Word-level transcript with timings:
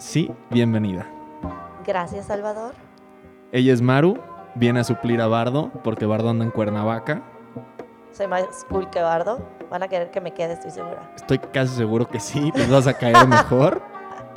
sí, 0.00 0.30
bienvenida. 0.50 1.06
Gracias, 1.86 2.26
Salvador. 2.26 2.74
Ella 3.52 3.72
es 3.72 3.82
Maru, 3.82 4.18
viene 4.54 4.80
a 4.80 4.84
suplir 4.84 5.20
a 5.20 5.26
Bardo 5.26 5.70
porque 5.84 6.06
Bardo 6.06 6.30
anda 6.30 6.44
en 6.44 6.50
Cuernavaca. 6.50 7.22
Soy 8.12 8.26
más 8.26 8.44
cool 8.68 8.90
que 8.90 9.00
Bardo. 9.00 9.38
Van 9.70 9.82
a 9.82 9.88
querer 9.88 10.10
que 10.10 10.20
me 10.20 10.32
quede, 10.32 10.54
estoy 10.54 10.70
segura. 10.72 11.12
Estoy 11.14 11.38
casi 11.38 11.74
seguro 11.76 12.08
que 12.08 12.18
sí, 12.18 12.50
les 12.54 12.70
vas 12.70 12.86
a 12.86 12.94
caer 12.94 13.26
mejor. 13.28 13.82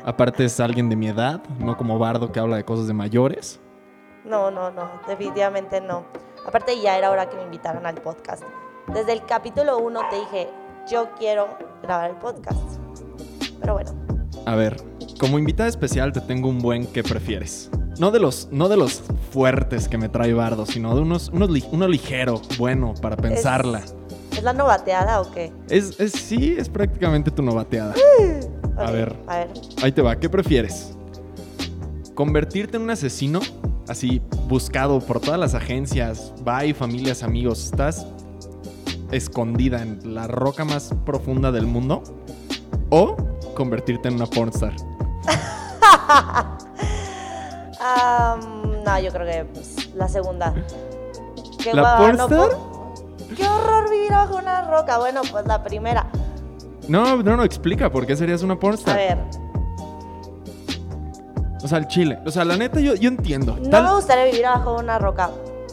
Aparte 0.06 0.46
es 0.46 0.60
alguien 0.60 0.90
de 0.90 0.96
mi 0.96 1.08
edad, 1.08 1.42
no 1.60 1.78
como 1.78 1.98
Bardo 1.98 2.32
que 2.32 2.40
habla 2.40 2.58
de 2.58 2.66
cosas 2.66 2.88
de 2.88 2.94
mayores. 2.94 3.60
No, 4.26 4.52
no, 4.52 4.70
no, 4.72 4.90
definitivamente 5.08 5.82
no. 5.82 6.04
Aparte 6.46 6.80
ya 6.80 6.98
era 6.98 7.10
hora 7.10 7.30
que 7.30 7.38
me 7.38 7.44
invitaran 7.44 7.86
al 7.86 7.96
podcast. 7.96 8.44
Desde 8.94 9.14
el 9.14 9.26
capítulo 9.26 9.78
1 9.78 10.00
te 10.10 10.16
dije, 10.18 10.50
yo 10.90 11.10
quiero 11.18 11.48
grabar 11.82 12.10
el 12.10 12.18
podcast. 12.18 12.80
Pero 13.60 13.74
bueno, 13.76 13.92
A 14.46 14.56
ver, 14.56 14.76
como 15.20 15.40
invitada 15.40 15.70
especial 15.70 16.12
te 16.14 16.22
tengo 16.22 16.50
un 16.50 16.60
buen 16.60 16.86
que 16.88 17.04
prefieres. 17.04 17.70
No 18.00 18.10
de 18.12 18.20
los, 18.20 18.48
no 18.52 18.70
de 18.70 18.78
los 18.78 19.02
fuertes 19.32 19.88
que 19.88 19.98
me 19.98 20.10
trae 20.10 20.34
Bardo, 20.34 20.66
sino 20.66 20.96
de 20.96 21.02
unos, 21.02 21.30
unos 21.30 21.50
li- 21.50 21.64
uno 21.72 21.88
ligero, 21.88 22.42
bueno, 22.58 22.94
para 23.02 23.16
pensarla. 23.16 23.82
¿es 24.32 24.42
la 24.42 24.54
novateada 24.54 25.22
o 25.22 25.32
qué? 25.32 25.52
Es, 25.70 26.00
es, 26.00 26.12
sí, 26.14 26.56
es 26.58 26.68
prácticamente 26.70 27.30
tu 27.30 27.44
novateada. 27.44 27.94
A 28.78 28.90
ver. 28.92 29.16
A 29.28 29.38
ver. 29.38 29.54
Ahí 29.84 29.92
te 29.92 30.02
va, 30.02 30.16
¿qué 30.16 30.28
prefieres? 30.28 30.96
¿Convertirte 32.16 32.78
en 32.78 32.84
un 32.84 32.90
asesino? 32.90 33.40
Así, 33.88 34.22
buscado 34.48 35.00
por 35.00 35.20
todas 35.20 35.40
las 35.40 35.54
agencias, 35.54 36.34
bye, 36.44 36.74
familias, 36.74 37.22
amigos, 37.22 37.66
estás 37.66 38.08
escondida 39.12 39.82
en 39.84 40.16
la 40.16 40.26
roca 40.28 40.66
más 40.66 40.90
profunda 41.06 41.52
del 41.52 41.68
mundo. 41.68 42.02
¿O 42.90 43.16
convertirte 43.56 44.08
en 44.08 44.16
una 44.16 44.26
pornstar? 44.26 44.74
Am, 47.80 48.84
no, 48.84 49.00
yo 49.00 49.12
creo 49.12 49.26
que 49.26 49.46
pues, 49.54 49.94
la 49.96 50.08
segunda. 50.08 50.54
Qué 51.62 51.74
¿La 51.74 52.00
hueva, 52.00 52.12
no 52.14 52.28
Qué 53.36 53.48
horror 53.48 53.90
vivir 53.90 54.12
bajo 54.12 54.38
una 54.38 54.62
roca. 54.70 54.98
Bueno, 55.00 55.22
pues 55.32 55.46
la 55.46 55.64
primera. 55.64 56.08
No, 56.88 57.18
no, 57.24 57.38
no, 57.38 57.44
explica 57.44 57.90
por 57.90 58.06
qué 58.06 58.16
serías 58.16 58.44
una 58.44 58.56
A 58.56 58.60
pornstar. 58.60 58.96
ver, 58.98 59.18
O 61.64 61.68
sea, 61.68 61.78
el 61.78 61.88
chile. 61.88 62.20
O 62.26 62.32
sea, 62.32 62.44
la 62.44 62.58
neta, 62.58 62.80
yo, 62.82 62.94
yo 62.96 63.08
entiendo. 63.08 63.56
no 63.60 63.70
Tal- 63.70 63.84
me 63.86 63.96
gustaría 63.96 64.26
vivir 64.26 64.44
bajo 64.44 64.76
una 64.76 65.00
roca. 65.00 65.30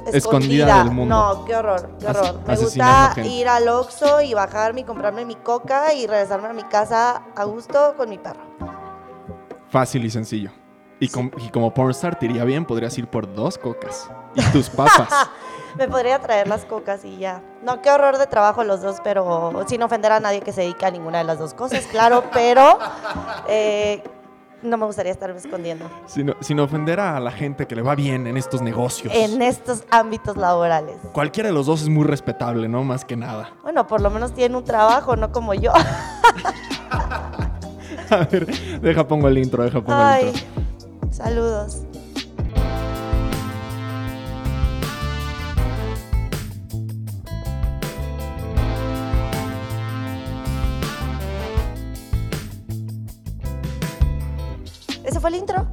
Escondida 0.07 0.17
Escondida 0.17 0.79
del 0.85 0.93
mundo. 0.93 1.15
No, 1.15 1.45
qué 1.45 1.57
horror, 1.57 1.91
qué 2.01 2.07
As- 2.09 2.17
horror. 2.17 2.41
Me 2.47 2.57
gusta 2.57 3.13
gente. 3.15 3.29
ir 3.31 3.49
al 3.49 3.69
Oxxo 3.69 4.21
y 4.23 4.33
bajarme 4.33 4.81
y 4.81 4.85
comprarme 4.85 5.25
mi 5.27 5.35
coca 5.35 5.93
y 5.93 6.07
regresarme 6.07 6.49
a 6.49 6.53
mi 6.53 6.63
casa 6.65 7.23
a 7.37 7.45
gusto 7.45 7.95
con 7.97 8.09
mi 8.09 8.17
perro. 8.19 8.41
Fácil 9.71 10.05
y 10.05 10.11
sencillo. 10.11 10.51
Y, 10.99 11.09
com- 11.09 11.31
y 11.39 11.49
como 11.49 11.73
pornstar 11.73 12.19
te 12.19 12.27
iría 12.27 12.45
bien, 12.45 12.65
podrías 12.65 12.97
ir 12.99 13.07
por 13.07 13.33
dos 13.35 13.57
cocas. 13.57 14.11
Y 14.35 14.43
tus 14.53 14.69
papas. 14.69 15.09
Me 15.79 15.87
podría 15.89 16.19
traer 16.19 16.49
las 16.49 16.65
cocas 16.65 17.05
y 17.05 17.17
ya. 17.19 17.43
No, 17.63 17.81
qué 17.81 17.91
horror 17.91 18.19
de 18.19 18.27
trabajo 18.27 18.65
los 18.65 18.83
dos, 18.83 18.97
pero 19.05 19.53
sin 19.69 19.83
ofender 19.85 20.11
a 20.11 20.19
nadie 20.21 20.41
que 20.41 20.53
se 20.53 20.63
dedique 20.63 20.85
a 20.85 20.91
ninguna 20.91 21.19
de 21.19 21.25
las 21.25 21.39
dos 21.39 21.55
cosas, 21.55 21.85
claro, 21.87 22.25
pero 22.33 22.77
eh, 23.49 24.03
no 24.63 24.77
me 24.77 24.85
gustaría 24.87 25.13
estarme 25.13 25.39
escondiendo 25.39 25.89
sin, 26.07 26.35
sin 26.41 26.59
ofender 26.59 26.99
a 26.99 27.21
la 27.21 27.31
gente 27.31 27.67
que 27.69 27.77
le 27.77 27.83
va 27.83 27.95
bien 27.95 28.27
en 28.27 28.37
estos 28.37 28.61
negocios. 28.63 29.15
en 29.15 29.41
estos 29.43 29.85
ámbitos 29.93 30.37
laborales. 30.37 30.97
Cualquiera 31.13 31.49
de 31.51 31.55
los 31.55 31.67
dos 31.67 31.83
es 31.83 31.89
muy 31.89 32.05
respetable, 32.05 32.69
¿no? 32.69 32.83
Más 32.83 33.05
que 33.05 33.17
nada. 33.17 33.51
Bueno, 33.63 33.87
por 33.87 34.01
lo 34.01 34.11
menos 34.11 34.35
tienen 34.35 34.57
un 34.57 34.65
trabajo, 34.65 35.15
no 35.15 35.31
como 35.31 35.55
yo. 35.55 35.73
A 38.11 38.25
ver, 38.25 38.47
deja 38.81 39.07
pongo 39.07 39.29
el 39.29 39.39
intro, 39.39 39.63
deja 39.63 39.81
pongo 39.81 40.01
el 40.01 40.07
Ay, 40.07 40.27
intro. 40.29 41.13
saludos. 41.13 41.83
¿Ese 55.05 55.21
fue 55.21 55.31
el 55.31 55.37
intro? 55.37 55.67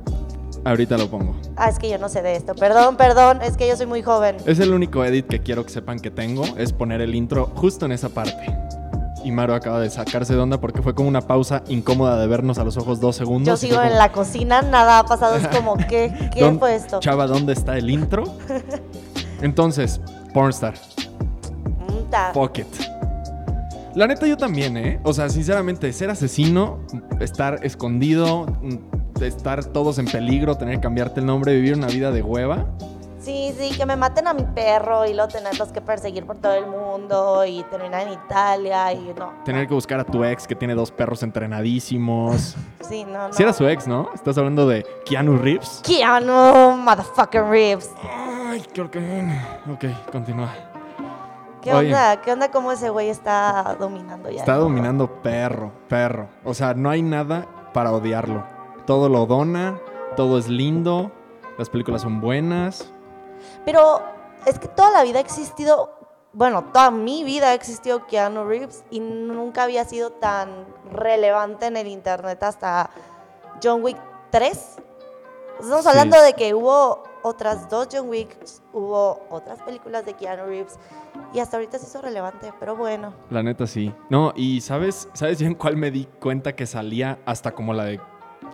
Ahorita 0.63 0.97
lo 0.97 1.09
pongo. 1.09 1.35
Ah, 1.55 1.69
es 1.69 1.79
que 1.79 1.89
yo 1.89 1.97
no 1.97 2.09
sé 2.09 2.21
de 2.21 2.35
esto. 2.35 2.53
Perdón, 2.53 2.97
perdón, 2.97 3.41
es 3.41 3.55
que 3.55 3.67
yo 3.67 3.75
soy 3.77 3.85
muy 3.85 4.01
joven. 4.03 4.35
Es 4.45 4.59
el 4.59 4.73
único 4.73 5.03
edit 5.05 5.25
que 5.25 5.39
quiero 5.39 5.65
que 5.65 5.71
sepan 5.71 5.99
que 5.99 6.11
tengo, 6.11 6.43
es 6.57 6.73
poner 6.73 7.01
el 7.01 7.15
intro 7.15 7.47
justo 7.55 7.85
en 7.85 7.93
esa 7.93 8.09
parte. 8.09 8.35
Y 9.27 9.31
Maru 9.33 9.51
acaba 9.55 9.81
de 9.81 9.89
sacarse 9.89 10.33
de 10.35 10.39
onda 10.39 10.61
porque 10.61 10.81
fue 10.81 10.95
como 10.95 11.09
una 11.09 11.19
pausa 11.19 11.61
incómoda 11.67 12.17
de 12.17 12.27
vernos 12.27 12.59
a 12.59 12.63
los 12.63 12.77
ojos 12.77 13.01
dos 13.01 13.17
segundos. 13.17 13.59
Yo 13.59 13.67
sigo 13.67 13.81
en 13.81 13.97
la 13.97 14.13
cocina, 14.13 14.61
nada 14.61 14.99
ha 14.99 15.03
pasado, 15.05 15.35
es 15.35 15.45
como, 15.49 15.75
¿qué, 15.89 16.13
qué 16.33 16.39
"¿Dónde- 16.39 16.59
fue 16.59 16.75
esto? 16.75 17.01
Chava, 17.01 17.27
¿dónde 17.27 17.51
está 17.51 17.77
el 17.77 17.89
intro? 17.89 18.23
Entonces, 19.41 19.99
Pornstar, 20.33 20.75
ta. 22.09 22.31
Pocket. 22.31 22.67
La 23.95 24.07
neta 24.07 24.25
yo 24.27 24.37
también, 24.37 24.77
¿eh? 24.77 25.01
O 25.03 25.11
sea, 25.11 25.27
sinceramente, 25.27 25.91
ser 25.91 26.09
asesino, 26.09 26.79
estar 27.19 27.59
escondido, 27.65 28.45
mm, 28.61 29.23
estar 29.23 29.65
todos 29.65 29.99
en 29.99 30.05
peligro, 30.05 30.55
tener 30.55 30.75
que 30.75 30.81
cambiarte 30.81 31.19
el 31.19 31.25
nombre, 31.25 31.53
vivir 31.53 31.75
una 31.75 31.87
vida 31.87 32.11
de 32.11 32.21
hueva. 32.21 32.65
Sí, 33.27 33.53
sí, 33.59 33.77
que 33.77 33.85
me 33.85 33.97
maten 33.97 34.25
a 34.25 34.33
mi 34.33 34.43
perro 34.43 35.05
y 35.05 35.13
luego 35.13 35.27
tenerlos 35.27 35.73
que 35.73 35.81
perseguir 35.81 36.25
por 36.25 36.37
todo 36.37 36.53
el 36.53 36.65
mundo 36.65 37.43
y 37.45 37.61
terminar 37.63 38.07
en 38.07 38.13
Italia 38.13 38.93
y 38.93 39.13
no. 39.19 39.33
Tener 39.43 39.67
que 39.67 39.73
buscar 39.73 39.99
a 39.99 40.05
tu 40.05 40.23
ex 40.23 40.47
que 40.47 40.55
tiene 40.55 40.73
dos 40.73 40.91
perros 40.91 41.21
entrenadísimos. 41.23 42.55
Sí, 42.87 43.03
no, 43.03 43.27
no. 43.27 43.33
Si 43.33 43.43
era 43.43 43.51
su 43.51 43.67
ex, 43.67 43.85
¿no? 43.85 44.09
Estás 44.13 44.37
hablando 44.37 44.65
de 44.65 44.85
Keanu 45.03 45.37
Reeves. 45.39 45.81
Keanu, 45.85 46.77
motherfucking 46.77 47.49
Reeves. 47.49 47.91
Ay, 48.49 48.63
creo 48.73 48.89
que... 48.89 48.99
Ok, 49.69 50.09
continúa. 50.09 50.53
¿Qué 51.61 51.73
Oye. 51.73 51.87
onda? 51.87 52.21
¿Qué 52.21 52.31
onda 52.31 52.49
cómo 52.49 52.71
ese 52.71 52.89
güey 52.89 53.09
está 53.09 53.75
dominando 53.77 54.31
ya? 54.31 54.39
Está 54.39 54.55
dominando 54.55 55.21
perro, 55.21 55.73
perro. 55.89 56.29
O 56.45 56.53
sea, 56.53 56.75
no 56.75 56.89
hay 56.89 57.01
nada 57.01 57.45
para 57.73 57.91
odiarlo. 57.91 58.45
Todo 58.85 59.09
lo 59.09 59.25
dona, 59.25 59.81
todo 60.15 60.37
es 60.37 60.47
lindo, 60.47 61.11
las 61.57 61.69
películas 61.69 62.03
son 62.03 62.21
buenas. 62.21 62.89
Pero 63.65 64.01
es 64.45 64.59
que 64.59 64.67
toda 64.67 64.91
la 64.91 65.03
vida 65.03 65.17
ha 65.19 65.21
existido, 65.21 65.91
bueno, 66.33 66.65
toda 66.73 66.91
mi 66.91 67.23
vida 67.23 67.49
ha 67.49 67.53
existido 67.53 68.05
Keanu 68.07 68.45
Reeves 68.45 68.83
y 68.89 68.99
nunca 68.99 69.63
había 69.63 69.85
sido 69.85 70.11
tan 70.11 70.65
relevante 70.91 71.65
en 71.67 71.77
el 71.77 71.87
internet 71.87 72.41
hasta 72.43 72.89
John 73.63 73.83
Wick 73.83 73.97
3. 74.31 74.77
Estamos 75.59 75.83
Sí. 75.83 75.89
hablando 75.89 76.21
de 76.21 76.33
que 76.33 76.53
hubo 76.53 77.03
otras 77.23 77.67
dos 77.69 77.87
John 77.91 78.07
Wicks, 78.09 78.61
hubo 78.73 79.25
otras 79.31 79.61
películas 79.63 80.05
de 80.05 80.13
Keanu 80.13 80.45
Reeves 80.45 80.77
y 81.33 81.39
hasta 81.39 81.57
ahorita 81.57 81.79
se 81.79 81.87
hizo 81.87 82.01
relevante, 82.01 82.53
pero 82.59 82.75
bueno. 82.75 83.11
La 83.31 83.41
neta 83.41 83.65
sí. 83.65 83.93
No, 84.09 84.31
y 84.35 84.61
¿sabes, 84.61 85.09
¿sabes 85.13 85.39
ya 85.39 85.47
en 85.47 85.55
cuál 85.55 85.75
me 85.75 85.89
di 85.91 86.05
cuenta 86.21 86.55
que 86.55 86.65
salía 86.67 87.17
hasta 87.25 87.53
como 87.53 87.73
la 87.73 87.85
de 87.85 87.99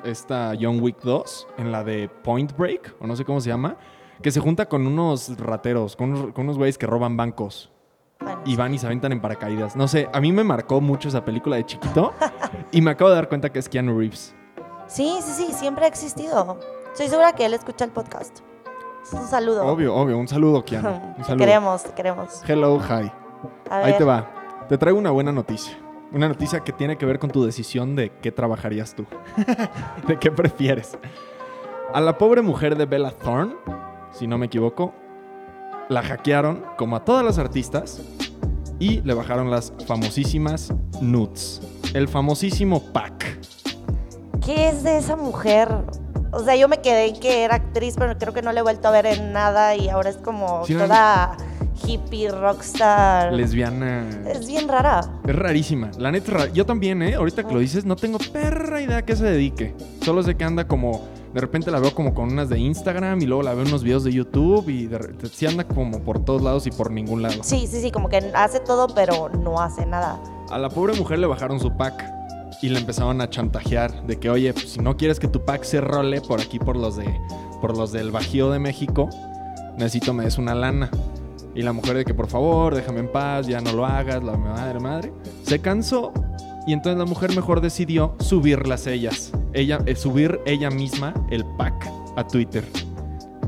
esta 0.05 0.53
John 0.59 0.79
Wick 0.81 1.01
2? 1.01 1.47
En 1.57 1.71
la 1.71 1.83
de 1.83 2.07
Point 2.23 2.55
Break, 2.57 2.95
o 3.01 3.05
no 3.05 3.15
sé 3.17 3.25
cómo 3.25 3.41
se 3.41 3.49
llama. 3.49 3.75
Que 4.21 4.31
se 4.31 4.39
junta 4.39 4.67
con 4.67 4.85
unos 4.87 5.37
rateros, 5.37 5.95
con 5.95 6.11
unos, 6.11 6.33
con 6.33 6.45
unos 6.45 6.57
güeyes 6.57 6.77
que 6.77 6.85
roban 6.87 7.17
bancos. 7.17 7.71
bueno, 8.19 8.41
y 8.45 8.55
van 8.55 8.73
y 8.73 8.77
se 8.79 8.85
aventan 8.85 9.11
en 9.11 9.21
paracaídas. 9.21 9.75
No 9.75 9.87
sé, 9.87 10.07
a 10.13 10.19
mí 10.21 10.31
me 10.31 10.43
marcó 10.43 10.79
mucho 10.81 11.09
esa 11.09 11.25
película 11.25 11.55
de 11.57 11.65
chiquito 11.65 12.13
y 12.71 12.81
me 12.81 12.91
acabo 12.91 13.09
de 13.09 13.15
dar 13.17 13.27
cuenta 13.29 13.51
que 13.51 13.59
es 13.59 13.67
Keanu 13.67 13.97
Reeves. 13.97 14.35
Sí, 14.87 15.17
sí, 15.21 15.31
sí, 15.47 15.53
siempre 15.53 15.85
ha 15.85 15.87
existido. 15.87 16.59
Estoy 16.91 17.07
segura 17.07 17.33
que 17.33 17.45
él 17.45 17.53
escucha 17.53 17.85
el 17.85 17.91
podcast. 17.91 18.39
Un 19.11 19.27
saludo. 19.27 19.65
Obvio, 19.65 19.93
obvio. 19.95 20.17
Un 20.17 20.27
saludo, 20.27 20.63
Keanu. 20.65 20.89
Un 20.89 21.13
Te 21.15 21.23
saludo. 21.23 21.37
queremos, 21.45 21.83
te 21.83 21.91
queremos. 21.93 22.41
Hello, 22.47 22.79
hi. 22.79 23.11
A 23.69 23.77
Ahí 23.79 23.85
ver. 23.91 23.97
te 23.97 24.03
va. 24.03 24.29
Te 24.69 24.77
traigo 24.77 24.97
una 24.99 25.11
buena 25.11 25.31
noticia. 25.31 25.77
Una 26.13 26.27
noticia 26.27 26.59
que 26.61 26.71
tiene 26.71 26.97
que 26.97 27.05
ver 27.05 27.17
con 27.19 27.31
tu 27.31 27.43
decisión 27.43 27.95
de 27.95 28.11
qué 28.21 28.31
trabajarías 28.31 28.93
tú. 28.95 29.05
de 30.07 30.19
qué 30.19 30.31
prefieres. 30.31 30.97
A 31.93 31.99
la 31.99 32.17
pobre 32.17 32.41
mujer 32.41 32.77
de 32.77 32.85
Bella 32.85 33.11
Thorne, 33.11 33.55
si 34.13 34.27
no 34.27 34.37
me 34.37 34.45
equivoco, 34.47 34.93
la 35.89 36.01
hackearon 36.01 36.63
como 36.77 36.95
a 36.95 37.03
todas 37.05 37.25
las 37.25 37.37
artistas 37.37 38.01
y 38.79 39.01
le 39.01 39.13
bajaron 39.13 39.51
las 39.51 39.73
famosísimas 39.87 40.73
nudes. 41.01 41.61
El 41.93 42.07
famosísimo 42.07 42.81
pack. 42.93 43.39
¿Qué 44.45 44.69
es 44.69 44.83
de 44.83 44.97
esa 44.97 45.15
mujer? 45.15 45.69
O 46.31 46.39
sea, 46.39 46.55
yo 46.55 46.67
me 46.67 46.81
quedé 46.81 47.07
en 47.09 47.19
que 47.19 47.43
era 47.43 47.55
actriz, 47.55 47.95
pero 47.97 48.17
creo 48.17 48.33
que 48.33 48.41
no 48.41 48.51
la 48.51 48.59
he 48.61 48.63
vuelto 48.63 48.87
a 48.87 48.91
ver 48.91 49.05
en 49.05 49.31
nada 49.33 49.75
y 49.75 49.89
ahora 49.89 50.09
es 50.09 50.17
como 50.17 50.65
Sí, 50.65 50.73
no- 50.73 50.81
toda 50.85 51.37
hippie, 51.85 52.29
rockstar. 52.29 53.33
Lesbiana. 53.33 54.07
Es 54.27 54.47
bien 54.47 54.67
rara. 54.67 55.01
Es 55.27 55.35
rarísima. 55.35 55.91
La 55.97 56.11
neta, 56.11 56.47
yo 56.51 56.65
también, 56.65 57.01
¿eh? 57.03 57.13
Ahorita 57.15 57.43
que 57.45 57.53
lo 57.53 57.59
dices, 57.59 57.85
no 57.85 57.95
tengo 57.95 58.17
perra 58.31 58.81
idea 58.81 58.97
a 58.97 59.01
qué 59.03 59.15
se 59.15 59.25
dedique. 59.25 59.75
Solo 60.01 60.23
sé 60.23 60.35
que 60.35 60.43
anda 60.43 60.67
como. 60.67 61.07
De 61.33 61.41
repente 61.41 61.71
la 61.71 61.79
veo 61.79 61.93
como 61.95 62.13
con 62.13 62.31
unas 62.31 62.49
de 62.49 62.59
Instagram 62.59 63.21
y 63.21 63.25
luego 63.25 63.41
la 63.43 63.53
veo 63.53 63.63
en 63.63 63.69
unos 63.69 63.83
videos 63.83 64.03
de 64.03 64.11
YouTube 64.13 64.69
y 64.69 64.85
de, 64.85 64.97
re- 64.99 65.13
sí 65.31 65.45
anda 65.47 65.63
como 65.63 65.99
por 66.01 66.23
todos 66.23 66.41
lados 66.43 66.67
y 66.67 66.71
por 66.71 66.91
ningún 66.91 67.21
lado. 67.23 67.43
Sí, 67.43 67.65
sí, 67.67 67.81
sí, 67.81 67.89
como 67.91 68.07
que 68.09 68.17
hace 68.35 68.59
todo, 68.59 68.87
pero 68.93 69.29
no 69.29 69.59
hace 69.59 69.85
nada. 69.85 70.19
A 70.51 70.59
la 70.59 70.69
pobre 70.69 70.93
mujer 70.93 71.17
le 71.19 71.25
bajaron 71.27 71.59
su 71.59 71.75
pack. 71.75 72.11
y 72.61 72.69
le 72.69 72.79
empezaron 72.79 73.19
a 73.19 73.29
chantajear 73.29 74.05
de 74.07 74.17
que, 74.19 74.29
oye, 74.29 74.53
pues, 74.53 74.69
si 74.73 74.79
no 74.79 74.95
quieres 74.95 75.19
que 75.19 75.27
tu 75.27 75.43
pack 75.43 75.63
se 75.63 75.81
role 75.81 76.21
por 76.21 76.39
aquí 76.39 76.59
por 76.59 76.77
los 76.77 76.95
de 76.95 77.05
por 77.59 77.75
los 77.75 77.91
del 77.91 78.11
Bajío 78.11 78.51
de 78.51 78.59
México, 78.59 79.09
necesito 79.77 80.13
me 80.13 80.23
des 80.25 80.37
una 80.37 80.53
lana. 80.55 80.89
Y 81.55 81.61
la 81.63 81.73
mujer 81.73 81.97
de 81.97 82.05
que 82.05 82.13
por 82.13 82.27
favor, 82.27 82.73
déjame 82.75 82.99
en 83.01 83.11
paz, 83.11 83.47
ya 83.47 83.59
no 83.59 83.73
lo 83.73 83.85
hagas, 83.85 84.23
la 84.23 84.37
madre, 84.37 84.79
madre. 84.79 85.13
Se 85.43 85.59
cansó 85.59 86.13
y 86.67 86.73
entonces 86.73 86.97
la 86.99 87.05
mujer 87.05 87.35
mejor 87.35 87.59
decidió 87.59 88.15
subirlas 88.19 88.87
ellas. 88.87 89.31
Ella, 89.53 89.79
eh, 89.85 89.95
subir 89.95 90.41
ella 90.45 90.69
misma 90.69 91.13
el 91.29 91.45
pack 91.57 91.87
a 92.15 92.25
Twitter. 92.27 92.63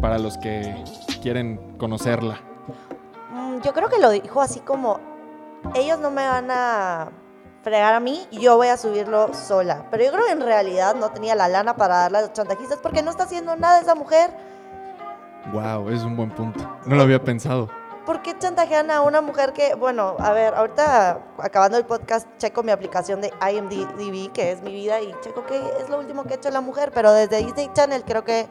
Para 0.02 0.20
los 0.20 0.38
que 0.38 0.84
quieren 1.22 1.78
conocerla. 1.78 2.40
Mm, 3.32 3.62
Yo 3.62 3.74
creo 3.74 3.90
que 3.90 4.00
lo 4.00 4.10
dijo 4.12 4.42
así 4.42 4.60
como, 4.60 5.00
ellos 5.74 6.00
no 6.00 6.12
me 6.12 6.26
van 6.28 6.52
a 6.52 7.10
fregar 7.64 7.96
a 7.96 8.00
mí, 8.00 8.28
yo 8.32 8.58
voy 8.58 8.68
a 8.68 8.78
subirlo 8.78 9.34
sola. 9.34 9.88
Pero 9.90 10.04
yo 10.04 10.12
creo 10.12 10.26
que 10.26 10.32
en 10.34 10.42
realidad 10.42 10.96
no 10.96 11.10
tenía 11.10 11.34
la 11.34 11.48
lana 11.48 11.76
para 11.76 11.96
darle 11.98 12.20
a 12.20 12.22
los 12.22 12.34
chantajistas 12.34 12.78
porque 12.78 13.02
no 13.02 13.10
está 13.10 13.24
haciendo 13.24 13.56
nada 13.56 13.82
esa 13.82 13.96
mujer. 13.96 14.30
Wow, 15.52 15.90
es 15.90 16.04
un 16.04 16.16
buen 16.16 16.30
punto. 16.30 16.60
No 16.86 16.96
lo 16.96 17.02
había 17.02 17.24
pensado. 17.24 17.70
¿Por 18.06 18.22
qué 18.22 18.38
chantajean 18.38 18.92
a 18.92 19.02
una 19.02 19.22
mujer 19.22 19.52
que, 19.52 19.74
bueno, 19.74 20.16
a 20.20 20.32
ver, 20.32 20.54
ahorita 20.54 21.34
acabando 21.40 21.78
el 21.78 21.86
podcast, 21.86 22.28
checo 22.38 22.62
mi 22.62 22.72
aplicación 22.72 23.20
de 23.20 23.32
IMDb, 23.42 24.32
que 24.32 24.52
es 24.52 24.62
mi 24.62 24.74
vida, 24.74 25.02
y 25.02 25.12
checo 25.22 25.44
que 25.48 25.58
es 25.82 25.90
lo 25.90 25.98
último 25.98 26.24
que 26.24 26.36
ha 26.36 26.38
hecho 26.38 26.52
la 26.52 26.62
mujer, 26.62 26.92
pero 26.94 27.12
desde 27.12 27.38
Disney 27.44 27.70
Channel 27.74 28.04
creo 28.04 28.24
que 28.24 28.48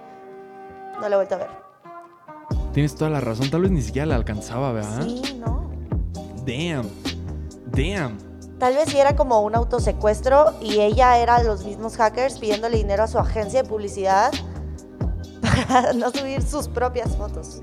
no 1.00 1.08
la 1.08 1.14
he 1.14 1.18
vuelto 1.18 1.36
a 1.36 1.38
ver. 1.38 1.50
Tienes 2.72 2.96
toda 2.96 3.10
la 3.10 3.20
razón, 3.20 3.48
tal 3.48 3.62
vez 3.62 3.70
ni 3.70 3.82
siquiera 3.82 4.06
la 4.06 4.16
alcanzaba, 4.16 4.72
¿verdad? 4.72 5.02
Sí, 5.02 5.40
¿no? 5.40 5.70
Damn. 6.44 6.90
Damn. 7.66 8.18
Tal 8.58 8.74
vez 8.74 8.88
si 8.88 8.98
era 8.98 9.14
como 9.14 9.40
un 9.42 9.54
autosecuestro 9.54 10.54
y 10.60 10.80
ella 10.80 11.18
era 11.18 11.42
los 11.44 11.64
mismos 11.64 11.96
hackers 11.96 12.40
pidiéndole 12.40 12.76
dinero 12.78 13.04
a 13.04 13.06
su 13.06 13.20
agencia 13.20 13.62
de 13.62 13.68
publicidad 13.68 14.32
para 15.68 15.92
no 15.92 16.10
subir 16.10 16.42
sus 16.42 16.66
propias 16.66 17.16
fotos. 17.16 17.62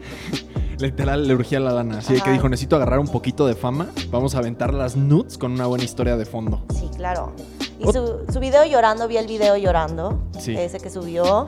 Literal, 0.81 1.27
le 1.27 1.33
urgía 1.35 1.59
la 1.59 1.71
lana. 1.71 1.99
Así 1.99 2.13
de 2.13 2.21
que 2.21 2.31
dijo, 2.31 2.49
necesito 2.49 2.75
agarrar 2.75 2.99
un 2.99 3.07
poquito 3.07 3.45
de 3.47 3.55
fama. 3.55 3.87
Vamos 4.09 4.35
a 4.35 4.39
aventar 4.39 4.73
las 4.73 4.95
nudes 4.95 5.37
con 5.37 5.51
una 5.51 5.67
buena 5.67 5.83
historia 5.83 6.17
de 6.17 6.25
fondo. 6.25 6.61
Sí, 6.73 6.89
claro. 6.95 7.33
Y 7.79 7.85
su, 7.91 8.19
su 8.31 8.39
video 8.39 8.65
llorando, 8.65 9.07
vi 9.07 9.17
el 9.17 9.27
video 9.27 9.55
llorando, 9.57 10.19
Sí. 10.39 10.55
ese 10.57 10.79
que 10.79 10.89
subió. 10.89 11.47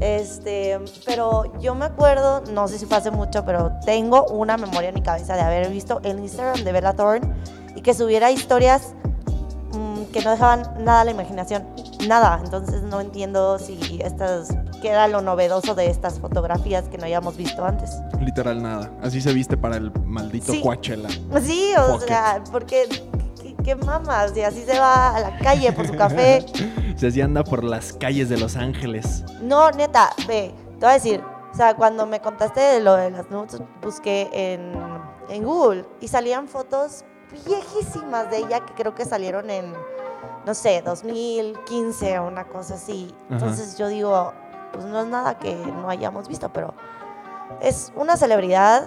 Este, 0.00 0.78
pero 1.06 1.58
yo 1.60 1.74
me 1.74 1.84
acuerdo, 1.84 2.42
no 2.52 2.68
sé 2.68 2.78
si 2.78 2.86
fue 2.86 2.96
hace 2.96 3.10
mucho, 3.10 3.44
pero 3.44 3.70
tengo 3.86 4.24
una 4.26 4.56
memoria 4.56 4.88
en 4.88 4.94
mi 4.94 5.02
cabeza 5.02 5.34
de 5.36 5.42
haber 5.42 5.70
visto 5.70 6.00
el 6.04 6.18
Instagram 6.18 6.64
de 6.64 6.72
Bella 6.72 6.92
Thorne 6.94 7.26
y 7.76 7.80
que 7.80 7.94
subiera 7.94 8.30
historias 8.30 8.94
que 10.14 10.22
no 10.22 10.30
dejaban 10.30 10.62
nada 10.84 11.00
a 11.00 11.04
la 11.04 11.10
imaginación, 11.10 11.66
nada. 12.06 12.40
Entonces 12.44 12.82
no 12.82 13.00
entiendo 13.00 13.58
si 13.58 14.00
estas, 14.00 14.56
qué 14.80 14.90
era 14.90 15.08
lo 15.08 15.20
novedoso 15.22 15.74
de 15.74 15.90
estas 15.90 16.20
fotografías 16.20 16.88
que 16.88 16.98
no 16.98 17.02
habíamos 17.02 17.36
visto 17.36 17.64
antes. 17.64 17.90
Literal 18.20 18.62
nada. 18.62 18.92
Así 19.02 19.20
se 19.20 19.32
viste 19.32 19.56
para 19.56 19.76
el 19.76 19.90
maldito 20.04 20.52
Sí. 20.52 20.62
Coachella. 20.62 21.08
Sí, 21.42 21.72
o 21.76 21.98
sea, 21.98 22.44
porque 22.52 22.86
qué, 23.42 23.56
qué 23.64 23.74
mamas, 23.74 24.36
y 24.36 24.42
así 24.42 24.62
se 24.62 24.78
va 24.78 25.16
a 25.16 25.20
la 25.20 25.38
calle 25.38 25.72
por 25.72 25.84
su 25.88 25.96
café. 25.96 26.46
Se 26.96 27.08
así 27.08 27.20
anda 27.20 27.42
por 27.42 27.64
las 27.64 27.92
calles 27.92 28.28
de 28.28 28.38
Los 28.38 28.54
Ángeles. 28.54 29.24
No, 29.42 29.68
neta, 29.72 30.10
ve, 30.28 30.54
te 30.78 30.86
voy 30.86 30.90
a 30.90 30.92
decir, 30.92 31.20
o 31.52 31.56
sea, 31.56 31.74
cuando 31.74 32.06
me 32.06 32.20
contaste 32.20 32.60
de 32.60 32.78
lo 32.78 32.94
de 32.94 33.10
las 33.10 33.28
nudes, 33.32 33.60
busqué 33.82 34.30
en, 34.32 34.74
en 35.28 35.42
Google 35.42 35.84
y 36.00 36.06
salían 36.06 36.46
fotos 36.46 37.04
viejísimas 37.44 38.30
de 38.30 38.38
ella 38.38 38.60
que 38.60 38.74
creo 38.74 38.94
que 38.94 39.04
salieron 39.04 39.50
en, 39.50 39.74
no 40.46 40.54
sé, 40.54 40.82
2015 40.82 42.18
o 42.18 42.26
una 42.28 42.44
cosa 42.44 42.74
así. 42.74 43.14
Ajá. 43.26 43.34
Entonces 43.34 43.78
yo 43.78 43.88
digo, 43.88 44.32
pues 44.72 44.84
no 44.84 45.00
es 45.00 45.06
nada 45.06 45.38
que 45.38 45.54
no 45.54 45.88
hayamos 45.88 46.28
visto, 46.28 46.48
pero 46.52 46.74
es 47.60 47.92
una 47.96 48.16
celebridad. 48.16 48.86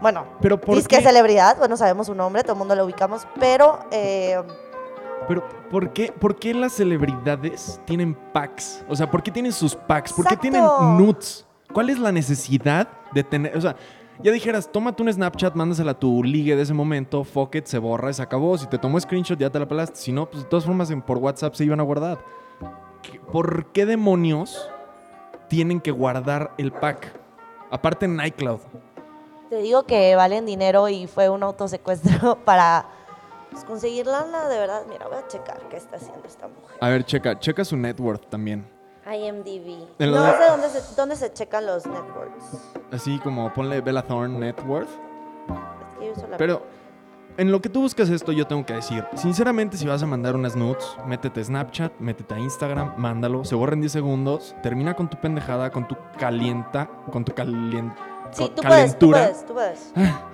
Bueno, 0.00 0.24
Pero 0.40 0.58
¿por 0.58 0.82
qué? 0.86 1.02
celebridad, 1.02 1.58
bueno, 1.58 1.76
sabemos 1.76 2.06
su 2.06 2.14
nombre, 2.14 2.42
todo 2.42 2.52
el 2.52 2.58
mundo 2.58 2.74
lo 2.74 2.84
ubicamos, 2.86 3.26
pero 3.38 3.80
eh, 3.90 4.40
Pero 5.26 5.46
¿por 5.70 5.92
qué, 5.92 6.10
¿por 6.10 6.36
qué 6.36 6.54
las 6.54 6.72
celebridades 6.72 7.78
tienen 7.84 8.14
packs? 8.32 8.82
O 8.88 8.96
sea, 8.96 9.10
¿por 9.10 9.22
qué 9.22 9.30
tienen 9.30 9.52
sus 9.52 9.74
packs? 9.74 10.12
¿Por 10.12 10.24
qué 10.24 10.34
Exacto. 10.34 10.40
tienen 10.40 10.62
nudes? 10.96 11.44
¿Cuál 11.74 11.90
es 11.90 11.98
la 11.98 12.12
necesidad 12.12 12.88
de 13.12 13.24
tener? 13.24 13.54
O 13.56 13.60
sea, 13.60 13.76
ya 14.22 14.32
dijeras, 14.32 14.70
tómate 14.70 15.02
un 15.02 15.12
Snapchat, 15.12 15.54
mándasela 15.54 15.92
a 15.92 15.98
tu 15.98 16.22
ligue 16.24 16.56
de 16.56 16.62
ese 16.62 16.74
momento, 16.74 17.24
fuck 17.24 17.54
it, 17.56 17.66
se 17.66 17.78
borra 17.78 18.12
se 18.12 18.22
acabó. 18.22 18.56
Si 18.58 18.66
te 18.66 18.78
tomó 18.78 18.98
screenshot, 19.00 19.38
ya 19.38 19.50
te 19.50 19.58
la 19.58 19.66
pelaste. 19.68 19.96
Si 19.96 20.12
no, 20.12 20.28
pues 20.28 20.42
de 20.44 20.48
todas 20.48 20.64
formas 20.64 20.90
en- 20.90 21.02
por 21.02 21.18
WhatsApp 21.18 21.54
se 21.54 21.64
iban 21.64 21.80
a 21.80 21.84
guardar. 21.84 22.18
¿Qué- 23.02 23.20
¿Por 23.20 23.66
qué 23.72 23.86
demonios 23.86 24.68
tienen 25.48 25.80
que 25.80 25.90
guardar 25.90 26.52
el 26.58 26.72
pack? 26.72 27.12
Aparte 27.70 28.06
en 28.06 28.20
iCloud. 28.24 28.60
Te 29.50 29.62
digo 29.62 29.84
que 29.84 30.14
valen 30.16 30.44
dinero 30.46 30.88
y 30.88 31.06
fue 31.06 31.28
un 31.28 31.42
autosecuestro 31.42 32.38
para 32.44 32.86
pues, 33.50 33.64
conseguir 33.64 34.06
lana, 34.06 34.48
de 34.48 34.58
verdad. 34.58 34.82
Mira, 34.88 35.06
voy 35.06 35.16
a 35.18 35.26
checar 35.26 35.60
qué 35.70 35.76
está 35.76 35.96
haciendo 35.96 36.26
esta 36.26 36.48
mujer. 36.48 36.76
A 36.80 36.88
ver, 36.88 37.04
checa, 37.04 37.38
checa 37.38 37.64
su 37.64 37.76
net 37.76 37.98
worth 38.00 38.28
también. 38.28 38.66
IMDb. 39.14 39.78
No 39.98 40.22
de- 40.22 40.32
sé 40.32 40.44
dónde 40.50 40.68
se, 40.68 40.94
dónde 40.96 41.16
se 41.16 41.32
checan 41.32 41.66
los 41.66 41.86
networks. 41.86 42.70
Así 42.92 43.18
como 43.20 43.52
ponle 43.52 43.80
Bella 43.80 44.02
Thorne 44.02 44.38
net 44.38 44.56
worth. 44.66 44.88
Es 44.88 45.98
que 45.98 46.06
yo 46.06 46.12
uso 46.12 46.26
la- 46.28 46.36
Pero 46.36 46.62
en 47.36 47.52
lo 47.52 47.60
que 47.60 47.68
tú 47.68 47.80
buscas 47.82 48.08
esto, 48.10 48.32
yo 48.32 48.46
tengo 48.46 48.66
que 48.66 48.74
decir, 48.74 49.04
sinceramente, 49.14 49.76
si 49.76 49.86
vas 49.86 50.02
a 50.02 50.06
mandar 50.06 50.34
unas 50.34 50.56
nudes, 50.56 50.84
métete 51.06 51.40
a 51.40 51.44
Snapchat, 51.44 51.92
métete 52.00 52.34
a 52.34 52.38
Instagram, 52.38 52.94
mándalo, 52.96 53.44
se 53.44 53.54
borra 53.54 53.74
en 53.74 53.80
10 53.80 53.92
segundos, 53.92 54.56
termina 54.62 54.94
con 54.94 55.08
tu 55.08 55.16
pendejada, 55.18 55.70
con 55.70 55.86
tu 55.86 55.96
calienta, 56.18 56.88
con 57.12 57.24
tu 57.24 57.32
calien- 57.32 57.94
Sí, 58.32 58.50
tú 58.54 58.62
puedes, 58.62 58.98
tú 58.98 59.10
calentura. 59.10 59.18
puedes, 59.20 59.46
tú 59.46 59.54
puedes. 59.54 59.92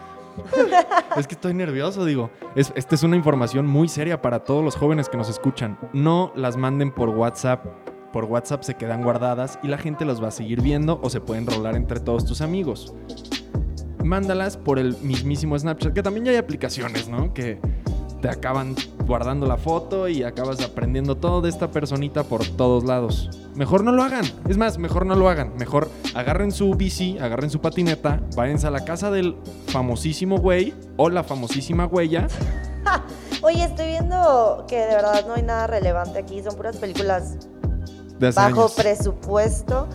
Es 1.16 1.28
que 1.28 1.34
estoy 1.36 1.54
nervioso, 1.54 2.04
digo. 2.04 2.28
Es, 2.56 2.72
esta 2.74 2.96
es 2.96 3.04
una 3.04 3.14
información 3.14 3.66
muy 3.66 3.86
seria 3.86 4.20
para 4.20 4.40
todos 4.40 4.64
los 4.64 4.74
jóvenes 4.74 5.08
que 5.08 5.16
nos 5.16 5.28
escuchan. 5.28 5.78
No 5.92 6.32
las 6.34 6.56
manden 6.56 6.90
por 6.90 7.10
WhatsApp. 7.10 7.64
Por 8.14 8.26
WhatsApp 8.26 8.62
se 8.62 8.74
quedan 8.76 9.02
guardadas 9.02 9.58
y 9.64 9.66
la 9.66 9.76
gente 9.76 10.04
los 10.04 10.22
va 10.22 10.28
a 10.28 10.30
seguir 10.30 10.62
viendo 10.62 11.00
o 11.02 11.10
se 11.10 11.20
pueden 11.20 11.48
rolar 11.48 11.74
entre 11.74 11.98
todos 11.98 12.24
tus 12.24 12.42
amigos. 12.42 12.94
Mándalas 14.04 14.56
por 14.56 14.78
el 14.78 14.96
mismísimo 14.98 15.58
Snapchat, 15.58 15.92
que 15.92 16.02
también 16.04 16.26
ya 16.26 16.30
hay 16.30 16.36
aplicaciones, 16.36 17.08
¿no? 17.08 17.34
Que 17.34 17.58
te 18.22 18.28
acaban 18.28 18.76
guardando 19.04 19.46
la 19.46 19.56
foto 19.56 20.06
y 20.06 20.22
acabas 20.22 20.62
aprendiendo 20.62 21.16
todo 21.16 21.40
de 21.40 21.48
esta 21.48 21.72
personita 21.72 22.22
por 22.22 22.46
todos 22.46 22.84
lados. 22.84 23.30
Mejor 23.56 23.82
no 23.82 23.90
lo 23.90 24.04
hagan. 24.04 24.24
Es 24.48 24.56
más, 24.56 24.78
mejor 24.78 25.06
no 25.06 25.16
lo 25.16 25.28
hagan. 25.28 25.56
Mejor 25.58 25.90
agarren 26.14 26.52
su 26.52 26.72
bici, 26.74 27.18
agarren 27.18 27.50
su 27.50 27.60
patineta, 27.60 28.20
váyanse 28.36 28.68
a 28.68 28.70
la 28.70 28.84
casa 28.84 29.10
del 29.10 29.34
famosísimo 29.66 30.38
güey 30.38 30.72
o 30.98 31.10
la 31.10 31.24
famosísima 31.24 31.86
huella. 31.86 32.28
Oye, 33.42 33.64
estoy 33.64 33.88
viendo 33.88 34.66
que 34.68 34.76
de 34.76 34.94
verdad 34.94 35.26
no 35.26 35.34
hay 35.34 35.42
nada 35.42 35.66
relevante 35.66 36.20
aquí. 36.20 36.40
Son 36.44 36.54
puras 36.54 36.76
películas 36.76 37.48
De 38.18 38.28
hace 38.28 38.36
bajo 38.40 38.60
años. 38.62 38.72
presupuesto. 38.74 39.88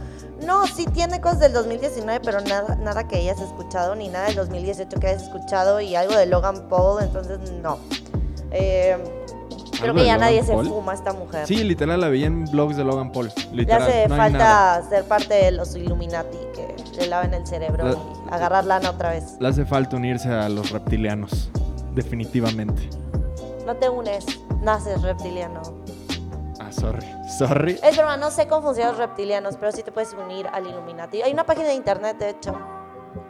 No, 0.45 0.65
sí 0.67 0.85
tiene 0.85 1.19
cosas 1.19 1.39
del 1.41 1.53
2019, 1.53 2.21
pero 2.23 2.39
nada, 2.41 2.75
nada 2.75 3.07
que 3.07 3.17
hayas 3.17 3.39
escuchado, 3.41 3.95
ni 3.95 4.07
nada 4.07 4.27
del 4.27 4.35
2018 4.35 4.99
que 4.99 5.07
hayas 5.07 5.23
escuchado, 5.23 5.81
y 5.81 5.95
algo 5.95 6.15
de 6.15 6.25
Logan 6.27 6.69
Paul, 6.69 7.03
entonces 7.03 7.39
no. 7.61 7.77
Eh, 8.51 8.97
creo 9.73 9.83
¿Algo 9.91 9.95
que 9.99 10.05
ya 10.05 10.13
Logan 10.13 10.19
nadie 10.21 10.43
se 10.43 10.53
fuma 10.53 10.93
esta 10.93 11.11
mujer. 11.11 11.45
Sí, 11.45 11.57
Le 11.57 11.65
literal, 11.65 11.99
la 11.99 12.07
veía 12.07 12.27
en 12.27 12.45
blogs 12.45 12.77
de 12.77 12.85
Logan 12.85 13.11
Paul. 13.11 13.31
Literal, 13.51 13.81
hace 13.83 14.07
no 14.07 14.13
hay 14.15 14.19
falta 14.21 14.37
nada. 14.37 14.89
ser 14.89 15.03
parte 15.05 15.33
de 15.33 15.51
los 15.51 15.75
Illuminati, 15.75 16.37
que 16.55 16.73
le 16.97 17.07
laven 17.07 17.33
el 17.33 17.45
cerebro 17.45 17.83
La- 17.85 17.91
y 17.93 17.97
agarrar 18.33 18.63
lana 18.65 18.91
otra 18.91 19.09
vez. 19.11 19.35
Le 19.41 19.47
hace 19.49 19.65
falta 19.65 19.97
unirse 19.97 20.29
a 20.29 20.47
los 20.47 20.71
reptilianos. 20.71 21.49
Definitivamente. 21.93 22.89
No 23.65 23.75
te 23.75 23.89
unes, 23.89 24.25
naces 24.61 25.01
reptiliano. 25.01 25.61
Ah, 26.69 26.71
sorry. 26.71 27.05
Sorry. 27.37 27.79
Es 27.83 27.97
broma, 27.97 28.17
no 28.17 28.29
sé 28.31 28.47
cómo 28.47 28.61
funcionan 28.61 28.91
los 28.93 28.99
reptilianos, 28.99 29.57
pero 29.57 29.71
sí 29.71 29.83
te 29.83 29.91
puedes 29.91 30.13
unir 30.13 30.47
al 30.51 30.67
Illuminati. 30.67 31.21
Hay 31.21 31.33
una 31.33 31.45
página 31.45 31.67
de 31.69 31.73
internet, 31.75 32.17
de 32.17 32.29
hecho. 32.29 32.55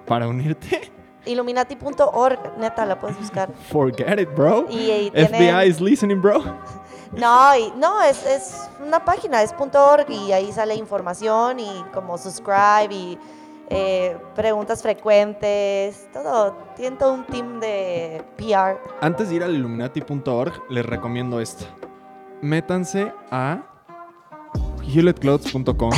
Para 0.05 0.27
unirte, 0.27 0.91
Illuminati.org, 1.25 2.57
neta, 2.57 2.85
la 2.85 2.99
puedes 2.99 3.17
buscar. 3.19 3.49
forget 3.71 4.19
it, 4.19 4.29
bro. 4.35 4.65
Y, 4.69 4.89
y 4.91 5.11
tienen- 5.11 5.27
FBI 5.53 5.67
is 5.69 5.79
listening, 5.81 6.21
bro. 6.21 6.43
No, 7.11 7.55
y- 7.55 7.73
no 7.75 8.03
es, 8.03 8.23
es 8.23 8.69
una 8.85 9.03
página, 9.03 9.41
es 9.41 9.51
.org 9.57 10.05
y 10.11 10.31
ahí 10.31 10.51
sale 10.51 10.75
información 10.75 11.59
y 11.59 11.83
como 11.91 12.19
subscribe 12.19 12.93
y 12.93 13.17
eh, 13.71 14.15
preguntas 14.35 14.83
frecuentes, 14.83 16.07
todo. 16.13 16.55
Tienen 16.75 16.99
todo 16.99 17.13
un 17.13 17.25
team 17.25 17.59
de 17.59 18.23
PR. 18.37 18.77
Antes 19.01 19.29
de 19.29 19.35
ir 19.37 19.43
al 19.43 19.55
illuminati.org, 19.55 20.53
les 20.69 20.85
recomiendo 20.85 21.39
esta. 21.41 21.65
Métanse 22.41 23.11
a 23.31 23.63
hewlettclothes.com 24.87 25.91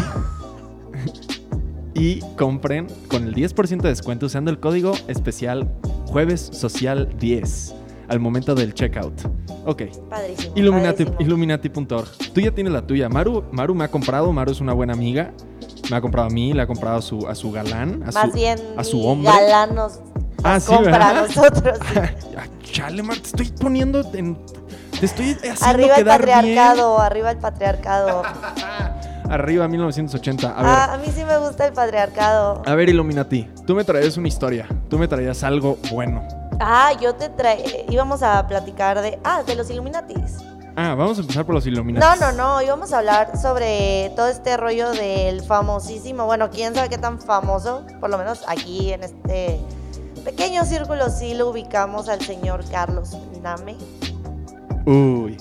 y 1.93 2.19
compren 2.37 2.87
con 3.09 3.27
el 3.27 3.35
10% 3.35 3.81
de 3.81 3.89
descuento 3.89 4.25
usando 4.25 4.49
el 4.51 4.59
código 4.59 4.93
especial 5.07 5.71
jueves 6.07 6.41
social 6.51 7.09
10 7.19 7.75
al 8.07 8.19
momento 8.19 8.55
del 8.55 8.73
checkout. 8.73 9.13
Ok. 9.65 9.83
Padrísimo. 10.09 10.53
Illuminati, 10.55 11.05
padrísimo. 11.05 11.25
Illuminati.org. 11.25 12.07
Tú 12.33 12.41
ya 12.41 12.51
tienes 12.51 12.73
la 12.73 12.85
tuya. 12.85 13.07
Maru, 13.07 13.43
Maru 13.51 13.75
me 13.75 13.85
ha 13.85 13.87
comprado. 13.91 14.31
Maru 14.33 14.51
es 14.51 14.59
una 14.59 14.73
buena 14.73 14.93
amiga. 14.93 15.31
Me 15.89 15.95
ha 15.97 16.01
comprado 16.01 16.27
a 16.27 16.31
mí, 16.31 16.51
le 16.53 16.61
ha 16.61 16.67
comprado 16.67 16.97
a 16.97 17.01
su, 17.01 17.25
a 17.27 17.35
su 17.35 17.51
galán. 17.51 18.03
A 18.03 18.11
Más 18.11 18.31
su, 18.31 18.35
bien, 18.35 18.59
a 18.75 18.83
su 18.83 19.05
hombre. 19.05 19.31
galán 19.31 19.75
nos 19.75 19.99
Ah, 20.43 20.53
nos 20.55 20.63
sí, 20.63 20.73
compra 20.73 20.91
¿verdad? 20.91 21.09
a 21.09 21.21
nosotros. 21.21 21.79
sí. 21.93 21.99
Ah, 22.37 22.45
Chale, 22.63 23.03
Mar, 23.03 23.17
te 23.17 23.27
estoy 23.27 23.49
poniendo 23.59 24.01
en. 24.13 24.37
Te 24.99 25.05
estoy 25.05 25.31
haciendo 25.33 25.65
Arriba 25.65 25.95
el 25.95 26.03
quedar 26.03 26.25
bien. 26.25 26.37
patriarcado, 26.37 26.99
arriba 26.99 27.31
el 27.31 27.37
patriarcado. 27.37 28.23
Arriba 29.29 29.67
1980. 29.67 30.47
A 30.49 30.53
ver. 30.61 30.65
Ah, 30.65 30.93
a 30.93 30.97
mí 30.97 31.05
sí 31.13 31.23
me 31.23 31.37
gusta 31.37 31.65
el 31.67 31.73
patriarcado. 31.73 32.61
A 32.65 32.75
ver, 32.75 32.89
Illuminati. 32.89 33.49
Tú 33.65 33.75
me 33.75 33.83
traías 33.83 34.17
una 34.17 34.27
historia. 34.27 34.67
Tú 34.89 34.97
me 34.97 35.07
traías 35.07 35.43
algo 35.43 35.77
bueno. 35.91 36.27
Ah, 36.59 36.91
yo 37.01 37.15
te 37.15 37.29
trae, 37.29 37.85
íbamos 37.89 38.21
a 38.23 38.45
platicar 38.47 39.01
de, 39.01 39.17
ah, 39.23 39.41
de 39.43 39.55
los 39.55 39.69
Illuminatis. 39.69 40.37
Ah, 40.75 40.95
vamos 40.95 41.17
a 41.17 41.21
empezar 41.21 41.45
por 41.45 41.55
los 41.55 41.65
Illuminati. 41.65 42.05
No, 42.05 42.15
no, 42.15 42.31
no, 42.33 42.61
íbamos 42.61 42.93
a 42.93 42.99
hablar 42.99 43.37
sobre 43.37 44.11
todo 44.15 44.27
este 44.27 44.55
rollo 44.57 44.91
del 44.91 45.41
famosísimo, 45.41 46.25
bueno, 46.25 46.49
quién 46.49 46.75
sabe 46.75 46.89
qué 46.89 46.97
tan 46.97 47.19
famoso, 47.19 47.85
por 47.99 48.09
lo 48.09 48.17
menos 48.17 48.43
aquí 48.47 48.91
en 48.93 49.03
este 49.03 49.59
pequeño 50.21 50.63
círculo 50.65 51.09
sí 51.09 51.33
lo 51.33 51.49
ubicamos 51.49 52.09
al 52.09 52.21
señor 52.21 52.63
Carlos 52.69 53.17
Name. 53.41 53.77
Uy. 54.85 55.37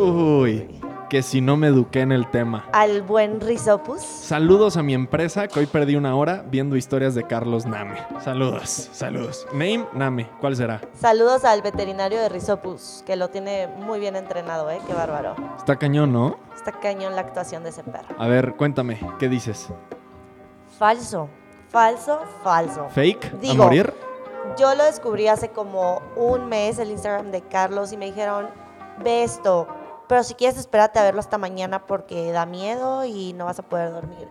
Uy. 0.00 0.74
Que 1.08 1.22
si 1.22 1.40
no 1.40 1.56
me 1.56 1.68
eduqué 1.68 2.00
en 2.02 2.12
el 2.12 2.30
tema. 2.30 2.66
al 2.72 3.00
buen 3.00 3.40
Rizopus. 3.40 4.02
Saludos 4.02 4.76
a 4.76 4.82
mi 4.82 4.92
empresa, 4.92 5.48
que 5.48 5.58
hoy 5.60 5.64
perdí 5.66 5.96
una 5.96 6.14
hora 6.14 6.44
viendo 6.50 6.76
historias 6.76 7.14
de 7.14 7.24
Carlos 7.24 7.64
Name. 7.64 7.94
Saludos, 8.22 8.90
saludos. 8.92 9.46
Name, 9.52 9.86
Name. 9.94 10.28
¿Cuál 10.38 10.54
será? 10.56 10.82
Saludos 11.00 11.46
al 11.46 11.62
veterinario 11.62 12.20
de 12.20 12.28
Rizopus, 12.28 13.02
que 13.06 13.16
lo 13.16 13.28
tiene 13.28 13.68
muy 13.68 14.00
bien 14.00 14.16
entrenado, 14.16 14.70
¿eh? 14.70 14.80
Qué 14.86 14.92
bárbaro. 14.92 15.34
Está 15.56 15.76
cañón, 15.76 16.12
¿no? 16.12 16.36
Está 16.54 16.72
cañón 16.72 17.14
la 17.14 17.22
actuación 17.22 17.62
de 17.62 17.70
ese 17.70 17.82
perro. 17.84 18.14
A 18.18 18.26
ver, 18.28 18.54
cuéntame, 18.56 19.00
¿qué 19.18 19.30
dices? 19.30 19.68
Falso, 20.78 21.30
falso, 21.70 22.20
falso. 22.44 22.86
¿Fake? 22.90 23.32
¿A 23.32 23.36
Digo, 23.38 23.64
morir? 23.64 23.94
Yo 24.56 24.74
lo 24.74 24.84
descubrí 24.84 25.28
hace 25.28 25.50
como 25.50 26.02
un 26.16 26.46
mes 26.46 26.78
el 26.78 26.90
Instagram 26.90 27.30
de 27.30 27.42
Carlos 27.42 27.92
y 27.92 27.96
me 27.96 28.06
dijeron, 28.06 28.48
ve 29.02 29.22
esto, 29.22 29.68
pero 30.08 30.22
si 30.22 30.34
quieres 30.34 30.58
espérate 30.58 30.98
a 30.98 31.02
verlo 31.02 31.20
hasta 31.20 31.38
mañana 31.38 31.86
porque 31.86 32.32
da 32.32 32.46
miedo 32.46 33.04
y 33.04 33.34
no 33.34 33.44
vas 33.44 33.58
a 33.58 33.62
poder 33.62 33.92
dormir. 33.92 34.28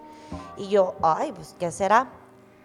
Y 0.58 0.70
yo, 0.70 0.96
ay, 1.02 1.32
pues, 1.32 1.56
¿qué 1.60 1.72
será? 1.72 2.08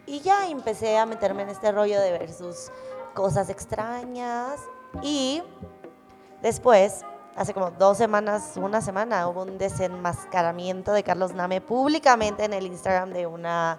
Y 0.07 0.21
ya 0.21 0.49
empecé 0.49 0.99
a 0.99 1.07
meterme 1.07 1.43
en 1.43 1.51
este 1.51 1.71
rollo 1.71 2.01
de 2.01 2.11
ver 2.11 2.33
sus 2.33 2.71
cosas 3.15 3.51
extrañas 3.51 4.61
y 5.03 5.43
después, 6.41 7.05
hace 7.37 7.55
como 7.55 7.71
dos 7.71 7.99
semanas, 7.99 8.55
una 8.57 8.81
semana, 8.81 9.29
hubo 9.29 9.43
un 9.43 9.59
desenmascaramiento 9.59 10.93
de 10.93 11.03
Carlos 11.03 11.35
Name 11.35 11.61
públicamente 11.61 12.45
en 12.45 12.55
el 12.55 12.67
Instagram 12.67 13.11
de 13.11 13.27
una 13.27 13.79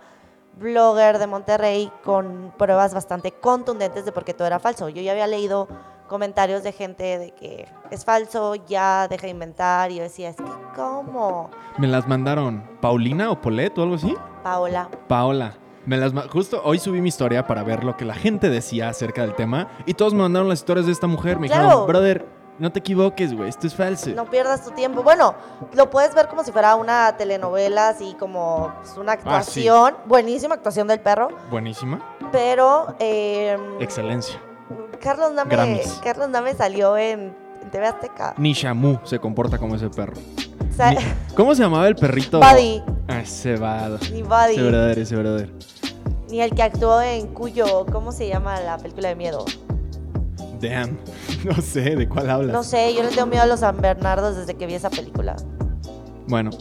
blogger 0.58 1.18
de 1.20 1.28
Monterrey 1.28 1.92
con 2.04 2.54
pruebas 2.58 2.94
bastante 2.94 3.32
contundentes 3.32 4.06
de 4.06 4.12
por 4.12 4.24
qué 4.24 4.34
todo 4.34 4.48
era 4.48 4.60
falso. 4.60 4.90
Yo 4.90 5.02
ya 5.02 5.12
había 5.12 5.28
leído 5.28 5.68
comentarios 6.08 6.64
de 6.64 6.72
gente 6.72 7.18
de 7.18 7.32
que 7.32 7.68
es 7.90 8.06
falso, 8.06 8.56
ya 8.56 9.08
deja 9.08 9.24
de 9.24 9.32
inventar. 9.32 9.92
Y 9.92 9.96
yo 9.96 10.04
decía, 10.04 10.30
es 10.30 10.36
que, 10.38 10.44
¿cómo? 10.76 11.50
¿Me 11.78 11.88
las 11.88 12.08
mandaron 12.08 12.64
Paulina 12.82 13.32
o 13.32 13.42
Polet 13.42 13.78
o 13.78 13.84
algo 13.84 13.96
así? 13.96 14.16
Paola. 14.44 14.90
Paola. 15.08 15.54
Me 15.86 15.98
las 15.98 16.14
Justo 16.30 16.62
hoy 16.64 16.80
subí 16.80 17.02
mi 17.02 17.10
historia 17.10 17.46
para 17.46 17.62
ver 17.64 17.84
lo 17.84 17.98
que 17.98 18.06
la 18.06 18.14
gente 18.14 18.50
decía 18.50 18.88
acerca 18.88 19.22
del 19.24 19.36
tema 19.36 19.68
y 19.86 19.96
todos 19.96 20.14
me 20.14 20.22
mandaron 20.22 20.48
las 20.48 20.60
historias 20.60 20.86
de 20.86 20.94
esta 20.94 21.08
mujer. 21.08 21.40
Me 21.40 21.48
Claro. 21.48 21.64
dijeron, 21.64 21.88
brother, 21.88 22.26
no 22.60 22.72
te 22.72 22.80
equivoques, 22.80 23.34
güey, 23.36 23.50
esto 23.50 23.68
es 23.68 23.76
falso. 23.76 24.10
No 24.12 24.26
pierdas 24.30 24.64
tu 24.64 24.72
tiempo. 24.72 25.04
Bueno, 25.04 25.36
lo 25.74 25.90
puedes 25.90 26.14
ver 26.16 26.28
como 26.28 26.44
si 26.44 26.52
fuera 26.52 26.76
una 26.76 27.16
telenovela, 27.18 27.90
así 27.90 28.16
como 28.20 28.72
pues, 28.82 28.98
una 28.98 29.14
Ah, 29.14 29.16
sí. 29.16 29.68
actuación. 29.68 29.96
Buenísima 30.06 30.56
actuación 30.56 30.88
del 30.88 31.00
perro. 31.00 31.30
Buenísima. 31.50 32.00
Pero 32.32 32.96
eh, 33.00 33.58
Excelencia. 33.80 34.40
Carlos, 35.02 35.34
Name, 35.34 35.50
Grammys. 35.50 36.00
Carlos 36.04 36.30
Name 36.30 36.54
salió 36.54 36.96
en, 36.98 37.36
en 37.62 37.72
TV 37.72 37.86
Azteca. 37.88 38.34
Ni 38.38 38.54
Shamu 38.54 39.00
se 39.04 39.20
comporta 39.20 39.58
como 39.58 39.76
ese 39.76 39.90
perro. 39.90 40.14
O 40.72 40.76
sea, 40.76 40.92
Ni- 40.92 40.98
¿Cómo 41.36 41.54
se 41.56 41.62
llamaba 41.64 41.88
el 41.88 41.96
perrito? 41.96 42.40
Buddy, 42.40 42.82
Ah, 43.08 43.20
ese 43.20 43.58
vado. 43.58 43.98
ni 44.12 44.22
Buddy. 44.24 44.54
Ese 44.54 44.64
brother, 44.70 45.00
ese 45.00 45.16
brother. 45.18 45.54
Ni 46.30 46.42
el 46.42 46.56
que 46.56 46.64
actuó 46.64 47.02
en 47.02 47.28
Cuyo, 47.34 47.86
¿cómo 47.92 48.12
se 48.12 48.28
llama 48.28 48.60
la 48.62 48.78
película 48.78 49.10
de 49.10 49.16
miedo? 49.16 49.46
Damn. 50.70 50.98
No 51.46 51.62
sé 51.62 51.82
de 51.96 52.08
cuál 52.08 52.30
hablas. 52.30 52.54
No 52.54 52.64
sé, 52.64 52.94
yo 52.96 53.04
le 53.04 53.10
tengo 53.10 53.26
miedo 53.28 53.44
a 53.44 53.46
los 53.48 53.60
San 53.60 53.80
Bernardos 53.82 54.38
desde 54.38 54.54
que 54.56 54.66
vi 54.66 54.76
esa 54.76 54.90
película. 54.90 55.36
Bueno, 56.28 56.52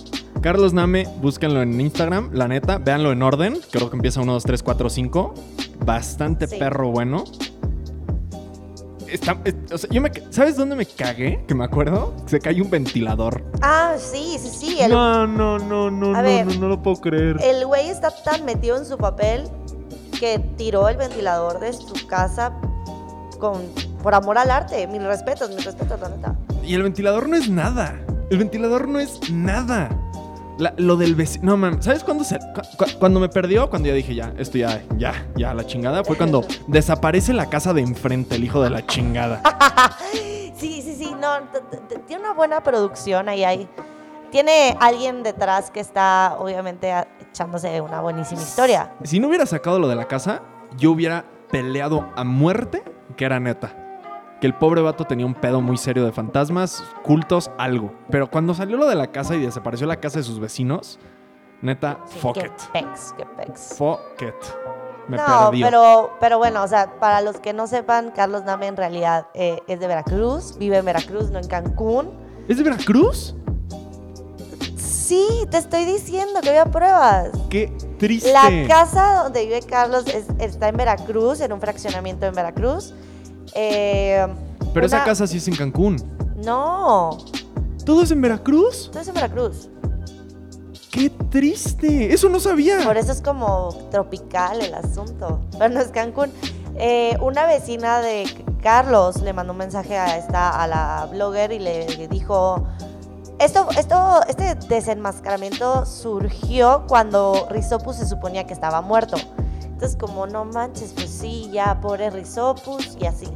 Carlos 0.40 0.72
Name, 0.72 1.06
búsquenlo 1.20 1.62
en 1.62 1.80
Instagram, 1.80 2.30
la 2.32 2.48
neta, 2.48 2.78
véanlo 2.78 3.12
en 3.12 3.22
orden. 3.22 3.58
Creo 3.70 3.88
que 3.90 3.96
empieza 3.96 4.20
1, 4.20 4.32
2, 4.32 4.42
3, 4.42 4.62
4, 4.62 4.90
5. 4.90 5.34
Bastante 5.84 6.46
Sí. 6.48 6.56
perro 6.58 6.90
bueno. 6.90 7.24
Está- 9.08 9.38
es- 9.44 9.54
o 9.70 9.76
sea, 9.78 9.90
yo 9.90 10.00
me 10.00 10.10
ca- 10.10 10.22
¿Sabes 10.30 10.56
dónde 10.56 10.74
me 10.74 10.86
cagué? 10.86 11.44
Que 11.46 11.54
me 11.54 11.64
acuerdo. 11.64 12.14
Se 12.26 12.40
cayó 12.40 12.64
un 12.64 12.70
ventilador. 12.70 13.44
Ah, 13.60 13.94
sí, 13.98 14.36
sí, 14.40 14.48
sí. 14.48 14.80
El, 14.80 14.90
No, 14.90 15.26
no, 15.26 15.58
no, 15.58 15.90
no, 15.90 16.14
A 16.16 16.22
no, 16.22 16.22
ver. 16.22 16.46
no, 16.46 16.54
no 16.54 16.68
lo 16.68 16.82
puedo 16.82 16.96
creer. 17.00 17.36
el 17.42 17.66
güey 17.66 17.88
está 17.88 18.10
tan 18.24 18.44
metido 18.46 18.76
en 18.78 18.86
su 18.86 18.96
papel 18.96 19.44
que 20.18 20.38
tiró 20.56 20.88
el 20.88 20.96
ventilador 20.96 21.60
de 21.60 21.72
su 21.74 22.06
casa 22.06 22.52
con, 23.38 23.60
por 24.02 24.14
amor 24.14 24.38
al 24.38 24.50
arte. 24.50 24.86
Mis 24.86 25.02
respetos, 25.02 25.48
mis 25.50 25.64
respetos, 25.64 25.98
la 26.00 26.08
neta. 26.08 26.34
Y 26.64 26.74
el 26.74 26.82
ventilador 26.82 27.28
no 27.28 27.36
es 27.36 27.48
nada. 27.48 27.94
El 28.30 28.38
ventilador 28.38 28.88
no 28.88 28.98
es 28.98 29.30
nada. 29.30 29.88
La- 30.58 30.74
lo 30.76 30.96
del 30.96 31.14
vecino. 31.14 31.44
No, 31.52 31.56
man. 31.56 31.82
¿Sabes 31.82 32.04
cuándo 32.04 32.24
se, 32.24 32.38
cu- 32.38 32.76
cu- 32.76 32.98
cuando 32.98 33.18
me 33.20 33.28
perdió? 33.28 33.70
Cuando 33.70 33.88
ya 33.88 33.94
dije, 33.94 34.14
ya, 34.14 34.32
esto 34.38 34.58
ya, 34.58 34.82
ya, 34.96 35.26
ya, 35.36 35.54
la 35.54 35.66
chingada. 35.66 36.04
Fue 36.04 36.16
cuando 36.16 36.44
desaparece 36.66 37.32
la 37.32 37.46
casa 37.46 37.72
de 37.72 37.80
enfrente, 37.80 38.36
el 38.36 38.44
hijo 38.44 38.62
de 38.62 38.70
la 38.70 38.86
chingada. 38.86 39.40
Sí, 40.54 40.80
sí, 40.80 40.94
sí, 40.96 41.12
no, 41.20 41.28
tiene 42.06 42.22
una 42.22 42.34
buena 42.34 42.62
producción 42.62 43.28
ahí, 43.28 43.42
ahí. 43.42 43.68
Tiene 44.30 44.76
alguien 44.80 45.24
detrás 45.24 45.72
que 45.72 45.80
está, 45.80 46.36
obviamente, 46.38 46.92
echándose 47.20 47.80
una 47.80 48.00
buenísima 48.00 48.40
historia. 48.40 48.92
Si 49.02 49.18
no 49.18 49.26
hubiera 49.26 49.44
sacado 49.44 49.80
lo 49.80 49.88
de 49.88 49.96
la 49.96 50.06
casa, 50.06 50.42
yo 50.76 50.92
hubiera 50.92 51.24
peleado 51.50 52.08
a 52.14 52.22
muerte 52.22 52.84
que 53.16 53.24
era 53.24 53.40
neta. 53.40 53.74
Que 54.42 54.48
el 54.48 54.54
pobre 54.54 54.82
vato 54.82 55.04
tenía 55.04 55.24
un 55.24 55.34
pedo 55.34 55.60
muy 55.60 55.76
serio 55.76 56.04
de 56.04 56.10
fantasmas, 56.10 56.82
cultos, 57.04 57.52
algo. 57.58 57.92
Pero 58.10 58.28
cuando 58.28 58.54
salió 58.54 58.76
lo 58.76 58.88
de 58.88 58.96
la 58.96 59.06
casa 59.12 59.36
y 59.36 59.40
desapareció 59.40 59.86
la 59.86 60.00
casa 60.00 60.18
de 60.18 60.24
sus 60.24 60.40
vecinos, 60.40 60.98
neta, 61.60 62.00
Sí, 62.06 62.18
fuck 62.18 62.34
qué 62.34 62.46
it. 62.46 62.52
pex, 62.72 63.14
qué 63.16 63.24
pex. 63.24 63.74
Fuck 63.78 64.00
it. 64.20 64.34
Me 65.06 65.16
no, 65.16 65.24
perdió. 65.50 65.64
pero, 65.66 66.16
pero 66.18 66.38
bueno, 66.38 66.60
o 66.64 66.66
sea, 66.66 66.98
para 66.98 67.20
los 67.20 67.38
que 67.38 67.52
no 67.52 67.68
sepan, 67.68 68.10
Carlos 68.10 68.42
Name 68.42 68.66
en 68.66 68.76
realidad 68.76 69.28
eh, 69.34 69.60
es 69.68 69.78
de 69.78 69.86
Veracruz, 69.86 70.58
vive 70.58 70.76
en 70.78 70.86
Veracruz, 70.86 71.30
no 71.30 71.38
en 71.38 71.46
Cancún. 71.46 72.10
¿Es 72.48 72.56
de 72.56 72.64
Veracruz? 72.64 73.36
Sí, 74.76 75.46
te 75.50 75.58
estoy 75.58 75.84
diciendo 75.84 76.40
que 76.40 76.48
había 76.48 76.64
pruebas. 76.66 77.28
Qué 77.48 77.72
triste. 77.98 78.32
La 78.32 78.66
casa 78.66 79.22
donde 79.22 79.44
vive 79.44 79.60
Carlos 79.62 80.04
es- 80.08 80.26
está 80.38 80.68
en 80.68 80.76
Veracruz, 80.76 81.40
en 81.40 81.52
un 81.52 81.60
fraccionamiento 81.60 82.26
en 82.26 82.34
Veracruz. 82.34 82.94
Eh, 83.54 84.26
Pero 84.74 84.86
esa 84.86 85.04
casa 85.04 85.26
sí 85.26 85.38
es 85.38 85.48
en 85.48 85.56
Cancún. 85.56 85.96
No, 86.44 87.18
¿Todo 87.84 88.02
es 88.02 88.10
en 88.10 88.20
Veracruz? 88.20 88.90
no 88.94 89.00
es 89.00 89.08
en 89.08 89.14
Veracruz. 89.14 89.68
¡Qué 90.90 91.10
triste! 91.30 92.12
Eso 92.12 92.28
no 92.28 92.38
sabía. 92.38 92.84
Por 92.84 92.96
eso 92.96 93.12
es 93.12 93.22
como 93.22 93.70
tropical 93.90 94.60
el 94.60 94.74
asunto. 94.74 95.40
Pero 95.58 95.74
no 95.74 95.80
es 95.80 95.88
Cancún. 95.88 96.30
Eh, 96.76 97.16
una 97.22 97.46
vecina 97.46 98.00
de 98.00 98.24
Carlos 98.62 99.20
le 99.22 99.32
mandó 99.32 99.52
un 99.52 99.58
mensaje 99.58 99.96
a 99.96 100.16
esta, 100.18 100.50
a 100.62 100.66
la 100.66 101.08
blogger 101.10 101.52
y 101.52 101.58
le 101.58 102.08
dijo. 102.08 102.66
Esto, 103.38 103.66
esto, 103.76 104.20
este 104.28 104.54
desenmascaramiento 104.68 105.84
surgió 105.86 106.84
cuando 106.86 107.48
Rizopus 107.50 107.96
se 107.96 108.06
suponía 108.06 108.46
que 108.46 108.52
estaba 108.52 108.82
muerto. 108.82 109.16
Entonces, 109.82 109.98
como 110.00 110.28
no 110.28 110.44
manches, 110.44 110.92
pues 110.92 111.10
sí, 111.10 111.50
ya 111.52 111.80
pobre 111.80 112.08
Rizopus 112.08 112.96
y 113.00 113.06
así. 113.06 113.26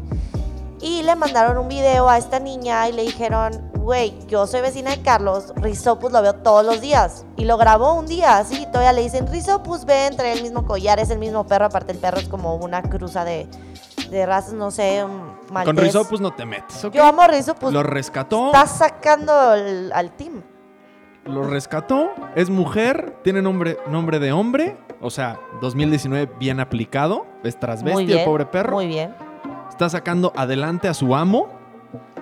Y 0.80 1.02
le 1.02 1.16
mandaron 1.16 1.58
un 1.58 1.66
video 1.66 2.08
a 2.08 2.18
esta 2.18 2.38
niña 2.38 2.88
y 2.88 2.92
le 2.92 3.02
dijeron, 3.02 3.72
güey, 3.74 4.16
yo 4.28 4.46
soy 4.46 4.60
vecina 4.60 4.92
de 4.92 5.02
Carlos, 5.02 5.52
Rizopus 5.56 6.12
lo 6.12 6.22
veo 6.22 6.34
todos 6.36 6.64
los 6.64 6.80
días. 6.80 7.24
Y 7.36 7.46
lo 7.46 7.56
grabó 7.56 7.94
un 7.94 8.06
día, 8.06 8.38
así, 8.38 8.64
todavía 8.66 8.92
le 8.92 9.02
dicen, 9.02 9.26
Rizopus 9.26 9.86
ven, 9.86 10.14
trae 10.16 10.34
el 10.34 10.42
mismo 10.44 10.64
collar, 10.64 11.00
es 11.00 11.10
el 11.10 11.18
mismo 11.18 11.44
perro, 11.48 11.64
aparte 11.64 11.90
el 11.90 11.98
perro 11.98 12.18
es 12.18 12.28
como 12.28 12.54
una 12.54 12.80
cruza 12.80 13.24
de, 13.24 13.48
de 14.08 14.24
razas, 14.24 14.52
no 14.52 14.70
sé, 14.70 15.02
un 15.02 15.36
maltés. 15.50 15.74
Con 15.74 15.76
Rizopus 15.84 16.20
no 16.20 16.32
te 16.32 16.46
metes. 16.46 16.80
Yo 16.92 17.02
amo 17.04 17.26
Rizopus, 17.26 17.72
Lo 17.72 17.82
rescató. 17.82 18.52
está 18.52 18.68
sacando 18.68 19.32
al 19.32 20.12
team. 20.16 20.44
Lo 21.26 21.42
rescató. 21.42 22.10
Es 22.34 22.50
mujer. 22.50 23.16
Tiene 23.22 23.42
nombre, 23.42 23.78
nombre 23.88 24.18
de 24.18 24.32
hombre. 24.32 24.76
O 25.00 25.10
sea, 25.10 25.38
2019 25.60 26.30
bien 26.38 26.60
aplicado. 26.60 27.26
Es 27.42 27.56
el 27.62 28.24
pobre 28.24 28.46
perro. 28.46 28.76
muy 28.76 28.86
bien. 28.86 29.14
Está 29.68 29.88
sacando 29.88 30.32
adelante 30.36 30.88
a 30.88 30.94
su 30.94 31.14
amo. 31.14 31.48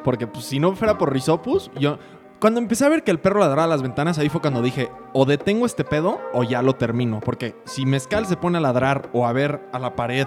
Porque 0.02 0.26
pues, 0.26 0.44
si 0.44 0.58
no 0.58 0.74
fuera 0.74 0.98
por 0.98 1.12
Rizopus, 1.12 1.70
yo... 1.78 1.98
Cuando 2.40 2.60
empecé 2.60 2.84
a 2.84 2.90
ver 2.90 3.04
que 3.04 3.10
el 3.10 3.20
perro 3.20 3.40
ladraba 3.40 3.64
a 3.64 3.68
las 3.68 3.80
ventanas, 3.80 4.18
ahí 4.18 4.28
fue 4.28 4.42
cuando 4.42 4.60
dije, 4.60 4.90
o 5.14 5.24
detengo 5.24 5.64
este 5.64 5.82
pedo 5.82 6.20
o 6.34 6.42
ya 6.42 6.60
lo 6.60 6.74
termino. 6.74 7.20
Porque 7.20 7.56
si 7.64 7.86
Mezcal 7.86 8.26
se 8.26 8.36
pone 8.36 8.58
a 8.58 8.60
ladrar 8.60 9.08
o 9.14 9.26
a 9.26 9.32
ver 9.32 9.62
a 9.72 9.78
la 9.78 9.96
pared 9.96 10.26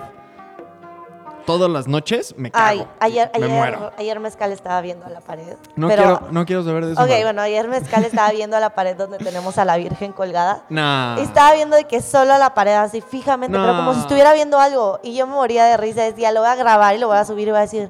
todas 1.48 1.72
las 1.72 1.88
noches, 1.88 2.36
me 2.38 2.52
cago. 2.52 2.68
Ay, 2.68 2.88
ayer, 3.00 3.32
me 3.40 3.46
ayer, 3.46 3.58
muero. 3.58 3.92
ayer 3.98 4.20
Mezcal 4.20 4.52
estaba 4.52 4.82
viendo 4.82 5.06
a 5.06 5.10
la 5.10 5.22
pared. 5.22 5.56
No, 5.76 5.88
pero, 5.88 6.04
quiero, 6.04 6.22
no 6.32 6.46
quiero 6.46 6.64
saber 6.64 6.86
de 6.86 6.92
eso. 6.94 7.02
Ok, 7.02 7.10
bueno, 7.24 7.42
ayer 7.42 7.68
Mezcal 7.68 8.04
estaba 8.04 8.30
viendo 8.32 8.56
a 8.58 8.60
la 8.60 8.72
pared 8.76 8.96
donde 8.96 9.18
tenemos 9.18 9.58
a 9.58 9.66
la 9.66 9.78
Virgen 9.78 10.12
colgada. 10.12 10.66
Nah. 10.70 11.18
Estaba 11.18 11.54
viendo 11.54 11.76
de 11.78 11.86
que 11.86 12.02
solo 12.02 12.34
a 12.34 12.38
la 12.38 12.54
pared, 12.54 12.74
así 12.74 13.02
fijamente, 13.02 13.58
pero 13.58 13.76
como 13.78 13.92
si 13.94 13.98
No. 13.98 14.02
estuviera 14.04 14.34
viendo 14.34 14.60
algo. 14.60 15.00
Y 15.02 15.16
yo 15.16 15.26
me 15.26 15.34
moría 15.34 15.64
de 15.66 15.78
risa. 15.78 16.04
Decía, 16.04 16.32
lo 16.34 16.42
voy 16.42 16.50
a 16.50 16.56
grabar 16.56 16.94
y 16.94 16.98
lo 17.00 17.08
voy 17.08 17.18
a 17.18 17.24
subir 17.26 17.48
y 17.48 17.52
voy 17.52 17.60
a 17.60 17.62
decir, 17.62 17.90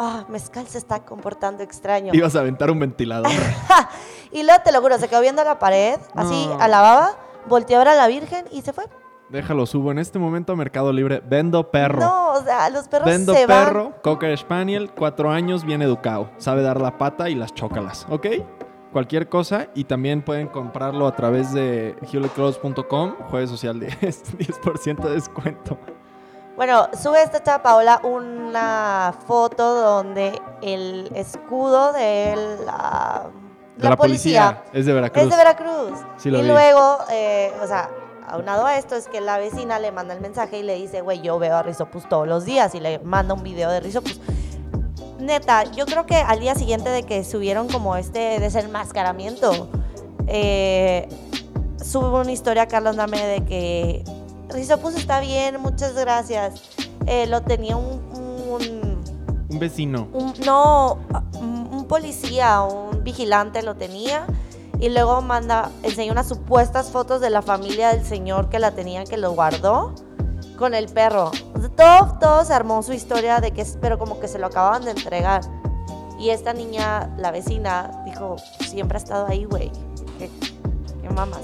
ah, 0.00 0.24
Mezcal 0.28 0.66
se 0.66 0.78
está 0.78 1.04
comportando 1.04 1.62
extraño. 1.62 2.12
Ibas 2.12 2.34
a 2.34 2.40
aventar 2.40 2.70
un 2.70 2.80
ventilador. 2.80 3.30
y 4.32 4.42
luego 4.42 4.60
te 4.64 4.72
lo 4.72 4.80
juro, 4.80 4.98
se 4.98 5.06
quedó 5.08 5.20
viendo 5.20 5.40
a 5.42 5.44
la 5.44 5.58
pared, 5.60 6.00
así 6.16 6.46
No. 6.48 6.60
a 6.60 6.66
la 6.66 6.80
baba, 6.80 7.16
volteó 7.46 7.76
a 7.76 7.78
ver 7.78 7.88
a 7.88 7.94
la 7.94 8.08
Virgen 8.08 8.44
y 8.50 8.62
se 8.62 8.72
fue. 8.72 8.84
Déjalo, 9.32 9.64
subo 9.64 9.90
en 9.90 9.98
este 9.98 10.18
momento 10.18 10.52
a 10.52 10.56
Mercado 10.56 10.92
Libre. 10.92 11.22
Vendo 11.24 11.70
perro. 11.70 12.00
No, 12.00 12.32
o 12.32 12.42
sea, 12.42 12.68
los 12.68 12.86
perros 12.86 13.06
Vendo 13.06 13.32
se 13.32 13.46
van. 13.46 13.64
perro, 13.64 13.92
Cocker 14.02 14.36
Spaniel, 14.36 14.90
cuatro 14.94 15.30
años, 15.30 15.64
bien 15.64 15.80
educado. 15.80 16.28
Sabe 16.36 16.62
dar 16.62 16.78
la 16.78 16.98
pata 16.98 17.30
y 17.30 17.34
las 17.34 17.54
chócalas, 17.54 18.06
¿ok? 18.10 18.26
Cualquier 18.92 19.30
cosa. 19.30 19.68
Y 19.74 19.84
también 19.84 20.20
pueden 20.20 20.48
comprarlo 20.48 21.06
a 21.06 21.16
través 21.16 21.50
de 21.54 21.96
hewlettclothes.com. 22.12 23.14
Jueves 23.30 23.48
social 23.48 23.80
de 23.80 23.88
10% 24.00 25.00
de 25.02 25.14
descuento. 25.14 25.78
Bueno, 26.54 26.88
sube 27.02 27.22
esta 27.22 27.42
chava 27.42 27.62
Paola 27.62 28.00
una 28.02 29.14
foto 29.26 29.76
donde 29.76 30.38
el 30.60 31.10
escudo 31.14 31.94
de 31.94 32.36
la, 32.66 33.30
De 33.78 33.88
la, 33.88 33.96
policía. 33.96 34.62
Es 34.74 34.84
de 34.84 34.92
Veracruz. 34.92 35.24
es 35.24 35.30
de 35.30 35.36
Veracruz. 35.38 35.98
Sí, 36.18 36.28
y 36.28 36.32
vi. 36.32 36.46
luego, 36.46 36.98
eh, 37.10 37.50
o 37.62 37.66
sea, 37.66 37.88
aunado 38.32 38.66
a 38.66 38.78
esto 38.78 38.96
es 38.96 39.08
que 39.08 39.20
la 39.20 39.38
vecina 39.38 39.78
le 39.78 39.92
manda 39.92 40.14
el 40.14 40.20
mensaje 40.20 40.58
y 40.58 40.62
le 40.62 40.74
dice, 40.76 41.00
güey, 41.02 41.20
yo 41.20 41.38
veo 41.38 41.56
a 41.56 41.62
Rizopus 41.62 42.08
todos 42.08 42.26
los 42.26 42.44
días 42.44 42.74
y 42.74 42.80
le 42.80 42.98
manda 43.00 43.34
un 43.34 43.42
video 43.42 43.70
de 43.70 43.80
Rizopus. 43.80 44.20
Neta, 45.18 45.64
yo 45.72 45.86
creo 45.86 46.06
que 46.06 46.16
al 46.16 46.40
día 46.40 46.54
siguiente 46.54 46.88
de 46.90 47.04
que 47.04 47.22
subieron 47.24 47.68
como 47.68 47.94
este 47.96 48.40
desenmascaramiento, 48.40 49.68
eh, 50.26 51.08
sube 51.82 52.20
una 52.20 52.32
historia 52.32 52.62
a 52.62 52.68
Carlos 52.68 52.96
Name 52.96 53.24
de 53.24 53.44
que 53.44 54.04
Rizopus 54.48 54.94
está 54.96 55.20
bien, 55.20 55.60
muchas 55.60 55.94
gracias. 55.94 56.54
Eh, 57.06 57.26
lo 57.26 57.42
tenía 57.42 57.76
un, 57.76 58.00
un- 58.14 59.02
Un 59.50 59.58
vecino. 59.58 60.08
un- 60.12 60.34
no, 60.44 60.98
un 61.40 61.84
policía, 61.86 62.62
un 62.62 63.04
vigilante 63.04 63.62
lo 63.62 63.74
tenía. 63.76 64.26
Y 64.82 64.88
luego 64.88 65.22
manda, 65.22 65.70
enseña 65.84 66.10
unas 66.10 66.26
supuestas 66.26 66.90
fotos 66.90 67.20
de 67.20 67.30
la 67.30 67.40
familia 67.40 67.94
del 67.94 68.04
señor 68.04 68.48
que 68.48 68.58
la 68.58 68.72
tenía, 68.72 69.04
que 69.04 69.16
lo 69.16 69.30
guardó 69.30 69.94
con 70.58 70.74
el 70.74 70.88
perro. 70.88 71.30
Todo, 71.76 72.18
todo 72.18 72.44
se 72.44 72.52
armó 72.52 72.82
su 72.82 72.92
historia 72.92 73.38
de 73.40 73.52
que, 73.52 73.64
pero 73.80 73.96
como 73.96 74.18
que 74.18 74.26
se 74.26 74.40
lo 74.40 74.48
acababan 74.48 74.84
de 74.84 74.90
entregar. 74.90 75.42
Y 76.18 76.30
esta 76.30 76.52
niña, 76.52 77.14
la 77.16 77.30
vecina, 77.30 78.02
dijo, 78.04 78.34
siempre 78.68 78.96
ha 78.96 79.00
estado 79.00 79.28
ahí, 79.28 79.44
güey. 79.44 79.70
¿Qué, 80.18 80.28
qué 81.00 81.10
mamas? 81.10 81.42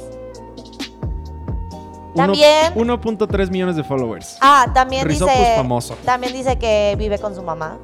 También- 2.17 2.75
1.3 2.75 3.51
millones 3.53 3.77
de 3.77 3.85
followers. 3.85 4.37
Ah, 4.41 4.67
también 4.75 5.07
Rizopus 5.07 5.33
dice, 5.39 5.55
famoso. 5.57 5.97
también 6.05 6.33
dice 6.33 6.59
que 6.59 6.97
vive 6.99 7.21
con 7.21 7.37
su 7.37 7.43
mamá. 7.45 7.79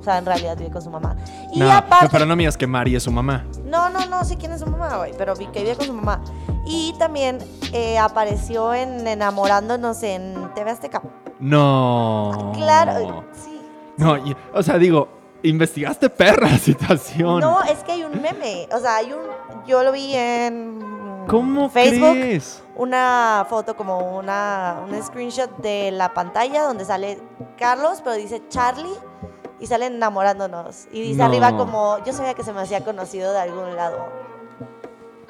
O 0.00 0.02
sea, 0.02 0.16
en 0.18 0.26
realidad 0.26 0.56
vive 0.56 0.70
con 0.70 0.82
su 0.82 0.90
mamá. 0.90 1.16
Y 1.54 1.60
No, 1.60 1.70
aparte, 1.72 2.08
pero 2.10 2.26
no 2.26 2.34
digas 2.36 2.56
que 2.56 2.66
Mari 2.66 2.96
es 2.96 3.02
su 3.04 3.12
mamá. 3.12 3.44
No, 3.64 3.88
no, 3.88 4.04
no 4.06 4.24
sé 4.24 4.36
quién 4.36 4.52
es 4.52 4.60
su 4.60 4.66
mamá, 4.66 4.96
güey, 4.96 5.12
pero 5.16 5.34
vi 5.36 5.46
que 5.46 5.60
vive 5.62 5.76
con 5.76 5.86
su 5.86 5.92
mamá. 5.92 6.20
Y 6.66 6.94
también 6.98 7.38
eh, 7.72 7.96
apareció 7.98 8.74
en 8.74 9.06
Enamorándonos 9.06 10.02
en 10.02 10.50
TV 10.54 10.70
Azteca. 10.70 11.00
No. 11.38 12.52
Claro, 12.54 13.24
sí. 13.32 13.60
No, 13.96 14.16
y- 14.16 14.36
o 14.52 14.62
sea, 14.62 14.78
digo, 14.78 15.08
investigaste 15.42 16.10
perra 16.10 16.48
la 16.48 16.58
situación. 16.58 17.40
No, 17.40 17.62
es 17.62 17.84
que 17.84 17.92
hay 17.92 18.02
un 18.04 18.20
meme. 18.20 18.68
O 18.72 18.78
sea, 18.80 18.96
hay 18.96 19.12
un. 19.12 19.20
Yo 19.66 19.82
lo 19.84 19.92
vi 19.92 20.14
en. 20.14 21.24
¿Cómo 21.28 21.70
Facebook. 21.70 22.12
crees? 22.12 22.62
Una 22.76 23.46
foto, 23.48 23.76
como 23.76 24.18
una, 24.18 24.82
un 24.86 25.02
screenshot 25.02 25.56
de 25.58 25.90
la 25.92 26.12
pantalla 26.12 26.64
donde 26.64 26.84
sale 26.84 27.18
Carlos, 27.56 28.00
pero 28.02 28.16
dice 28.16 28.42
Charlie 28.48 28.92
y 29.64 29.66
sale 29.66 29.86
enamorándonos. 29.86 30.86
Y 30.92 31.00
dice 31.00 31.18
No. 31.18 31.24
arriba 31.24 31.56
como. 31.56 31.96
Yo 32.04 32.12
sabía 32.12 32.34
que 32.34 32.42
se 32.44 32.52
me 32.52 32.60
hacía 32.60 32.84
conocido 32.84 33.32
de 33.32 33.38
algún 33.40 33.74
lado. 33.74 33.98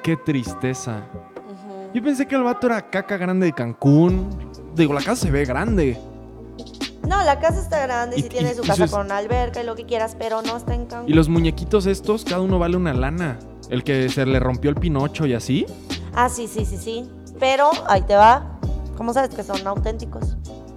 Qué 0.03 0.17
tristeza. 0.17 1.03
Yo 1.93 2.03
pensé 2.03 2.27
que 2.27 2.35
el 2.35 2.43
vato 2.43 2.67
era 2.67 2.89
caca 2.89 3.15
grande 3.17 3.45
de 3.47 3.53
Cancún. 3.53 4.29
Digo, 4.75 4.93
la 4.93 4.99
casa 5.01 5.15
se 5.15 5.31
ve 5.31 5.45
grande. 5.45 5.97
No, 7.07 7.23
la 7.23 7.39
casa 7.39 7.61
está 7.61 7.79
grande, 7.85 8.17
Y- 8.17 8.23
sí 8.23 8.29
tiene 8.29 8.51
y- 8.51 8.55
su 8.55 8.63
y 8.63 8.67
casa 8.67 8.87
con 8.87 9.11
alberca 9.11 9.61
y 9.61 9.65
lo 9.65 9.75
que 9.75 9.85
quieras, 9.85 10.15
pero 10.19 10.41
no 10.41 10.57
está 10.57 10.73
en 10.73 10.85
Cancún. 10.87 11.09
Y 11.09 11.13
los 11.13 11.29
muñequitos 11.29 11.85
estos, 11.85 12.25
cada 12.25 12.41
uno 12.41 12.59
vale 12.59 12.75
una 12.77 12.93
lana. 12.93 13.39
El 13.69 13.83
que 13.83 14.09
se 14.09 14.25
le 14.25 14.39
rompió 14.39 14.69
el 14.69 14.75
pinocho 14.75 15.25
y 15.25 15.33
así. 15.33 15.65
Ah, 16.13 16.27
sí, 16.29 16.47
sí, 16.47 16.65
sí, 16.65 16.77
sí. 16.77 17.09
Pero 17.39 17.71
ahí 17.87 18.01
te 18.01 18.15
va. 18.15 18.59
¿Cómo 18.97 19.13
sabes 19.13 19.33
que 19.35 19.43
son 19.43 19.65
auténticos? 19.65 20.35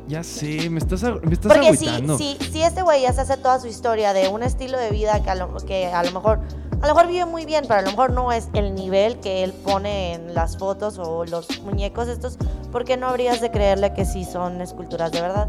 Ya 0.08 0.22
sé, 0.24 0.70
me 0.70 0.78
estás, 0.78 1.02
me 1.02 1.34
estás 1.34 1.52
Porque 1.52 1.76
si, 1.76 1.86
agüitando. 1.86 2.16
si, 2.18 2.36
si 2.50 2.62
este 2.62 2.82
güey 2.82 3.02
ya 3.02 3.12
se 3.12 3.20
hace 3.20 3.36
toda 3.36 3.60
su 3.60 3.66
historia 3.66 4.12
de 4.14 4.28
un 4.28 4.42
estilo 4.42 4.78
de 4.78 4.90
vida 4.90 5.22
que 5.22 5.30
a, 5.30 5.34
lo, 5.34 5.54
que 5.56 5.86
a 5.86 6.02
lo 6.02 6.12
mejor 6.12 6.40
a 6.80 6.86
lo 6.86 6.94
mejor 6.94 7.08
vive 7.08 7.26
muy 7.26 7.44
bien, 7.44 7.64
pero 7.68 7.80
a 7.80 7.82
lo 7.82 7.90
mejor 7.90 8.12
no 8.12 8.30
es 8.32 8.48
el 8.54 8.74
nivel 8.74 9.18
que 9.20 9.42
él 9.44 9.52
pone 9.52 10.14
en 10.14 10.32
las 10.34 10.56
fotos 10.56 10.98
o 10.98 11.24
los 11.24 11.60
muñecos 11.62 12.06
estos, 12.08 12.38
¿por 12.72 12.84
qué 12.84 12.96
no 12.96 13.08
habrías 13.08 13.40
de 13.40 13.50
creerle 13.50 13.92
que 13.94 14.04
sí 14.04 14.24
son 14.24 14.60
esculturas 14.62 15.10
de 15.12 15.20
verdad? 15.20 15.48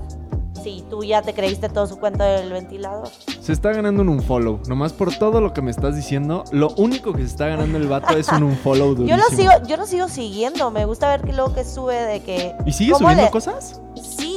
Si 0.63 0.83
tú 0.89 1.03
ya 1.05 1.21
te 1.21 1.33
creíste 1.33 1.69
todo 1.69 1.85
su 1.87 1.97
cuento 1.99 2.23
del 2.23 2.51
ventilador. 2.51 3.07
Se 3.39 3.53
está 3.53 3.71
ganando 3.71 4.01
un 4.01 4.09
unfollow. 4.09 4.59
Nomás 4.67 4.91
por 4.91 5.15
todo 5.17 5.39
lo 5.39 5.53
que 5.53 5.61
me 5.61 5.71
estás 5.71 5.95
diciendo, 5.95 6.43
lo 6.51 6.69
único 6.77 7.13
que 7.13 7.19
se 7.19 7.27
está 7.27 7.47
ganando 7.47 7.77
el 7.77 7.87
vato 7.87 8.17
es 8.17 8.27
un 8.29 8.43
unfollow 8.43 8.89
Yo 8.95 9.15
durísimo. 9.15 9.23
lo 9.29 9.35
sigo, 9.37 9.67
yo 9.67 9.77
lo 9.77 9.85
sigo 9.85 10.09
siguiendo, 10.09 10.69
me 10.71 10.83
gusta 10.85 11.07
ver 11.09 11.21
que 11.21 11.31
luego 11.31 11.53
que 11.53 11.63
sube 11.63 11.95
de 11.95 12.19
que 12.21 12.55
¿Y 12.65 12.73
sigue 12.73 12.91
¿Cómo 12.93 13.05
subiendo 13.07 13.23
le- 13.25 13.31
cosas? 13.31 13.79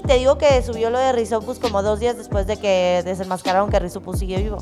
Te 0.06 0.14
digo 0.18 0.36
que 0.36 0.62
subió 0.62 0.90
lo 0.90 0.98
de 0.98 1.12
Rizopus 1.12 1.58
como 1.58 1.82
dos 1.82 2.00
días 2.00 2.16
después 2.16 2.46
de 2.46 2.56
que 2.56 3.02
desenmascararon 3.04 3.70
que 3.70 3.78
Rizopus 3.78 4.18
sigue 4.18 4.38
vivo. 4.42 4.58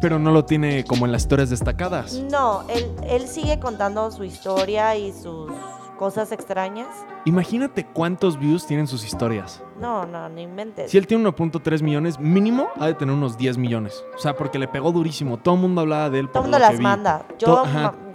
Pero 0.00 0.18
no 0.18 0.30
lo 0.30 0.44
tiene 0.44 0.84
como 0.84 1.06
en 1.06 1.12
las 1.12 1.22
historias 1.22 1.50
destacadas. 1.50 2.14
No, 2.14 2.64
él, 2.68 2.94
él 3.08 3.28
sigue 3.28 3.58
contando 3.60 4.10
su 4.10 4.24
historia 4.24 4.96
y 4.96 5.12
sus 5.12 5.50
cosas 5.98 6.32
extrañas. 6.32 6.88
Imagínate 7.26 7.84
cuántos 7.84 8.38
views 8.38 8.64
tienen 8.68 8.86
sus 8.86 9.04
historias. 9.04 9.60
No, 9.80 10.06
no, 10.06 10.28
no 10.28 10.40
inventes. 10.40 10.92
Si 10.92 10.96
él 10.96 11.08
tiene 11.08 11.28
1.3 11.28 11.82
millones, 11.82 12.20
mínimo 12.20 12.68
ha 12.78 12.86
de 12.86 12.94
tener 12.94 13.12
unos 13.12 13.36
10 13.36 13.58
millones. 13.58 14.04
O 14.14 14.18
sea, 14.18 14.36
porque 14.36 14.60
le 14.60 14.68
pegó 14.68 14.92
durísimo. 14.92 15.36
Todo 15.36 15.56
el 15.56 15.60
mundo 15.60 15.80
hablaba 15.80 16.08
de 16.08 16.20
él. 16.20 16.26
Todo 16.28 16.34
por 16.34 16.44
el 16.44 16.50
mundo 16.52 16.58
las 16.60 16.78
vi. 16.78 16.84
manda. 16.84 17.26
Yo, 17.36 17.64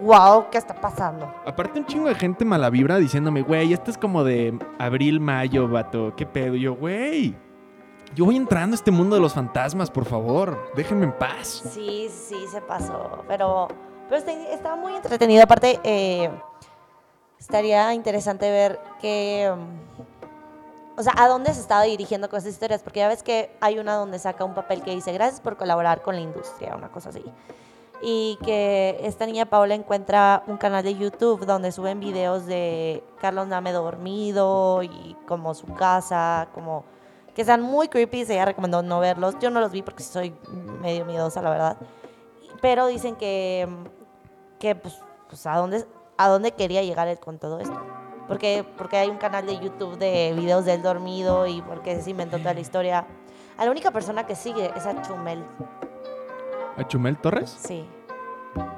wow, 0.01 0.45
¿qué 0.49 0.57
está 0.57 0.73
pasando? 0.73 1.29
Aparte, 1.45 1.79
un 1.79 1.85
chingo 1.85 2.07
de 2.07 2.15
gente 2.15 2.45
mala 2.45 2.69
vibra 2.69 2.99
diciéndome, 2.99 3.41
güey, 3.41 3.73
este 3.73 3.91
es 3.91 3.97
como 3.97 4.23
de 4.23 4.57
abril, 4.79 5.19
mayo, 5.19 5.67
vato. 5.67 6.13
¿Qué 6.15 6.25
pedo? 6.25 6.55
Y 6.55 6.61
yo, 6.61 6.75
güey. 6.75 7.35
Yo 8.15 8.23
voy 8.23 8.37
entrando 8.37 8.75
a 8.75 8.77
este 8.77 8.91
mundo 8.91 9.17
de 9.17 9.21
los 9.21 9.33
fantasmas, 9.33 9.91
por 9.91 10.05
favor. 10.05 10.57
Déjenme 10.77 11.03
en 11.03 11.11
paz. 11.11 11.63
Sí, 11.73 12.07
sí, 12.09 12.45
se 12.49 12.61
pasó. 12.61 13.25
Pero, 13.27 13.67
pero 14.07 14.19
está, 14.19 14.31
está 14.31 14.75
muy 14.77 14.95
entretenido. 14.95 15.43
Aparte, 15.43 15.81
eh, 15.83 16.29
estaría 17.41 17.93
interesante 17.93 18.49
ver 18.49 18.79
que. 19.01 19.51
mm, 19.53 20.99
O 20.99 21.03
sea, 21.03 21.13
a 21.17 21.27
dónde 21.27 21.53
se 21.53 21.61
estaba 21.61 21.83
dirigiendo 21.83 22.29
con 22.29 22.37
estas 22.37 22.53
historias. 22.53 22.83
Porque 22.83 22.99
ya 22.99 23.07
ves 23.07 23.23
que 23.23 23.51
hay 23.59 23.79
una 23.79 23.95
donde 23.95 24.19
saca 24.19 24.45
un 24.45 24.53
papel 24.53 24.83
que 24.83 24.91
dice 24.91 25.11
gracias 25.11 25.41
por 25.41 25.57
colaborar 25.57 26.01
con 26.01 26.15
la 26.15 26.21
industria, 26.21 26.75
una 26.75 26.89
cosa 26.89 27.09
así. 27.09 27.23
Y 28.03 28.37
que 28.43 28.97
esta 29.01 29.25
niña 29.25 29.45
Paola 29.45 29.75
encuentra 29.75 30.43
un 30.47 30.57
canal 30.57 30.83
de 30.83 30.95
YouTube 30.95 31.45
donde 31.45 31.71
suben 31.71 31.99
videos 31.99 32.45
de 32.45 33.03
Carlos 33.19 33.47
Name 33.47 33.71
dormido 33.71 34.81
y 34.83 35.15
como 35.27 35.53
su 35.53 35.67
casa, 35.73 36.47
como 36.53 36.83
que 37.35 37.45
sean 37.45 37.61
muy 37.61 37.87
creepy. 37.87 38.21
Ella 38.21 38.45
recomendó 38.45 38.81
no 38.81 38.99
verlos. 38.99 39.35
Yo 39.39 39.49
no 39.49 39.59
los 39.59 39.71
vi 39.71 39.81
porque 39.81 40.03
soy 40.03 40.35
medio 40.81 41.05
miedosa, 41.05 41.41
la 41.41 41.49
verdad. 41.51 41.77
Pero 42.61 42.87
dicen 42.87 43.15
que, 43.15 43.67
que 44.59 44.75
pues, 44.75 44.99
pues, 45.29 45.45
¿a, 45.47 45.57
dónde, 45.57 45.85
a 46.23 46.27
dónde 46.27 46.51
quería 46.51 46.83
llegar 46.83 47.07
él 47.07 47.19
con 47.19 47.39
todo 47.39 47.59
esto. 47.59 47.79
Porque, 48.27 48.65
porque 48.77 48.97
hay 48.97 49.09
un 49.09 49.17
canal 49.17 49.45
de 49.45 49.59
YouTube 49.59 49.97
de 49.97 50.33
videos 50.35 50.65
del 50.65 50.81
dormido 50.81 51.47
y 51.47 51.61
porque 51.61 52.01
se 52.01 52.11
inventó 52.11 52.37
toda 52.37 52.53
la 52.53 52.59
historia. 52.59 53.05
A 53.57 53.65
la 53.65 53.71
única 53.71 53.91
persona 53.91 54.25
que 54.25 54.35
sigue 54.35 54.71
es 54.75 54.85
a 54.85 55.01
Chumel. 55.01 55.43
¿A 56.77 56.87
Chumel 56.87 57.17
Torres? 57.17 57.57
Sí, 57.59 57.85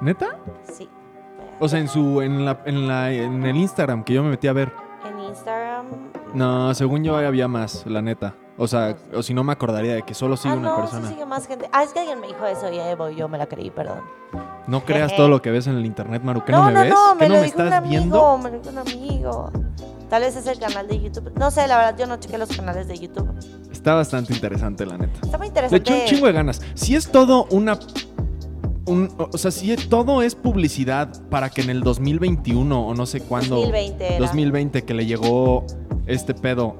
¿Neta? 0.00 0.38
sí. 0.62 0.88
O 1.60 1.68
sea, 1.68 1.78
en 1.78 1.86
su, 1.88 2.20
en 2.20 2.44
la, 2.44 2.60
en 2.64 2.88
la, 2.88 3.12
en 3.12 3.44
el 3.44 3.56
Instagram 3.56 4.02
que 4.02 4.14
yo 4.14 4.24
me 4.24 4.30
metí 4.30 4.48
a 4.48 4.52
ver. 4.52 4.72
En 5.08 5.20
Instagram. 5.20 5.86
No, 6.34 6.74
según 6.74 7.04
yo 7.04 7.16
había 7.16 7.46
más, 7.46 7.86
la 7.86 8.02
neta. 8.02 8.34
O 8.56 8.66
sea, 8.66 8.96
o 9.14 9.22
si 9.22 9.34
no 9.34 9.44
me 9.44 9.52
acordaría 9.52 9.94
de 9.94 10.02
que 10.02 10.14
solo 10.14 10.36
sigue 10.36 10.54
ah, 10.54 10.58
una 10.58 10.70
no, 10.70 10.76
persona. 10.76 11.02
sí 11.06 11.14
sigue 11.14 11.26
más 11.26 11.46
gente. 11.46 11.68
Ah, 11.72 11.84
es 11.84 11.92
que 11.92 12.00
alguien 12.00 12.20
me 12.20 12.26
dijo 12.26 12.44
eso 12.46 12.72
y 12.72 12.78
Evo, 12.78 13.08
yo 13.10 13.28
me 13.28 13.38
la 13.38 13.46
creí, 13.46 13.70
perdón. 13.70 14.00
No 14.66 14.84
creas 14.84 15.14
todo 15.16 15.28
lo 15.28 15.42
que 15.42 15.50
ves 15.50 15.66
en 15.66 15.76
el 15.76 15.84
internet, 15.86 16.22
Maru. 16.22 16.44
¿Qué 16.44 16.52
no, 16.52 16.58
no, 16.58 16.64
me 16.66 16.72
no, 16.72 16.80
ves? 16.80 16.90
no, 16.90 17.16
¿Qué 17.18 17.24
me 17.24 17.28
no 17.28 17.34
lo 17.34 17.40
me 17.40 17.46
dijo 17.46 17.58
un 17.58 17.64
estás 17.66 17.78
amigo, 17.78 17.90
viendo? 17.90 18.38
me 18.38 18.50
lo 18.50 18.58
dijo 18.58 18.70
un 18.70 18.78
amigo. 18.78 19.52
Tal 20.08 20.22
vez 20.22 20.36
es 20.36 20.46
el 20.46 20.58
canal 20.58 20.86
de 20.88 21.00
YouTube. 21.00 21.32
No 21.38 21.50
sé, 21.50 21.66
la 21.66 21.76
verdad, 21.76 21.96
yo 21.98 22.06
no 22.06 22.16
chequé 22.18 22.38
los 22.38 22.48
canales 22.56 22.86
de 22.88 22.96
YouTube. 22.98 23.28
Está 23.72 23.94
bastante 23.94 24.32
interesante, 24.32 24.86
la 24.86 24.96
neta. 24.96 25.18
Está 25.22 25.36
muy 25.38 25.46
Le 25.46 25.48
interesante. 25.48 25.76
eché 25.92 26.02
un 26.02 26.06
chingo 26.08 26.26
de 26.26 26.32
ganas. 26.32 26.62
Si 26.74 26.94
es 26.96 27.10
todo 27.10 27.46
una. 27.50 27.78
un- 28.86 29.10
o 29.18 29.36
sea, 29.38 29.50
si 29.50 29.74
todo 29.76 30.22
es 30.22 30.34
publicidad 30.34 31.10
para 31.30 31.50
que 31.50 31.62
en 31.62 31.70
el 31.70 31.80
2021 31.82 32.86
o 32.86 32.94
no 32.94 33.06
sé 33.06 33.20
cuándo. 33.20 33.56
2020 33.56 34.06
era. 34.06 34.18
2020 34.18 34.84
que 34.84 34.94
le 34.94 35.06
llegó 35.06 35.64
este 36.06 36.34
pedo. 36.34 36.76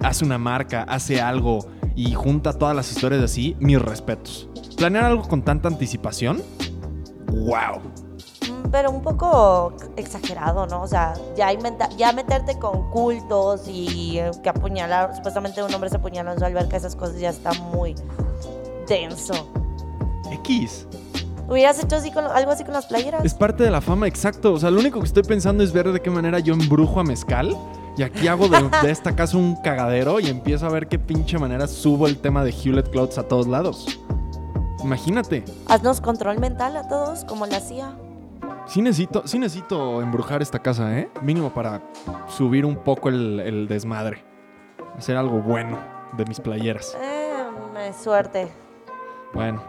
Hace 0.00 0.24
una 0.24 0.38
marca, 0.38 0.82
hace 0.82 1.20
algo 1.20 1.60
y 1.94 2.12
junta 2.14 2.52
todas 2.54 2.74
las 2.74 2.90
historias 2.90 3.22
así. 3.22 3.56
Mis 3.60 3.80
respetos. 3.80 4.48
Planear 4.76 5.04
algo 5.04 5.22
con 5.28 5.42
tanta 5.42 5.68
anticipación. 5.68 6.42
¡Wow! 7.32 7.80
Pero 8.70 8.90
un 8.90 9.02
poco 9.02 9.74
exagerado, 9.96 10.66
¿no? 10.66 10.82
O 10.82 10.86
sea, 10.86 11.14
ya, 11.36 11.52
inventa- 11.52 11.88
ya 11.96 12.12
meterte 12.12 12.58
con 12.58 12.90
cultos 12.90 13.62
y 13.66 14.20
que 14.42 14.48
apuñalar, 14.48 15.14
supuestamente 15.16 15.62
un 15.62 15.72
hombre 15.74 15.90
se 15.90 15.96
apuñaló 15.96 16.32
en 16.32 16.38
su 16.38 16.44
alberca, 16.44 16.76
esas 16.76 16.96
cosas 16.96 17.18
ya 17.18 17.30
está 17.30 17.52
muy 17.54 17.94
denso. 18.88 19.34
X. 20.30 20.86
¿Hubieras 21.48 21.82
hecho 21.82 21.96
así 21.96 22.10
con, 22.10 22.24
algo 22.26 22.50
así 22.52 22.64
con 22.64 22.72
las 22.72 22.86
playeras? 22.86 23.24
Es 23.24 23.34
parte 23.34 23.64
de 23.64 23.70
la 23.70 23.80
fama, 23.80 24.06
exacto. 24.06 24.54
O 24.54 24.58
sea, 24.58 24.70
lo 24.70 24.80
único 24.80 25.00
que 25.00 25.06
estoy 25.06 25.22
pensando 25.24 25.62
es 25.62 25.72
ver 25.72 25.92
de 25.92 26.00
qué 26.00 26.08
manera 26.08 26.38
yo 26.38 26.54
embrujo 26.54 27.00
a 27.00 27.04
Mezcal. 27.04 27.54
Y 27.98 28.02
aquí 28.02 28.26
hago 28.26 28.48
de, 28.48 28.70
de 28.82 28.90
esta 28.90 29.14
casa 29.14 29.36
un 29.36 29.56
cagadero 29.56 30.18
y 30.18 30.28
empiezo 30.28 30.64
a 30.66 30.70
ver 30.70 30.88
qué 30.88 30.98
pinche 30.98 31.36
manera 31.38 31.66
subo 31.66 32.06
el 32.06 32.16
tema 32.16 32.42
de 32.42 32.50
Hewlett 32.50 32.88
Clouds 32.90 33.18
a 33.18 33.24
todos 33.24 33.46
lados. 33.46 33.86
Imagínate. 34.82 35.44
Haznos 35.68 36.00
control 36.00 36.38
mental 36.38 36.76
a 36.76 36.88
todos, 36.88 37.24
como 37.24 37.46
la 37.46 37.58
hacía. 37.58 37.92
Sí 38.66 38.80
necesito, 38.82 39.26
sí 39.26 39.38
necesito 39.38 40.00
embrujar 40.02 40.40
esta 40.42 40.58
casa, 40.58 40.96
¿eh? 40.98 41.10
Mínimo 41.20 41.50
para 41.50 41.82
subir 42.28 42.64
un 42.64 42.76
poco 42.76 43.08
el, 43.08 43.40
el 43.40 43.68
desmadre. 43.68 44.24
Hacer 44.96 45.16
algo 45.16 45.40
bueno 45.40 45.78
de 46.16 46.24
mis 46.26 46.38
playeras. 46.40 46.96
Eh, 47.00 47.32
me- 47.72 47.92
suerte. 47.92 48.52
Bueno, 49.32 49.62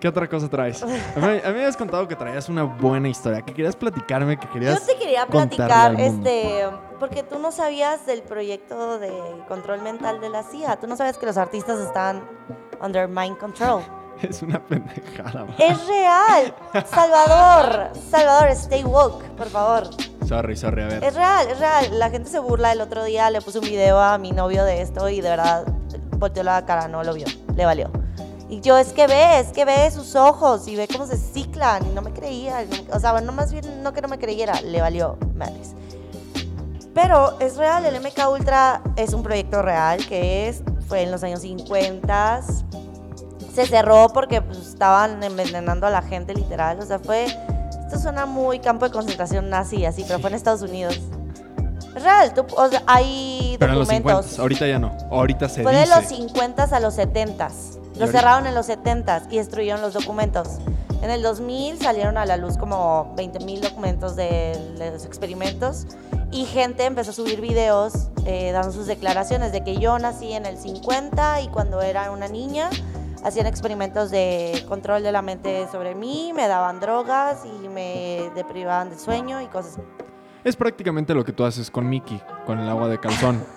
¿qué 0.00 0.08
otra 0.08 0.28
cosa 0.28 0.48
traes? 0.48 0.82
A 0.82 0.86
mí, 0.86 0.92
a 0.96 1.20
mí 1.20 1.40
me 1.42 1.48
habías 1.48 1.76
contado 1.76 2.06
que 2.08 2.16
traías 2.16 2.48
una 2.48 2.64
buena 2.64 3.08
historia, 3.08 3.40
que 3.42 3.54
querías 3.54 3.76
platicarme, 3.76 4.38
que 4.38 4.48
querías... 4.48 4.80
Yo 4.80 4.86
te 4.94 4.98
quería 4.98 5.26
platicar, 5.26 5.98
este, 6.00 6.66
porque 6.98 7.22
tú 7.22 7.38
no 7.38 7.52
sabías 7.52 8.04
del 8.04 8.22
proyecto 8.22 8.98
de 8.98 9.12
control 9.48 9.82
mental 9.82 10.20
de 10.20 10.28
la 10.30 10.42
CIA. 10.42 10.76
Tú 10.80 10.86
no 10.86 10.96
sabías 10.96 11.16
que 11.16 11.26
los 11.26 11.36
artistas 11.36 11.78
están 11.78 12.22
under 12.82 13.08
mind 13.08 13.38
control. 13.38 13.82
Es 14.22 14.42
una 14.42 14.64
pendejada. 14.64 15.44
man. 15.44 15.54
Es 15.58 15.86
real. 15.86 16.54
Salvador, 16.86 17.90
Salvador, 18.10 18.48
stay 18.50 18.84
woke, 18.84 19.24
por 19.36 19.48
favor. 19.48 19.90
Sorry, 20.26 20.56
sorry, 20.56 20.82
a 20.82 20.86
ver. 20.86 21.04
Es 21.04 21.14
real, 21.14 21.48
es 21.48 21.58
real. 21.58 21.98
La 21.98 22.10
gente 22.10 22.30
se 22.30 22.38
burla. 22.38 22.72
El 22.72 22.80
otro 22.80 23.04
día 23.04 23.30
le 23.30 23.40
puse 23.42 23.58
un 23.58 23.64
video 23.66 24.00
a 24.00 24.16
mi 24.18 24.32
novio 24.32 24.64
de 24.64 24.80
esto 24.80 25.08
y 25.08 25.20
de 25.20 25.28
verdad 25.28 25.64
volteó 26.18 26.42
la 26.42 26.64
cara, 26.64 26.88
no 26.88 27.02
lo 27.04 27.12
vio, 27.12 27.26
le 27.54 27.66
valió. 27.66 27.90
Y 28.48 28.60
yo, 28.60 28.78
es 28.78 28.92
que 28.92 29.06
ve, 29.06 29.40
es 29.40 29.48
que 29.48 29.64
ve 29.64 29.90
sus 29.90 30.14
ojos 30.16 30.68
y 30.68 30.76
ve 30.76 30.86
cómo 30.86 31.06
se 31.06 31.16
ciclan 31.16 31.84
y 31.86 31.90
no 31.90 32.02
me 32.02 32.12
creía. 32.12 32.64
o 32.92 33.00
sea, 33.00 33.12
bueno, 33.12 33.32
más 33.32 33.52
bien 33.52 33.82
no 33.82 33.92
que 33.92 34.00
no 34.00 34.08
me 34.08 34.18
creyera, 34.18 34.60
le 34.62 34.80
valió 34.80 35.18
madres. 35.34 35.74
Pero 36.94 37.38
es 37.40 37.56
real, 37.56 37.84
el 37.84 38.00
MK 38.00 38.30
Ultra 38.30 38.80
es 38.96 39.12
un 39.12 39.22
proyecto 39.22 39.60
real 39.62 40.06
que 40.06 40.48
es, 40.48 40.62
fue 40.88 41.02
en 41.02 41.10
los 41.10 41.24
años 41.24 41.40
50. 41.40 42.42
Se 43.54 43.66
cerró 43.66 44.08
porque 44.12 44.42
pues, 44.42 44.58
estaban 44.58 45.22
envenenando 45.22 45.86
a 45.86 45.90
la 45.90 46.02
gente 46.02 46.34
literal. 46.34 46.78
O 46.80 46.86
sea, 46.86 46.98
fue, 46.98 47.26
esto 47.26 47.98
suena 48.00 48.26
muy 48.26 48.58
campo 48.58 48.84
de 48.86 48.90
concentración 48.90 49.48
nazi 49.48 49.84
así, 49.84 50.04
pero 50.06 50.18
fue 50.18 50.30
en 50.30 50.36
Estados 50.36 50.62
Unidos. 50.62 51.00
Es 51.94 52.02
real, 52.02 52.34
tú- 52.34 52.44
o 52.56 52.68
sea, 52.68 52.82
hay 52.86 53.56
Pero 53.60 53.72
en 53.72 53.78
los 53.78 53.86
documentos. 53.86 54.24
50, 54.26 54.42
ahorita 54.42 54.66
ya 54.66 54.78
no. 54.80 54.96
Ahorita 55.10 55.48
se 55.48 55.62
Fue 55.62 55.72
de 55.72 55.82
dice. 55.82 55.94
los 55.94 56.04
50 56.06 56.64
a 56.64 56.80
los 56.80 56.94
70. 56.94 57.48
Y 57.94 57.98
Lo 58.00 58.08
cerraron 58.08 58.46
en 58.48 58.54
los 58.56 58.66
70 58.66 59.22
y 59.30 59.36
destruyeron 59.36 59.80
los 59.80 59.94
documentos. 59.94 60.48
En 61.02 61.10
el 61.10 61.22
2000 61.22 61.78
salieron 61.80 62.16
a 62.18 62.26
la 62.26 62.36
luz 62.36 62.56
como 62.56 63.14
20.000 63.16 63.60
documentos 63.60 64.16
de 64.16 64.58
los 64.92 65.04
experimentos 65.04 65.86
y 66.32 66.46
gente 66.46 66.86
empezó 66.86 67.10
a 67.12 67.14
subir 67.14 67.40
videos 67.40 68.08
eh, 68.24 68.50
dando 68.52 68.72
sus 68.72 68.86
declaraciones 68.86 69.52
de 69.52 69.62
que 69.62 69.76
yo 69.76 69.96
nací 70.00 70.32
en 70.32 70.46
el 70.46 70.56
50 70.58 71.42
y 71.42 71.48
cuando 71.48 71.82
era 71.82 72.10
una 72.10 72.26
niña 72.26 72.70
hacían 73.24 73.46
experimentos 73.46 74.10
de 74.10 74.64
control 74.68 75.02
de 75.02 75.10
la 75.12 75.22
mente 75.22 75.66
sobre 75.72 75.94
mí, 75.94 76.32
me 76.34 76.46
daban 76.46 76.78
drogas 76.80 77.44
y 77.44 77.68
me 77.68 78.30
deprivaban 78.34 78.90
de 78.90 78.98
sueño 78.98 79.40
y 79.40 79.46
cosas. 79.46 79.78
Es 80.44 80.56
prácticamente 80.56 81.14
lo 81.14 81.24
que 81.24 81.32
tú 81.32 81.44
haces 81.44 81.70
con 81.70 81.88
Mickey, 81.88 82.20
con 82.46 82.58
el 82.60 82.68
agua 82.68 82.88
de 82.88 82.98
calzón. 82.98 83.42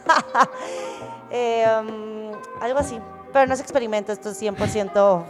Eh, 1.29 1.65
um, 1.81 2.31
algo 2.61 2.79
así. 2.79 2.97
Pero 3.33 3.47
no 3.47 3.53
es 3.53 3.59
experimento, 3.59 4.13
esto 4.13 4.29
es 4.29 4.41
100% 4.41 5.23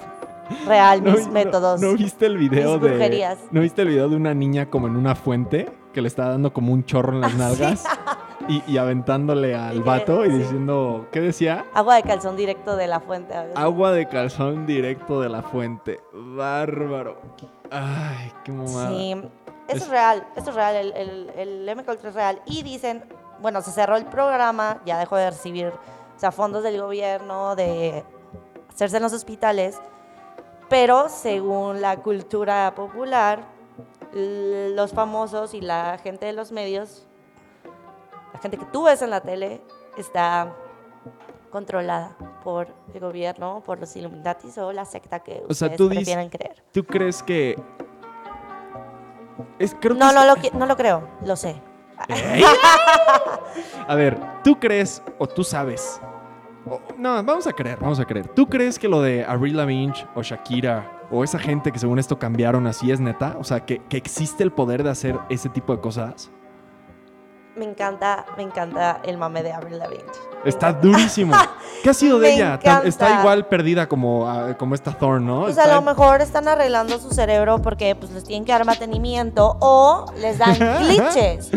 real, 0.68 1.02
mis 1.02 1.26
no- 1.26 1.32
métodos. 1.34 1.82
¿No 1.82 1.94
viste 1.94 2.28
el 2.28 2.38
video 2.38 2.80
Mis 2.80 2.92
de. 2.92 3.38
¿No 3.50 3.62
viste 3.62 3.82
el 3.82 3.88
video 3.88 4.08
de 4.08 4.16
una 4.16 4.36
niña 4.36 4.70
como 4.70 4.86
en 4.88 4.96
una 4.96 5.16
fuente 5.16 5.72
que 5.94 6.02
le 6.02 6.08
está 6.08 6.30
dando 6.30 6.54
como 6.54 6.72
un 6.72 6.86
chorro 6.86 7.14
en 7.14 7.22
las 7.22 7.34
Ah, 7.34 7.38
nalgas? 7.38 7.84
Y, 8.48 8.64
y 8.68 8.78
aventándole 8.78 9.56
al 9.56 9.82
vato 9.84 10.26
y 10.26 10.30
diciendo. 10.30 11.08
¿Qué 11.12 11.20
decía? 11.20 11.66
Agua 11.74 11.96
de 11.96 12.04
calzón 12.04 12.36
directo 12.36 12.76
de 12.76 12.88
la 12.88 13.00
fuente. 13.00 13.34
Agua 13.56 13.92
de 13.92 14.08
calzón 14.08 14.66
directo 14.66 15.22
de 15.22 15.30
la 15.30 15.42
fuente. 15.42 16.00
Bárbaro. 16.14 17.18
Ay, 17.72 18.32
qué 18.44 18.52
mamada. 18.52 18.90
Sí, 18.90 19.16
esto 19.68 19.84
es, 19.84 19.90
real, 19.90 20.26
esto 20.36 20.52
es 20.52 20.56
real, 20.56 20.76
el, 20.76 20.94
el, 20.94 21.68
el 21.68 21.70
es 21.70 22.14
real. 22.14 22.42
Y 22.46 22.64
dicen, 22.64 23.04
bueno, 23.42 23.62
se 23.62 23.72
cerró 23.72 23.98
el 23.98 24.06
programa, 24.06 24.82
ya 24.86 24.98
dejó 24.98 25.18
de 25.18 25.30
recibir, 25.30 25.68
o 25.68 26.20
sea, 26.20 26.32
fondos 26.32 26.64
del 26.64 26.82
gobierno, 26.82 27.56
de 27.56 28.04
hacerse 28.70 28.98
en 28.98 29.04
los 29.04 29.14
hospitales, 29.14 29.80
pero 30.70 31.10
según 31.10 31.82
la 31.82 31.98
cultura 31.98 32.74
popular, 32.76 33.42
los 34.14 34.94
famosos 34.94 35.54
y 35.54 35.62
la 35.62 36.00
gente 36.02 36.26
de 36.26 36.34
los 36.34 36.52
medios, 36.52 37.07
la 38.38 38.42
gente 38.42 38.58
que 38.58 38.66
tú 38.66 38.84
ves 38.84 39.02
en 39.02 39.10
la 39.10 39.22
tele, 39.22 39.62
está 39.98 40.54
controlada 41.50 42.16
por 42.44 42.68
el 42.94 43.00
gobierno, 43.00 43.64
por 43.66 43.80
los 43.80 43.96
Illuminatis 43.96 44.58
o 44.60 44.72
la 44.72 44.86
secta 44.86 45.20
que 45.22 45.44
O 45.50 45.54
sea, 45.54 45.68
ustedes 45.70 45.78
tú 45.78 45.90
dices- 45.90 46.30
creer. 46.30 46.64
¿Tú 46.72 46.84
crees 46.84 47.24
que.? 47.24 47.58
Es, 49.60 49.76
creo 49.80 49.94
que 49.96 50.00
No, 50.00 50.10
es- 50.10 50.16
no 50.16 50.26
lo, 50.26 50.36
no 50.60 50.66
lo 50.66 50.78
creo, 50.78 51.08
lo 51.26 51.36
sé. 51.36 51.60
¿Ey? 52.10 52.44
A 53.88 53.96
ver, 53.96 54.20
¿tú 54.44 54.60
crees 54.60 55.02
o 55.18 55.26
tú 55.28 55.44
sabes? 55.44 56.00
o- 56.70 56.80
no, 56.98 57.24
vamos 57.24 57.48
a 57.48 57.54
creer, 57.54 57.80
vamos 57.80 58.00
a 58.00 58.06
creer. 58.06 58.28
¿Tú 58.28 58.48
crees 58.48 58.78
que 58.78 58.88
lo 58.88 59.02
de 59.02 59.26
Avril 59.26 59.58
Lavigne 59.58 59.94
o 60.16 60.22
Shakira 60.22 61.02
o 61.10 61.24
esa 61.24 61.40
gente 61.40 61.72
que 61.72 61.80
según 61.80 61.98
esto 61.98 62.20
cambiaron 62.20 62.68
así 62.68 62.92
es 62.92 63.00
neta? 63.00 63.36
O 63.40 63.44
sea, 63.44 63.66
que, 63.66 63.80
que 63.86 63.98
existe 63.98 64.44
el 64.44 64.52
poder 64.52 64.84
de 64.84 64.90
hacer 64.92 65.18
ese 65.30 65.50
tipo 65.50 65.74
de 65.74 65.82
cosas. 65.82 66.30
Me 67.58 67.66
encanta, 67.66 68.24
me 68.38 68.44
encanta 68.44 69.02
el 69.04 69.18
mame 69.18 69.42
de 69.42 69.52
Avril 69.52 69.80
Lavigne. 69.80 70.06
Está 70.46 70.72
durísimo. 70.72 71.34
¿Qué 71.84 71.90
ha 71.90 71.94
sido 71.94 72.20
de 72.20 72.30
Me 72.30 72.36
ella? 72.36 72.60
Está 72.84 73.20
igual 73.20 73.48
perdida 73.48 73.90
como, 73.90 74.30
ah, 74.30 74.56
como 74.56 74.76
esta 74.76 74.92
Thorn, 74.92 75.26
¿no? 75.26 75.42
Pues 75.42 75.58
Está 75.58 75.72
a 75.72 75.76
lo 75.76 75.82
mejor 75.82 76.22
están 76.22 76.48
arreglando 76.48 77.00
su 77.00 77.10
cerebro 77.10 77.60
porque 77.60 77.96
pues 77.96 78.12
les 78.12 78.24
tienen 78.24 78.46
que 78.46 78.52
dar 78.52 78.64
mantenimiento 78.64 79.58
o 79.60 80.06
les 80.20 80.38
dan 80.38 80.56
glitches. 80.80 81.50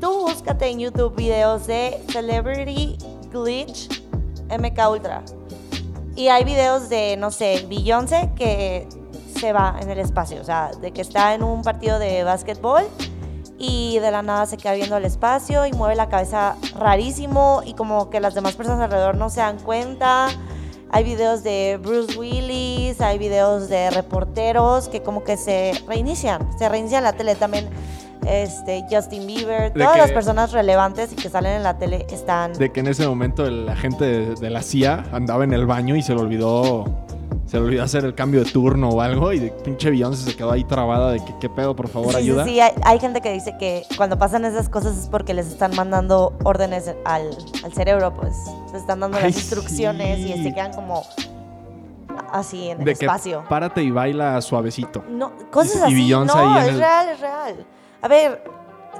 Tú 0.00 0.20
búscate 0.20 0.68
en 0.68 0.78
YouTube 0.78 1.16
videos 1.16 1.66
de 1.66 2.00
Celebrity 2.12 2.96
Glitch 3.32 4.02
MK 4.56 4.88
Ultra. 4.88 5.22
Y 6.14 6.28
hay 6.28 6.44
videos 6.44 6.88
de, 6.88 7.16
no 7.16 7.32
sé, 7.32 7.66
Beyoncé 7.68 8.30
que 8.36 8.88
se 9.36 9.52
va 9.52 9.76
en 9.80 9.90
el 9.90 9.98
espacio. 9.98 10.40
O 10.40 10.44
sea, 10.44 10.70
de 10.80 10.92
que 10.92 11.00
está 11.00 11.34
en 11.34 11.42
un 11.42 11.62
partido 11.62 11.98
de 11.98 12.22
básquetbol 12.22 12.84
y 13.62 13.98
de 13.98 14.10
la 14.10 14.22
nada 14.22 14.46
se 14.46 14.56
queda 14.56 14.72
viendo 14.72 14.96
el 14.96 15.04
espacio 15.04 15.66
y 15.66 15.72
mueve 15.72 15.94
la 15.94 16.08
cabeza 16.08 16.56
rarísimo 16.76 17.60
y 17.64 17.74
como 17.74 18.08
que 18.08 18.18
las 18.18 18.34
demás 18.34 18.54
personas 18.56 18.80
alrededor 18.80 19.16
no 19.16 19.28
se 19.28 19.40
dan 19.40 19.58
cuenta. 19.58 20.28
Hay 20.90 21.04
videos 21.04 21.44
de 21.44 21.78
Bruce 21.80 22.18
Willis, 22.18 23.00
hay 23.02 23.18
videos 23.18 23.68
de 23.68 23.90
reporteros 23.90 24.88
que 24.88 25.02
como 25.02 25.22
que 25.22 25.36
se 25.36 25.72
reinician, 25.86 26.48
se 26.58 26.68
reinician 26.68 27.04
la 27.04 27.12
tele 27.12 27.34
también. 27.36 27.68
Este, 28.26 28.84
Justin 28.90 29.26
Bieber, 29.26 29.72
De 29.72 29.80
todas 29.80 29.92
que- 29.94 29.98
las 30.02 30.10
personas 30.12 30.52
relevantes 30.52 31.12
y 31.12 31.16
que 31.16 31.28
salen 31.30 31.52
en 31.52 31.62
la 31.62 31.78
tele 31.78 32.06
están... 32.10 32.52
De 32.54 32.70
que 32.72 32.80
en 32.80 32.88
ese 32.88 33.06
momento 33.06 33.46
el 33.46 33.68
agente 33.68 34.04
de, 34.04 34.34
de 34.34 34.50
la 34.50 34.62
CIA 34.62 35.04
andaba 35.12 35.44
en 35.44 35.52
el 35.52 35.64
baño 35.66 35.96
y 35.96 36.02
se 36.02 36.14
le 36.14 36.20
olvidó 36.20 36.84
se 37.50 37.56
le 37.58 37.64
olvidó 37.64 37.82
hacer 37.82 38.04
el 38.04 38.14
cambio 38.14 38.44
de 38.44 38.50
turno 38.50 38.90
o 38.90 39.00
algo 39.00 39.32
y 39.32 39.40
de 39.40 39.50
pinche 39.50 39.90
Beyoncé 39.90 40.30
se 40.30 40.36
quedó 40.36 40.52
ahí 40.52 40.62
trabada 40.62 41.10
de 41.10 41.24
que 41.24 41.34
qué 41.40 41.48
pedo, 41.48 41.74
por 41.74 41.88
favor, 41.88 42.12
Sí, 42.12 42.18
ayuda. 42.18 42.44
Sí, 42.44 42.60
hay, 42.60 42.72
hay 42.84 43.00
gente 43.00 43.20
que 43.20 43.32
dice 43.32 43.56
que 43.58 43.82
cuando 43.96 44.16
pasan 44.18 44.44
esas 44.44 44.68
cosas 44.68 44.96
es 44.96 45.08
porque 45.08 45.34
les 45.34 45.48
están 45.48 45.74
mandando 45.74 46.32
órdenes 46.44 46.94
al, 47.04 47.30
al 47.64 47.72
cerebro, 47.72 48.14
pues. 48.14 48.36
Les 48.72 48.82
están 48.82 49.00
dando 49.00 49.16
Ay, 49.16 49.24
las 49.24 49.36
instrucciones 49.36 50.18
y 50.20 50.42
se 50.44 50.54
quedan 50.54 50.72
como 50.72 51.02
así 52.32 52.68
en 52.70 52.78
el 52.80 52.84
de 52.84 52.94
que 52.94 53.04
espacio. 53.06 53.44
párate 53.48 53.82
y 53.82 53.90
baila 53.90 54.40
suavecito. 54.40 55.02
No, 55.08 55.32
cosas 55.50 55.76
y 55.76 55.82
así. 55.86 55.94
Beyoncé 55.94 56.36
no, 56.36 56.54
ahí 56.54 56.60
es 56.62 56.68
el- 56.74 56.78
real, 56.78 57.08
es 57.08 57.20
real. 57.20 57.66
A 58.02 58.06
ver, 58.08 58.44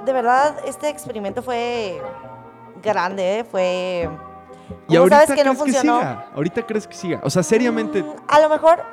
de 0.05 0.11
verdad, 0.13 0.55
este 0.67 0.89
experimento 0.89 1.41
fue 1.41 2.01
grande, 2.83 3.45
fue... 3.49 4.09
Y 4.87 4.95
¿Cómo 4.95 4.99
ahorita 4.99 5.19
sabes 5.25 5.35
que 5.35 5.43
no 5.43 5.55
funcionó? 5.55 5.99
siga. 5.99 6.25
Ahorita 6.35 6.65
crees 6.65 6.87
que 6.87 6.95
siga. 6.95 7.19
O 7.23 7.29
sea, 7.29 7.43
seriamente. 7.43 8.03
Mm, 8.03 8.13
a 8.27 8.39
lo 8.39 8.49
mejor, 8.49 8.83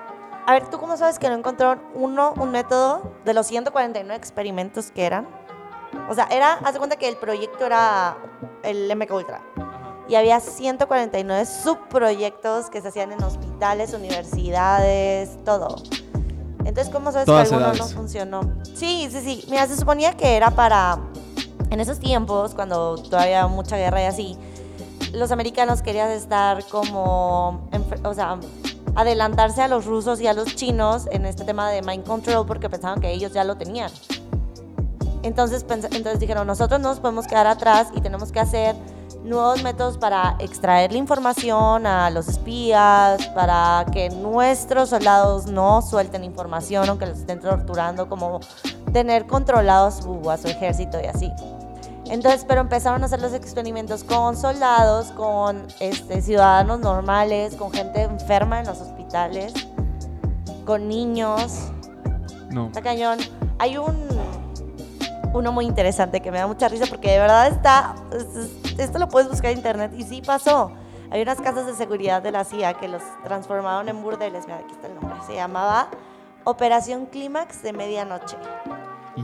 a 0.46 0.52
ver, 0.52 0.68
¿tú 0.68 0.78
cómo 0.78 0.96
sabes 0.96 1.18
que 1.18 1.28
no 1.28 1.34
encontraron 1.34 1.80
uno, 1.94 2.34
un 2.36 2.50
método 2.50 3.12
de 3.24 3.34
los 3.34 3.46
149 3.46 4.14
experimentos 4.16 4.90
que 4.90 5.04
eran? 5.06 5.26
O 6.08 6.14
sea, 6.14 6.26
era, 6.30 6.54
haz 6.64 6.72
de 6.74 6.78
cuenta 6.78 6.96
que 6.96 7.08
el 7.08 7.16
proyecto 7.16 7.66
era 7.66 8.16
el 8.62 8.94
MK 8.96 9.10
Ultra. 9.12 9.40
Y 10.08 10.14
había 10.14 10.40
149 10.40 11.44
subproyectos 11.44 12.70
que 12.70 12.80
se 12.80 12.88
hacían 12.88 13.12
en 13.12 13.22
hospitales, 13.22 13.92
universidades, 13.92 15.42
todo. 15.44 15.76
Entonces, 16.64 16.92
¿cómo 16.92 17.12
sabes 17.12 17.26
Todas 17.26 17.48
que 17.48 17.54
alguno 17.54 17.72
edades. 17.72 17.90
no 17.92 17.96
funcionó? 18.00 18.40
Sí, 18.74 19.08
sí, 19.10 19.20
sí. 19.20 19.44
Mira, 19.50 19.66
se 19.66 19.76
suponía 19.76 20.14
que 20.16 20.36
era 20.36 20.50
para, 20.50 20.98
en 21.70 21.80
esos 21.80 21.98
tiempos, 21.98 22.54
cuando 22.54 22.96
todavía 22.96 23.42
había 23.42 23.54
mucha 23.54 23.76
guerra 23.76 24.02
y 24.02 24.06
así, 24.06 24.38
los 25.12 25.32
americanos 25.32 25.82
querían 25.82 26.10
estar 26.10 26.64
como, 26.66 27.68
o 28.04 28.14
sea, 28.14 28.38
adelantarse 28.94 29.62
a 29.62 29.68
los 29.68 29.84
rusos 29.86 30.20
y 30.20 30.26
a 30.26 30.32
los 30.32 30.56
chinos 30.56 31.08
en 31.10 31.24
este 31.26 31.44
tema 31.44 31.70
de 31.70 31.82
mind 31.82 32.04
control 32.04 32.46
porque 32.46 32.68
pensaban 32.68 33.00
que 33.00 33.10
ellos 33.10 33.32
ya 33.32 33.44
lo 33.44 33.56
tenían. 33.56 33.90
Entonces, 35.22 35.64
entonces 35.68 36.20
dijeron, 36.20 36.46
nosotros 36.46 36.80
no 36.80 36.88
nos 36.88 37.00
podemos 37.00 37.26
quedar 37.26 37.46
atrás 37.46 37.88
y 37.94 38.00
tenemos 38.00 38.32
que 38.32 38.40
hacer 38.40 38.76
nuevos 39.24 39.62
métodos 39.62 39.98
para 39.98 40.36
extraer 40.38 40.92
la 40.92 40.98
información 40.98 41.86
a 41.86 42.10
los 42.10 42.28
espías, 42.28 43.26
para 43.28 43.84
que 43.92 44.10
nuestros 44.10 44.90
soldados 44.90 45.46
no 45.46 45.82
suelten 45.82 46.24
información 46.24 46.88
aunque 46.88 47.06
los 47.06 47.18
estén 47.18 47.40
torturando, 47.40 48.08
como 48.08 48.40
tener 48.92 49.26
controlado 49.26 49.90
su, 49.90 50.30
a 50.30 50.36
su 50.36 50.48
ejército 50.48 50.98
y 51.02 51.06
así. 51.06 51.32
Entonces, 52.10 52.44
pero 52.48 52.60
empezaron 52.62 53.02
a 53.02 53.06
hacer 53.06 53.20
los 53.20 53.32
experimentos 53.34 54.02
con 54.04 54.36
soldados, 54.36 55.08
con 55.12 55.66
este, 55.80 56.22
ciudadanos 56.22 56.80
normales, 56.80 57.54
con 57.56 57.70
gente 57.72 58.02
enferma 58.02 58.60
en 58.60 58.66
los 58.66 58.80
hospitales, 58.80 59.52
con 60.64 60.88
niños. 60.88 61.70
No. 62.50 62.66
Está 62.68 62.80
cañón. 62.82 63.18
Hay 63.58 63.76
un 63.76 63.94
uno 65.34 65.52
muy 65.52 65.66
interesante 65.66 66.20
que 66.20 66.30
me 66.30 66.38
da 66.38 66.46
mucha 66.46 66.68
risa 66.68 66.86
porque 66.88 67.10
de 67.10 67.18
verdad 67.18 67.48
está 67.48 67.94
es- 68.12 68.24
es- 68.72 68.78
esto 68.78 68.98
lo 68.98 69.08
puedes 69.08 69.28
buscar 69.28 69.50
en 69.50 69.58
internet 69.58 69.92
y 69.96 70.02
sí 70.04 70.22
pasó. 70.24 70.72
Hay 71.10 71.20
unas 71.22 71.38
casas 71.40 71.66
de 71.66 71.74
seguridad 71.74 72.22
de 72.22 72.32
la 72.32 72.44
CIA 72.44 72.74
que 72.74 72.88
los 72.88 73.02
transformaron 73.24 73.88
en 73.88 74.02
burdeles. 74.02 74.46
Mira, 74.46 74.58
aquí 74.58 74.72
está 74.72 74.86
el 74.86 74.94
nombre. 74.94 75.18
Se 75.26 75.34
llamaba 75.34 75.88
Operación 76.44 77.06
Clímax 77.06 77.62
de 77.62 77.72
Medianoche. 77.74 78.36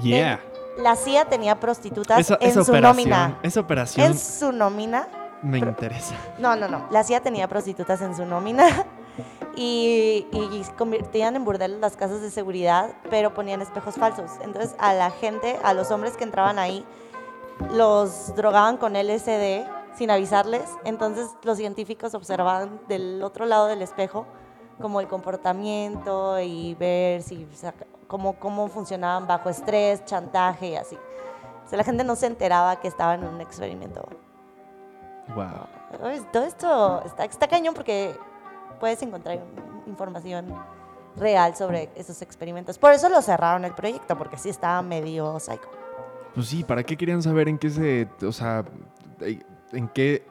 Yeah. 0.02 0.40
La 0.78 0.96
CIA 0.96 1.26
tenía 1.26 1.60
prostitutas 1.60 2.18
Esa, 2.18 2.36
en 2.40 2.48
esa 2.50 2.64
su 2.64 2.76
nómina. 2.76 3.38
Esa 3.42 3.60
operación 3.60 4.06
En 4.06 4.18
su 4.18 4.52
nómina. 4.52 5.08
me 5.42 5.58
interesa. 5.58 6.14
No, 6.38 6.56
no, 6.56 6.68
no. 6.68 6.86
La 6.90 7.04
CIA 7.04 7.20
tenía 7.20 7.48
prostitutas 7.48 8.00
en 8.00 8.16
su 8.16 8.24
nómina 8.26 8.66
y, 9.56 10.26
y 10.32 10.64
convertían 10.76 11.36
en 11.36 11.44
burdeles 11.44 11.78
las 11.80 11.96
casas 11.96 12.20
de 12.22 12.30
seguridad, 12.30 12.90
pero 13.10 13.34
ponían 13.34 13.62
espejos 13.62 13.94
falsos. 13.94 14.30
Entonces 14.42 14.74
a 14.78 14.92
la 14.94 15.10
gente, 15.10 15.58
a 15.62 15.74
los 15.74 15.90
hombres 15.90 16.16
que 16.16 16.24
entraban 16.24 16.58
ahí, 16.58 16.84
los 17.72 18.34
drogaban 18.34 18.76
con 18.76 18.94
LSD 18.94 19.64
sin 19.96 20.10
avisarles. 20.10 20.64
Entonces 20.84 21.28
los 21.44 21.56
científicos 21.56 22.14
observaban 22.14 22.80
del 22.88 23.22
otro 23.22 23.46
lado 23.46 23.66
del 23.66 23.82
espejo 23.82 24.26
como 24.80 25.00
el 25.00 25.06
comportamiento 25.06 26.40
y 26.40 26.74
ver 26.74 27.22
si 27.22 27.46
cómo, 28.06 28.34
cómo 28.34 28.68
funcionaban 28.68 29.26
bajo 29.26 29.50
estrés, 29.50 30.04
chantaje 30.04 30.68
y 30.68 30.76
así. 30.76 30.96
O 31.64 31.68
sea, 31.68 31.78
la 31.78 31.84
gente 31.84 32.04
no 32.04 32.16
se 32.16 32.26
enteraba 32.26 32.80
que 32.80 32.88
estaba 32.88 33.14
en 33.14 33.24
un 33.24 33.40
experimento. 33.40 34.06
Wow. 35.34 35.66
Todo 36.32 36.44
esto 36.44 37.02
está, 37.04 37.24
está 37.24 37.48
cañón 37.48 37.74
porque 37.74 38.14
puedes 38.78 39.00
encontrar 39.02 39.40
información 39.86 40.54
real 41.16 41.56
sobre 41.56 41.90
esos 41.94 42.20
experimentos. 42.22 42.78
Por 42.78 42.92
eso 42.92 43.08
lo 43.08 43.22
cerraron 43.22 43.64
el 43.64 43.74
proyecto, 43.74 44.16
porque 44.18 44.36
sí 44.36 44.48
estaba 44.48 44.82
medio 44.82 45.38
psycho. 45.40 45.70
Pues 46.34 46.48
sí, 46.48 46.64
¿para 46.64 46.82
qué 46.82 46.96
querían 46.96 47.22
saber 47.22 47.48
en 47.48 47.58
qué 47.58 47.70
se. 47.70 48.08
O 48.26 48.32
sea, 48.32 48.64
en 49.72 49.88
qué. 49.88 50.26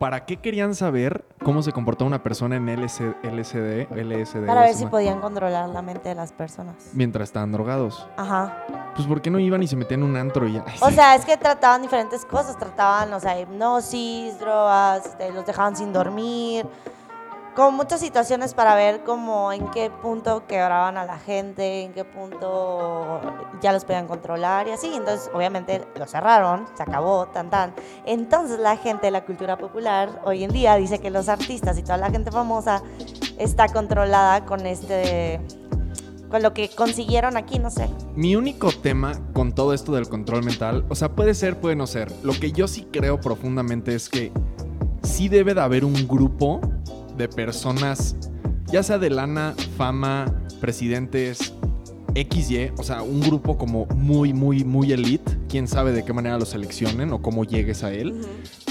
¿Para 0.00 0.24
qué 0.24 0.38
querían 0.38 0.74
saber 0.74 1.26
cómo 1.44 1.62
se 1.62 1.72
comportaba 1.72 2.06
una 2.08 2.22
persona 2.22 2.56
en 2.56 2.64
LSD, 2.74 3.16
LSD, 3.22 4.46
Para 4.46 4.62
ver 4.62 4.72
si 4.72 4.86
podían 4.86 5.20
controlar 5.20 5.68
la 5.68 5.82
mente 5.82 6.08
de 6.08 6.14
las 6.14 6.32
personas. 6.32 6.74
mientras 6.94 7.28
estaban 7.28 7.52
drogados? 7.52 8.08
Ajá. 8.16 8.64
Pues 8.96 9.06
¿por 9.06 9.20
qué 9.20 9.30
no 9.30 9.38
iban 9.38 9.62
y 9.62 9.66
se 9.66 9.76
metían 9.76 10.00
en 10.00 10.08
un 10.08 10.16
antro 10.16 10.48
y 10.48 10.54
ya? 10.54 10.64
O 10.80 10.90
sea, 10.90 11.16
es 11.16 11.26
que 11.26 11.36
trataban 11.36 11.82
diferentes 11.82 12.24
cosas. 12.24 12.58
Trataban, 12.58 13.12
o 13.12 13.20
sea, 13.20 13.38
hipnosis, 13.38 14.40
drogas, 14.40 15.04
este, 15.04 15.32
los 15.32 15.44
dejaban 15.44 15.76
sin 15.76 15.92
dormir. 15.92 16.64
Con 17.54 17.74
muchas 17.74 18.00
situaciones 18.00 18.54
para 18.54 18.76
ver 18.76 19.02
como 19.02 19.52
en 19.52 19.68
qué 19.72 19.90
punto 19.90 20.46
quebraban 20.46 20.96
a 20.96 21.04
la 21.04 21.18
gente, 21.18 21.82
en 21.82 21.92
qué 21.92 22.04
punto 22.04 23.20
ya 23.60 23.72
los 23.72 23.84
podían 23.84 24.06
controlar 24.06 24.68
y 24.68 24.70
así. 24.70 24.92
Entonces, 24.94 25.30
obviamente, 25.34 25.84
lo 25.96 26.06
cerraron, 26.06 26.66
se 26.76 26.82
acabó, 26.84 27.26
tan 27.26 27.50
tan. 27.50 27.74
Entonces, 28.06 28.60
la 28.60 28.76
gente 28.76 29.06
de 29.06 29.10
la 29.10 29.24
cultura 29.24 29.58
popular 29.58 30.22
hoy 30.24 30.44
en 30.44 30.52
día 30.52 30.76
dice 30.76 31.00
que 31.00 31.10
los 31.10 31.28
artistas 31.28 31.76
y 31.76 31.82
toda 31.82 31.96
la 31.96 32.10
gente 32.10 32.30
famosa 32.30 32.82
está 33.36 33.66
controlada 33.68 34.44
con 34.46 34.64
este. 34.64 35.40
con 36.30 36.42
lo 36.44 36.54
que 36.54 36.68
consiguieron 36.68 37.36
aquí, 37.36 37.58
no 37.58 37.70
sé. 37.70 37.88
Mi 38.14 38.36
único 38.36 38.70
tema 38.70 39.12
con 39.32 39.52
todo 39.52 39.74
esto 39.74 39.90
del 39.90 40.08
control 40.08 40.44
mental, 40.44 40.86
o 40.88 40.94
sea, 40.94 41.10
puede 41.16 41.34
ser, 41.34 41.58
puede 41.58 41.74
no 41.74 41.88
ser. 41.88 42.12
Lo 42.22 42.32
que 42.32 42.52
yo 42.52 42.68
sí 42.68 42.86
creo 42.92 43.20
profundamente 43.20 43.96
es 43.96 44.08
que 44.08 44.30
sí 45.02 45.28
debe 45.28 45.54
de 45.54 45.60
haber 45.60 45.84
un 45.84 46.06
grupo 46.06 46.60
de 47.20 47.28
personas, 47.28 48.16
ya 48.66 48.82
sea 48.82 48.98
de 48.98 49.10
lana, 49.10 49.54
fama, 49.76 50.24
presidentes, 50.60 51.54
XY, 52.14 52.72
o 52.78 52.82
sea, 52.82 53.02
un 53.02 53.20
grupo 53.20 53.56
como 53.56 53.86
muy, 53.94 54.32
muy, 54.32 54.64
muy 54.64 54.92
elite, 54.92 55.38
quién 55.48 55.68
sabe 55.68 55.92
de 55.92 56.04
qué 56.04 56.12
manera 56.12 56.38
lo 56.38 56.46
seleccionen 56.46 57.12
o 57.12 57.22
cómo 57.22 57.44
llegues 57.44 57.84
a 57.84 57.92
él, 57.92 58.20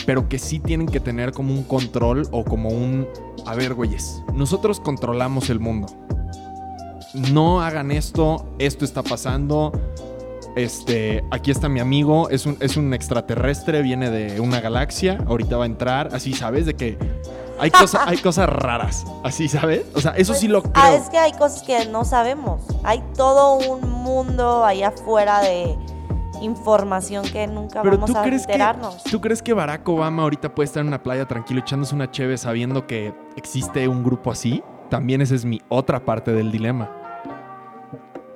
pero 0.06 0.28
que 0.28 0.40
sí 0.40 0.60
tienen 0.60 0.88
que 0.88 1.00
tener 1.00 1.32
como 1.32 1.54
un 1.54 1.64
control 1.64 2.28
o 2.32 2.44
como 2.44 2.70
un, 2.70 3.08
a 3.46 3.56
ver, 3.56 3.74
güeyes, 3.76 4.22
nosotros 4.34 4.80
controlamos 4.80 5.50
el 5.50 5.60
mundo. 5.60 5.88
No 7.32 7.62
hagan 7.62 7.92
esto, 7.92 8.56
esto 8.60 8.86
está 8.86 9.02
pasando. 9.02 9.72
Este, 10.56 11.24
aquí 11.32 11.52
está 11.52 11.70
mi 11.70 11.80
amigo, 11.80 12.30
es 12.30 12.46
un, 12.46 12.58
es 12.60 12.76
un 12.76 12.94
extraterrestre, 12.94 13.82
viene 13.82 14.10
de 14.10 14.40
una 14.40 14.60
galaxia, 14.60 15.24
ahorita 15.28 15.58
va 15.58 15.64
a 15.64 15.68
entrar, 15.68 16.10
así, 16.12 16.34
¿sabes? 16.34 16.66
De 16.66 16.74
que 16.74 16.98
hay, 17.60 17.72
cosa- 17.72 18.04
hay 18.08 18.18
cosas 18.18 18.50
raras, 18.50 19.06
así, 19.24 19.48
¿sabes? 19.48 19.86
O 19.96 20.02
sea, 20.02 20.12
eso 20.12 20.34
sí 20.34 20.48
lo 20.48 20.62
creo. 20.62 20.74
Ah, 20.76 20.94
es 20.94 21.10
que 21.10 21.18
hay 21.18 21.32
cosas 21.34 21.64
que 21.64 21.86
no 21.86 22.06
sabemos. 22.06 22.62
Hay 22.84 23.04
todo 23.16 23.56
un 23.58 23.90
mundo 23.90 24.64
allá 24.66 24.90
afuera 24.90 25.42
de 25.42 25.76
información 26.42 27.26
que 27.32 27.46
nunca 27.48 27.82
Pero 27.82 27.98
vamos 27.98 28.12
¿tú 28.12 28.18
a 28.18 28.24
crees, 28.24 28.46
que, 28.46 28.54
enterarnos. 28.54 29.04
¿tú 29.04 29.20
crees 29.20 29.42
que 29.42 29.54
Barack 29.54 29.88
Obama 29.90 30.24
ahorita 30.24 30.54
puede 30.56 30.66
estar 30.68 30.82
en 30.82 30.88
una 30.88 31.02
playa 31.04 31.26
tranquilo 31.28 31.60
echándose 31.60 31.94
una 31.96 32.10
cheve 32.12 32.38
sabiendo 32.38 32.88
que 32.88 33.14
existe 33.36 33.88
un 33.88 34.04
grupo 34.04 34.32
así? 34.32 34.64
También 34.90 35.22
esa 35.22 35.36
es 35.36 35.44
mi 35.46 35.62
otra 35.70 36.00
parte 36.06 36.32
del 36.32 36.52
dilema. 36.52 36.90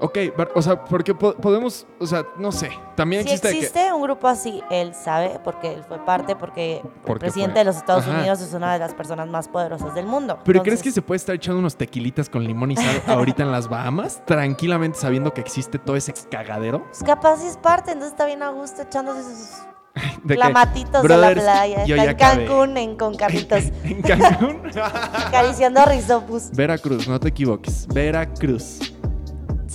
Ok, 0.05 0.17
o 0.53 0.61
sea, 0.61 0.83
porque 0.83 1.15
po- 1.15 1.33
podemos, 1.35 1.87
o 1.97 2.05
sea, 2.05 2.25
no 2.37 2.51
sé, 2.51 2.69
también 2.95 3.23
Si 3.23 3.29
existe, 3.29 3.49
que- 3.51 3.57
existe 3.59 3.93
un 3.93 4.01
grupo 4.01 4.27
así, 4.27 4.61
él 4.69 4.93
sabe, 4.93 5.39
porque 5.45 5.73
él 5.73 5.83
fue 5.87 5.97
parte, 6.03 6.35
porque 6.35 6.81
el 7.07 7.17
presidente 7.19 7.53
fue. 7.53 7.59
de 7.59 7.63
los 7.63 7.77
Estados 7.77 8.05
Ajá. 8.05 8.19
Unidos 8.19 8.41
es 8.41 8.53
una 8.53 8.73
de 8.73 8.79
las 8.79 8.93
personas 8.93 9.29
más 9.29 9.47
poderosas 9.47 9.95
del 9.95 10.05
mundo. 10.05 10.39
¿Pero 10.43 10.61
crees 10.61 10.83
que 10.83 10.91
se 10.91 11.01
puede 11.01 11.15
estar 11.17 11.33
echando 11.35 11.59
unos 11.59 11.77
tequilitas 11.77 12.29
con 12.29 12.43
limón 12.43 12.71
y 12.71 12.75
sal 12.75 13.01
ahorita 13.07 13.43
en 13.43 13.51
las 13.53 13.69
Bahamas? 13.69 14.21
Tranquilamente 14.25 14.99
sabiendo 14.99 15.33
que 15.33 15.39
existe 15.39 15.79
todo 15.79 15.95
ese 15.95 16.13
cagadero. 16.29 16.83
pues 16.83 17.01
capaz 17.03 17.37
sí 17.37 17.47
es 17.47 17.55
parte, 17.57 17.91
entonces 17.91 18.11
está 18.11 18.25
bien 18.25 18.43
a 18.43 18.49
gusto 18.49 18.81
echándose 18.81 19.23
sus 19.23 19.49
De 20.25 20.35
clamatitos 20.35 21.01
de 21.01 21.07
"Brothers, 21.07 21.43
la 21.45 21.53
playa. 21.53 21.85
yo 21.85 21.95
en 21.95 22.09
acabé". 22.09 22.45
Cancún, 22.45 22.77
en, 22.77 22.97
con 22.97 23.15
carritos, 23.15 23.63
en 23.83 24.01
Cancún. 24.01 24.61
acariciando 25.13 25.79
a 25.79 25.85
Rizopus. 25.85 26.51
Veracruz, 26.51 27.07
no 27.07 27.19
te 27.19 27.29
equivoques. 27.29 27.87
Veracruz. 27.87 28.92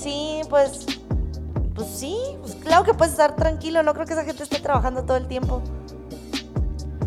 Sí, 0.02 0.40
pues. 0.48 0.86
Pues 1.74 1.88
sí, 1.88 2.16
pues 2.40 2.56
claro 2.56 2.84
que 2.84 2.92
puedes 2.94 3.12
estar 3.12 3.36
tranquilo. 3.36 3.82
No 3.84 3.94
creo 3.94 4.04
que 4.04 4.12
esa 4.12 4.24
gente 4.24 4.42
esté 4.42 4.58
trabajando 4.58 5.04
todo 5.04 5.16
el 5.16 5.28
tiempo. 5.28 5.62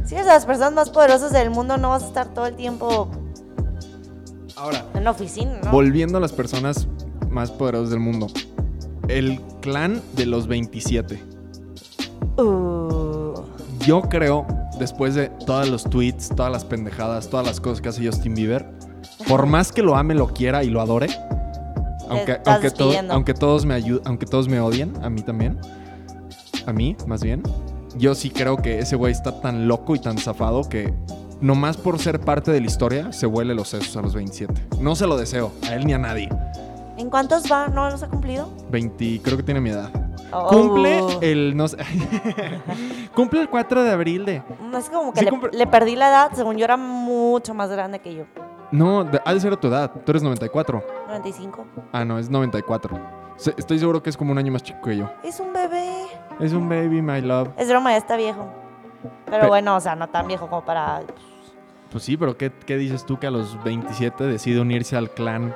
Si 0.06 0.16
eres 0.16 0.26
de 0.28 0.34
las 0.34 0.46
personas 0.46 0.74
más 0.74 0.90
poderosas 0.90 1.32
del 1.34 1.50
mundo, 1.50 1.78
no 1.78 1.90
vas 1.90 2.04
a 2.04 2.08
estar 2.08 2.34
todo 2.34 2.46
el 2.46 2.56
tiempo. 2.56 3.10
Ahora, 4.56 4.86
En 4.94 5.04
la 5.04 5.12
oficina, 5.12 5.60
¿no? 5.64 5.72
volviendo 5.72 6.18
a 6.18 6.22
las 6.22 6.32
personas 6.32 6.88
más 7.30 7.52
poderosas 7.52 7.90
del 7.90 8.00
mundo. 8.00 8.28
El 9.08 9.42
clan 9.62 10.02
de 10.16 10.26
los 10.26 10.48
27. 10.48 11.22
Uh, 12.38 13.34
Yo 13.80 14.02
creo, 14.04 14.46
después 14.80 15.16
de 15.16 15.30
todos 15.46 15.68
los 15.70 15.84
tweets, 15.84 16.30
todas 16.36 16.52
las 16.52 16.64
pendejadas, 16.66 17.30
todas 17.30 17.46
las 17.46 17.60
cosas 17.60 17.82
que 17.82 17.90
hace 17.90 18.06
Justin 18.06 18.36
Bieber, 18.36 18.70
por 19.28 19.46
más 19.48 19.72
que 19.72 19.82
lo 19.82 19.96
ame, 19.96 20.14
lo 20.16 20.28
quiera 20.28 20.64
y 20.64 20.70
lo 20.70 20.82
adore, 20.82 21.08
aunque, 23.10 23.34
todos 23.34 23.66
me 23.66 23.80
ayu- 23.80 24.02
aunque 24.06 24.26
todos 24.26 24.48
me 24.48 24.60
odien, 24.60 24.94
a 25.04 25.10
mí 25.10 25.22
también, 25.22 25.58
a 26.66 26.74
mí 26.74 26.96
más 27.08 27.22
bien, 27.24 27.42
yo 27.98 28.16
sí 28.16 28.30
creo 28.30 28.58
que 28.58 28.80
ese 28.80 28.96
güey 28.96 29.12
está 29.12 29.42
tan 29.42 29.68
loco 29.68 29.96
y 29.96 30.00
tan 30.00 30.18
zafado 30.18 30.68
que 30.70 30.94
nomás 31.42 31.78
por 31.78 31.98
ser 32.00 32.20
parte 32.20 32.52
de 32.52 32.60
la 32.62 32.68
historia 32.68 33.12
se 33.12 33.26
huele 33.28 33.56
los 33.56 33.70
sesos 33.70 33.96
a 33.98 34.02
los 34.02 34.14
27. 34.14 34.54
No 34.80 34.96
se 34.96 35.08
lo 35.08 35.18
deseo, 35.18 35.52
a 35.68 35.76
él 35.76 35.86
ni 35.86 35.94
a 35.94 35.98
nadie. 35.98 36.30
¿En 36.98 37.10
cuántos 37.10 37.52
va? 37.52 37.68
¿No 37.68 37.90
los 37.90 38.04
ha 38.04 38.08
cumplido? 38.10 38.50
20, 38.70 39.22
creo 39.24 39.38
que 39.38 39.44
tiene 39.44 39.60
mi 39.60 39.72
edad. 39.72 39.90
Oh. 40.34 40.48
Cumple 40.48 41.00
el, 41.22 41.58
no 41.58 41.68
sé, 41.68 41.78
cumple 43.16 43.42
el 43.42 43.50
4 43.50 43.84
de 43.84 43.92
abril 43.92 44.24
de... 44.26 44.40
Mm, 44.62 44.76
Es 44.76 44.90
como 44.90 45.14
que 45.14 45.22
Sí, 45.22 45.26
le, 45.26 45.58
le 45.58 45.68
perdí 45.68 45.96
la 45.96 46.10
edad. 46.10 46.32
Según 46.34 46.58
yo 46.58 46.64
era 46.66 46.78
mucho 46.78 47.54
más 47.54 47.70
grande 47.70 48.00
que 48.00 48.16
yo. 48.16 48.24
No, 48.72 49.04
de- 49.04 49.22
ha 49.24 49.34
de 49.34 49.40
ser 49.40 49.54
a 49.54 49.58
tu 49.60 49.68
edad. 49.68 49.92
Tú 50.06 50.12
eres 50.12 50.24
94. 50.24 50.84
95. 51.08 51.66
Ah, 51.92 52.06
no, 52.06 52.18
es 52.18 52.30
94. 52.30 53.00
Se- 53.36 53.54
Estoy 53.58 53.80
seguro 53.80 54.02
que 54.02 54.10
es 54.10 54.18
como 54.18 54.32
un 54.32 54.38
año 54.38 54.52
más 54.52 54.64
chico 54.64 54.80
que 54.84 54.98
yo. 54.98 55.10
Es 55.24 55.40
un 55.40 55.52
bebé. 55.54 56.06
Es 56.40 56.54
un 56.54 56.70
baby, 56.70 57.02
my 57.02 57.22
love. 57.22 57.50
Es 57.58 57.68
broma, 57.70 57.92
ya 57.92 57.98
está 57.98 58.16
viejo. 58.16 58.48
Pero 59.26 59.42
Pe- 59.42 59.48
bueno, 59.48 59.76
o 59.76 59.80
sea, 59.80 59.96
no 59.96 60.08
tan 60.10 60.28
viejo 60.28 60.48
como 60.48 60.64
para... 60.64 61.02
Pues 61.92 62.04
sí, 62.04 62.16
pero 62.16 62.38
¿qué, 62.38 62.52
qué 62.66 62.78
dices 62.78 63.06
tú 63.06 63.20
que 63.20 63.28
a 63.28 63.32
los 63.32 63.62
27 63.64 64.24
decide 64.26 64.62
unirse 64.62 64.96
al 64.96 65.10
clan? 65.10 65.54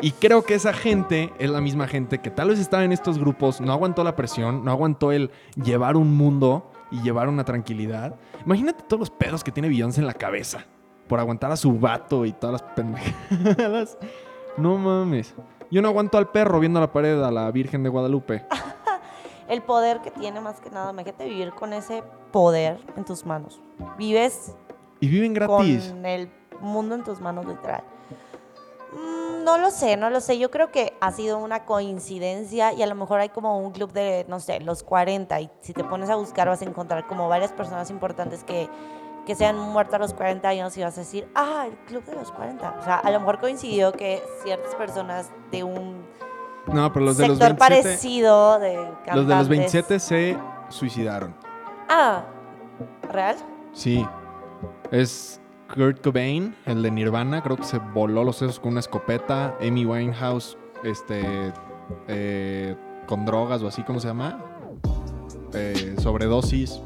Y 0.00 0.12
creo 0.12 0.42
que 0.42 0.54
esa 0.54 0.72
gente 0.72 1.30
es 1.38 1.50
la 1.50 1.60
misma 1.60 1.86
gente 1.86 2.18
que 2.18 2.30
tal 2.30 2.48
vez 2.48 2.58
estaba 2.58 2.84
en 2.84 2.92
estos 2.92 3.18
grupos, 3.18 3.60
no 3.60 3.72
aguantó 3.72 4.02
la 4.04 4.16
presión, 4.16 4.64
no 4.64 4.70
aguantó 4.70 5.12
el 5.12 5.30
llevar 5.62 5.96
un 5.96 6.16
mundo 6.16 6.70
y 6.90 7.02
llevar 7.02 7.28
una 7.28 7.44
tranquilidad. 7.44 8.14
Imagínate 8.46 8.84
todos 8.84 9.00
los 9.00 9.10
pedos 9.10 9.44
que 9.44 9.52
tiene 9.52 9.68
Beyoncé 9.68 10.00
en 10.00 10.06
la 10.06 10.14
cabeza 10.14 10.64
por 11.08 11.20
aguantar 11.20 11.50
a 11.52 11.56
su 11.56 11.78
vato 11.78 12.24
y 12.24 12.32
todas 12.32 12.60
las 12.60 12.62
pendejadas. 12.74 13.96
No 14.56 14.78
mames. 14.78 15.34
Yo 15.70 15.82
no 15.82 15.88
aguanto 15.88 16.16
al 16.16 16.30
perro 16.30 16.58
viendo 16.60 16.80
la 16.80 16.90
pared 16.90 17.22
a 17.22 17.30
la 17.30 17.50
Virgen 17.50 17.82
de 17.82 17.90
Guadalupe. 17.90 18.46
El 19.48 19.62
poder 19.62 20.00
que 20.00 20.10
tiene 20.10 20.40
más 20.40 20.60
que 20.60 20.70
nada. 20.70 20.92
Imagínate 20.92 21.26
vivir 21.26 21.52
con 21.52 21.74
ese 21.74 22.02
poder 22.32 22.78
en 22.96 23.04
tus 23.04 23.26
manos. 23.26 23.60
Vives 23.98 24.54
Y 24.98 25.08
viven 25.08 25.34
gratis. 25.34 25.88
con 25.90 26.06
el 26.06 26.30
mundo 26.62 26.94
en 26.94 27.04
tus 27.04 27.20
manos, 27.20 27.44
literal. 27.44 27.82
Mm, 28.92 29.44
No 29.44 29.58
lo 29.58 29.70
sé, 29.70 29.96
no 29.98 30.08
lo 30.08 30.20
sé. 30.20 30.38
Yo 30.38 30.50
creo 30.50 30.72
que 30.72 30.94
ha 31.00 31.12
sido 31.12 31.36
una 31.38 31.66
coincidencia 31.66 32.72
y 32.72 32.82
a 32.82 32.86
lo 32.86 32.94
mejor 32.94 33.20
hay 33.20 33.28
como 33.28 33.58
un 33.58 33.72
club 33.72 33.92
de, 33.92 34.24
no 34.28 34.40
sé, 34.40 34.60
los 34.60 34.82
40 34.82 35.38
y 35.42 35.50
si 35.60 35.72
te 35.74 35.84
pones 35.84 36.08
a 36.08 36.16
buscar 36.16 36.48
vas 36.48 36.62
a 36.62 36.64
encontrar 36.64 37.06
como 37.06 37.28
varias 37.28 37.52
personas 37.52 37.90
importantes 37.90 38.42
que, 38.42 38.68
que 39.26 39.34
se 39.34 39.44
han 39.44 39.58
muerto 39.58 39.96
a 39.96 39.98
los 39.98 40.14
40 40.14 40.48
años 40.48 40.76
y 40.78 40.82
vas 40.82 40.96
a 40.96 41.00
decir, 41.00 41.26
ah, 41.34 41.64
el 41.66 41.76
club 41.86 42.04
de 42.04 42.14
los 42.14 42.30
40. 42.32 42.76
O 42.80 42.84
sea, 42.84 42.96
a 42.98 43.10
lo 43.10 43.18
mejor 43.20 43.40
coincidió 43.40 43.92
que 43.92 44.22
ciertas 44.44 44.74
personas 44.76 45.30
de 45.50 45.64
un 45.64 46.06
No, 46.72 46.92
pero 46.92 47.04
los 47.06 47.16
de 47.16 47.28
los 47.28 47.38
sector 47.38 47.58
27. 47.58 47.82
parecido 47.82 48.58
de 48.60 48.74
cantantes. 48.76 49.14
Los 49.16 49.26
de 49.26 49.34
los 49.34 49.48
27 49.48 49.98
se 49.98 50.38
suicidaron. 50.68 51.34
Ah, 51.88 52.24
¿real? 53.10 53.36
Sí. 53.72 54.06
Es 54.90 55.40
Kurt 55.74 56.02
Cobain, 56.02 56.54
el 56.64 56.82
de 56.82 56.90
Nirvana, 56.90 57.42
creo 57.42 57.56
que 57.56 57.64
se 57.64 57.78
voló 57.78 58.22
los 58.22 58.36
sesos 58.36 58.60
con 58.60 58.72
una 58.72 58.80
escopeta. 58.80 59.56
Amy 59.60 59.84
Winehouse, 59.84 60.56
este. 60.84 61.52
eh, 62.08 62.76
con 63.06 63.24
drogas 63.24 63.62
o 63.62 63.68
así, 63.68 63.82
¿cómo 63.82 63.98
se 64.00 64.08
llama? 64.08 64.40
Eh, 65.52 65.94
sobredosis. 65.98 66.80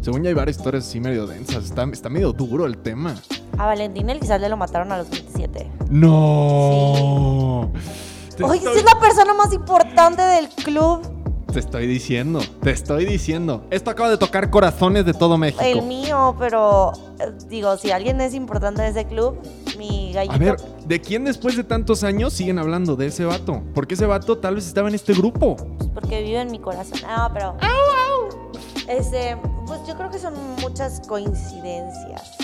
Según 0.00 0.22
ya 0.22 0.28
hay 0.28 0.34
varias 0.34 0.56
historias 0.58 0.86
así 0.86 1.00
medio 1.00 1.26
densas. 1.26 1.64
Está, 1.64 1.84
está 1.92 2.08
medio 2.08 2.32
duro 2.32 2.66
el 2.66 2.78
tema. 2.78 3.14
A 3.58 3.66
Valentín 3.66 4.08
Elizalde 4.10 4.48
lo 4.48 4.56
mataron 4.56 4.92
a 4.92 4.98
los 4.98 5.10
27. 5.10 5.70
¡No! 5.90 7.70
Oye, 8.42 8.58
estoy- 8.58 8.76
es 8.78 8.84
la 8.84 8.98
persona 9.00 9.34
más 9.34 9.52
importante 9.52 10.22
del 10.22 10.48
club. 10.48 11.00
Te 11.52 11.60
estoy 11.60 11.86
diciendo, 11.86 12.40
te 12.62 12.70
estoy 12.70 13.06
diciendo. 13.06 13.64
Esto 13.70 13.90
acaba 13.90 14.10
de 14.10 14.18
tocar 14.18 14.50
corazones 14.50 15.06
de 15.06 15.14
todo 15.14 15.38
México. 15.38 15.62
El 15.64 15.80
mío, 15.82 16.36
pero 16.38 16.92
eh, 17.18 17.32
digo, 17.48 17.78
si 17.78 17.90
alguien 17.92 18.20
es 18.20 18.34
importante 18.34 18.82
en 18.82 18.88
ese 18.88 19.06
club, 19.06 19.38
mi 19.78 20.12
gallito. 20.12 20.34
A 20.34 20.38
ver, 20.38 20.56
¿de 20.86 21.00
quién 21.00 21.24
después 21.24 21.56
de 21.56 21.64
tantos 21.64 22.04
años 22.04 22.34
siguen 22.34 22.58
hablando 22.58 22.94
de 22.94 23.06
ese 23.06 23.24
vato? 23.24 23.62
Porque 23.74 23.94
ese 23.94 24.04
vato 24.04 24.36
tal 24.36 24.56
vez 24.56 24.66
estaba 24.66 24.88
en 24.88 24.96
este 24.96 25.14
grupo. 25.14 25.56
pues, 25.56 25.88
porque 25.94 26.22
vive 26.22 26.42
en 26.42 26.50
mi 26.50 26.58
corazón. 26.58 26.98
Ah, 27.08 27.30
pero. 27.32 27.56
Este, 28.88 29.36
pues 29.66 29.80
yo 29.86 29.96
creo 29.96 30.10
que 30.10 30.18
son 30.18 30.34
muchas 30.60 31.00
coincidencias. 31.06 32.38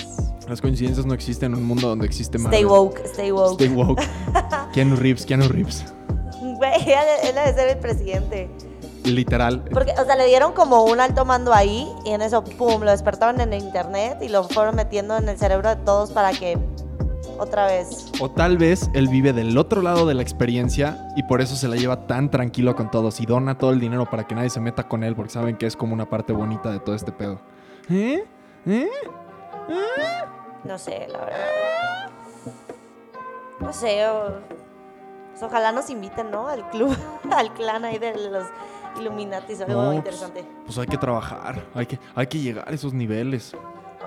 Las 0.48 0.60
coincidencias 0.60 1.06
no 1.06 1.14
existen 1.14 1.52
en 1.52 1.58
un 1.58 1.64
mundo 1.64 1.88
donde 1.88 2.06
existe 2.06 2.36
Marvel. 2.36 2.58
Stay 2.58 2.64
woke, 2.64 3.00
stay 3.04 3.30
woke. 3.30 3.52
Stay 3.52 3.68
woke. 3.68 4.02
Keanu 4.72 4.96
Reeves, 4.96 5.24
Keanu 5.24 5.48
Reeves. 5.48 5.84
Güey, 6.40 6.72
él, 6.86 6.98
él 7.24 7.34
debe 7.34 7.54
ser 7.54 7.68
el 7.68 7.78
presidente. 7.78 8.50
Literal. 9.04 9.64
Porque, 9.72 9.92
o 9.92 10.04
sea, 10.04 10.16
le 10.16 10.26
dieron 10.26 10.52
como 10.52 10.84
un 10.84 11.00
alto 11.00 11.24
mando 11.24 11.52
ahí 11.52 11.88
y 12.04 12.10
en 12.10 12.22
eso, 12.22 12.44
pum, 12.44 12.82
lo 12.82 12.90
despertaron 12.90 13.40
en 13.40 13.52
el 13.52 13.62
internet 13.62 14.18
y 14.20 14.28
lo 14.28 14.44
fueron 14.44 14.76
metiendo 14.76 15.16
en 15.16 15.28
el 15.28 15.38
cerebro 15.38 15.68
de 15.70 15.76
todos 15.76 16.12
para 16.12 16.32
que 16.32 16.58
otra 17.42 17.66
vez. 17.66 18.10
O 18.20 18.30
tal 18.30 18.58
vez 18.58 18.90
él 18.94 19.08
vive 19.08 19.32
del 19.32 19.56
otro 19.58 19.82
lado 19.82 20.06
de 20.06 20.14
la 20.14 20.22
experiencia 20.22 21.08
y 21.16 21.22
por 21.24 21.40
eso 21.40 21.56
se 21.56 21.68
la 21.68 21.76
lleva 21.76 22.06
tan 22.06 22.30
tranquilo 22.30 22.74
con 22.76 22.90
todos 22.90 23.20
y 23.20 23.26
dona 23.26 23.58
todo 23.58 23.70
el 23.72 23.80
dinero 23.80 24.08
para 24.08 24.26
que 24.26 24.34
nadie 24.34 24.50
se 24.50 24.60
meta 24.60 24.88
con 24.88 25.04
él 25.04 25.14
porque 25.14 25.32
saben 25.32 25.56
que 25.56 25.66
es 25.66 25.76
como 25.76 25.94
una 25.94 26.08
parte 26.08 26.32
bonita 26.32 26.70
de 26.70 26.80
todo 26.80 26.94
este 26.94 27.12
pedo. 27.12 27.40
¿Eh? 27.90 28.24
¿Eh? 28.66 28.88
No 30.64 30.78
sé, 30.78 31.06
la 31.08 31.18
verdad. 31.24 32.10
No 33.60 33.72
sé, 33.72 34.06
o- 34.08 34.40
pues 35.30 35.42
ojalá 35.42 35.72
nos 35.72 35.88
inviten, 35.90 36.30
¿no? 36.30 36.48
Al 36.48 36.68
club, 36.70 36.96
al 37.30 37.52
clan 37.54 37.84
ahí 37.84 37.98
de 37.98 38.12
los 38.30 38.46
Illuminati, 39.00 39.54
algo 39.54 39.66
No, 39.72 39.84
pues- 39.86 39.96
interesante. 39.96 40.44
Pues 40.66 40.78
hay 40.78 40.86
que 40.86 40.98
trabajar, 40.98 41.62
hay 41.74 41.86
que, 41.86 41.98
hay 42.14 42.26
que 42.26 42.38
llegar 42.38 42.68
a 42.68 42.72
esos 42.72 42.92
niveles. 42.92 43.52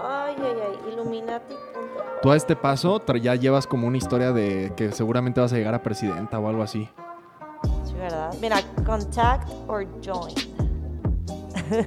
Ay, 0.04 0.36
ay, 0.40 0.56
ay, 0.68 0.94
Illuminati. 0.94 1.56
Tú 2.22 2.32
a 2.32 2.36
este 2.36 2.56
paso 2.56 3.02
ya 3.22 3.36
llevas 3.36 3.68
como 3.68 3.88
una 3.88 3.98
historia 3.98 4.32
de 4.32 4.74
que 4.76 4.92
seguramente 4.92 5.42
vas 5.42 5.54
a 5.54 5.58
llegar 5.58 5.74
a 5.74 5.84
presidenta 5.84 6.40
o 6.40 6.48
algo 6.48 6.64
así. 6.64 6.90
Sí, 7.86 7.94
¿verdad? 7.94 8.34
Mira, 8.42 8.62
contact 8.86 9.50
or 9.68 9.88
join. 10.04 10.34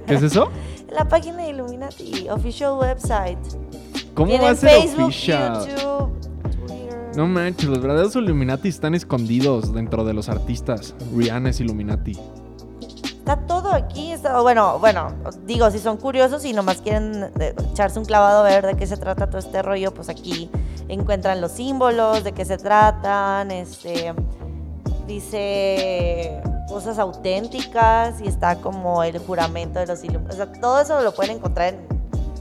¿Qué 0.07 0.15
es 0.15 0.23
eso? 0.23 0.51
La 0.91 1.07
página 1.07 1.43
de 1.43 1.51
Illuminati, 1.51 2.29
official 2.29 2.79
website. 2.79 3.39
¿Cómo 4.15 4.29
Tienen 4.29 4.47
va 4.47 4.51
a 4.53 4.55
ser 4.55 4.71
Facebook, 4.71 5.07
official? 5.07 5.69
YouTube, 5.69 6.21
Twitter. 6.67 7.11
No 7.17 7.27
manches, 7.27 7.69
los 7.69 7.81
verdaderos 7.81 8.17
Illuminati 8.17 8.69
están 8.69 8.95
escondidos 8.95 9.73
dentro 9.75 10.05
de 10.05 10.15
los 10.15 10.29
artistas. 10.29 10.95
Rihanna 11.15 11.51
es 11.51 11.61
Illuminati. 11.61 12.13
Está 13.29 13.47
todo 13.47 13.75
aquí. 13.75 14.13
Está, 14.13 14.41
bueno, 14.41 14.79
bueno, 14.79 15.13
digo, 15.45 15.71
si 15.71 15.79
son 15.79 15.99
curiosos 15.99 16.47
y 16.47 16.55
nomás 16.55 16.79
quieren 16.79 17.31
eh, 17.39 17.55
echarse 17.73 17.99
un 17.99 18.07
clavado 18.07 18.41
a 18.41 18.43
ver 18.45 18.65
de 18.65 18.75
qué 18.75 18.87
se 18.87 18.97
trata 18.97 19.27
todo 19.27 19.39
este 19.39 19.61
rollo, 19.61 19.93
pues 19.93 20.09
aquí 20.09 20.51
encuentran 20.89 21.43
los 21.43 21.53
símbolos, 21.53 22.25
de 22.25 22.33
qué 22.33 22.47
se 22.47 22.57
tratan, 22.57 23.51
este, 23.51 24.15
dice 25.07 26.41
cosas 26.71 26.99
auténticas 26.99 28.19
y 28.23 28.29
está 28.29 28.57
como 28.63 29.03
el 29.03 29.19
juramento 29.19 29.79
de 29.79 29.89
los 29.89 30.03
Illuminati. 30.03 30.35
O 30.35 30.37
sea, 30.37 30.51
todo 30.51 30.81
eso 30.81 30.99
lo 31.03 31.13
pueden 31.13 31.37
encontrar 31.37 31.75
en, 31.75 31.87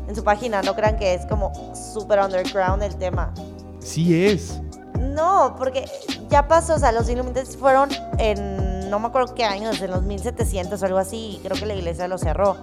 en 0.07 0.15
su 0.15 0.23
página. 0.23 0.61
No 0.61 0.73
crean 0.73 0.95
que 0.95 1.15
es 1.15 1.25
como 1.25 1.51
super 1.75 2.17
underground 2.19 2.81
el 2.81 2.95
tema. 2.95 3.33
Sí 3.81 4.25
es. 4.25 4.61
No, 4.97 5.53
porque 5.57 5.83
ya 6.29 6.47
pasó, 6.47 6.75
o 6.75 6.79
sea, 6.79 6.93
los 6.93 7.09
Illuminati 7.09 7.57
fueron 7.57 7.89
en, 8.19 8.66
no 8.89 8.99
me 8.99 9.07
acuerdo 9.07 9.33
qué 9.35 9.43
años, 9.43 9.81
en 9.81 9.91
los 9.91 10.03
1700 10.03 10.81
o 10.81 10.85
algo 10.85 10.97
así, 10.97 11.37
y 11.37 11.39
creo 11.43 11.57
que 11.57 11.65
la 11.65 11.75
iglesia 11.75 12.07
lo 12.07 12.17
cerró. 12.17 12.57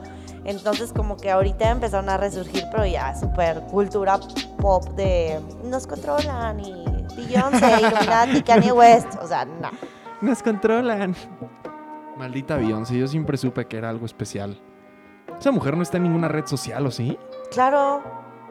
Entonces 0.45 0.93
como 0.93 1.17
que 1.17 1.31
ahorita 1.31 1.71
empezaron 1.71 2.09
a 2.09 2.17
resurgir, 2.17 2.65
pero 2.71 2.85
ya 2.85 3.15
súper 3.19 3.63
cultura 3.63 4.19
pop 4.61 4.85
de 4.91 5.41
nos 5.65 5.87
controlan 5.87 6.61
y 6.61 6.85
Beyoncé, 7.17 7.81
Illuminati, 7.81 8.43
Kanye 8.43 8.73
West, 8.73 9.15
o 9.23 9.27
sea, 9.27 9.45
no. 9.45 9.71
Nos 10.21 10.43
controlan. 10.43 11.15
Maldita 12.17 12.57
Beyoncé, 12.57 12.99
yo 12.99 13.09
siempre 13.09 13.37
supe 13.37 13.67
que 13.67 13.77
era 13.77 13.91
algo 13.91 14.07
especial. 14.07 14.61
Esa 15.39 15.51
mujer 15.51 15.77
no 15.77 15.83
está 15.83 15.97
en 15.97 16.05
ninguna 16.05 16.29
red 16.29 16.47
social, 16.47 16.87
¿o 16.87 16.91
sí? 16.91 17.19
Claro, 17.51 18.03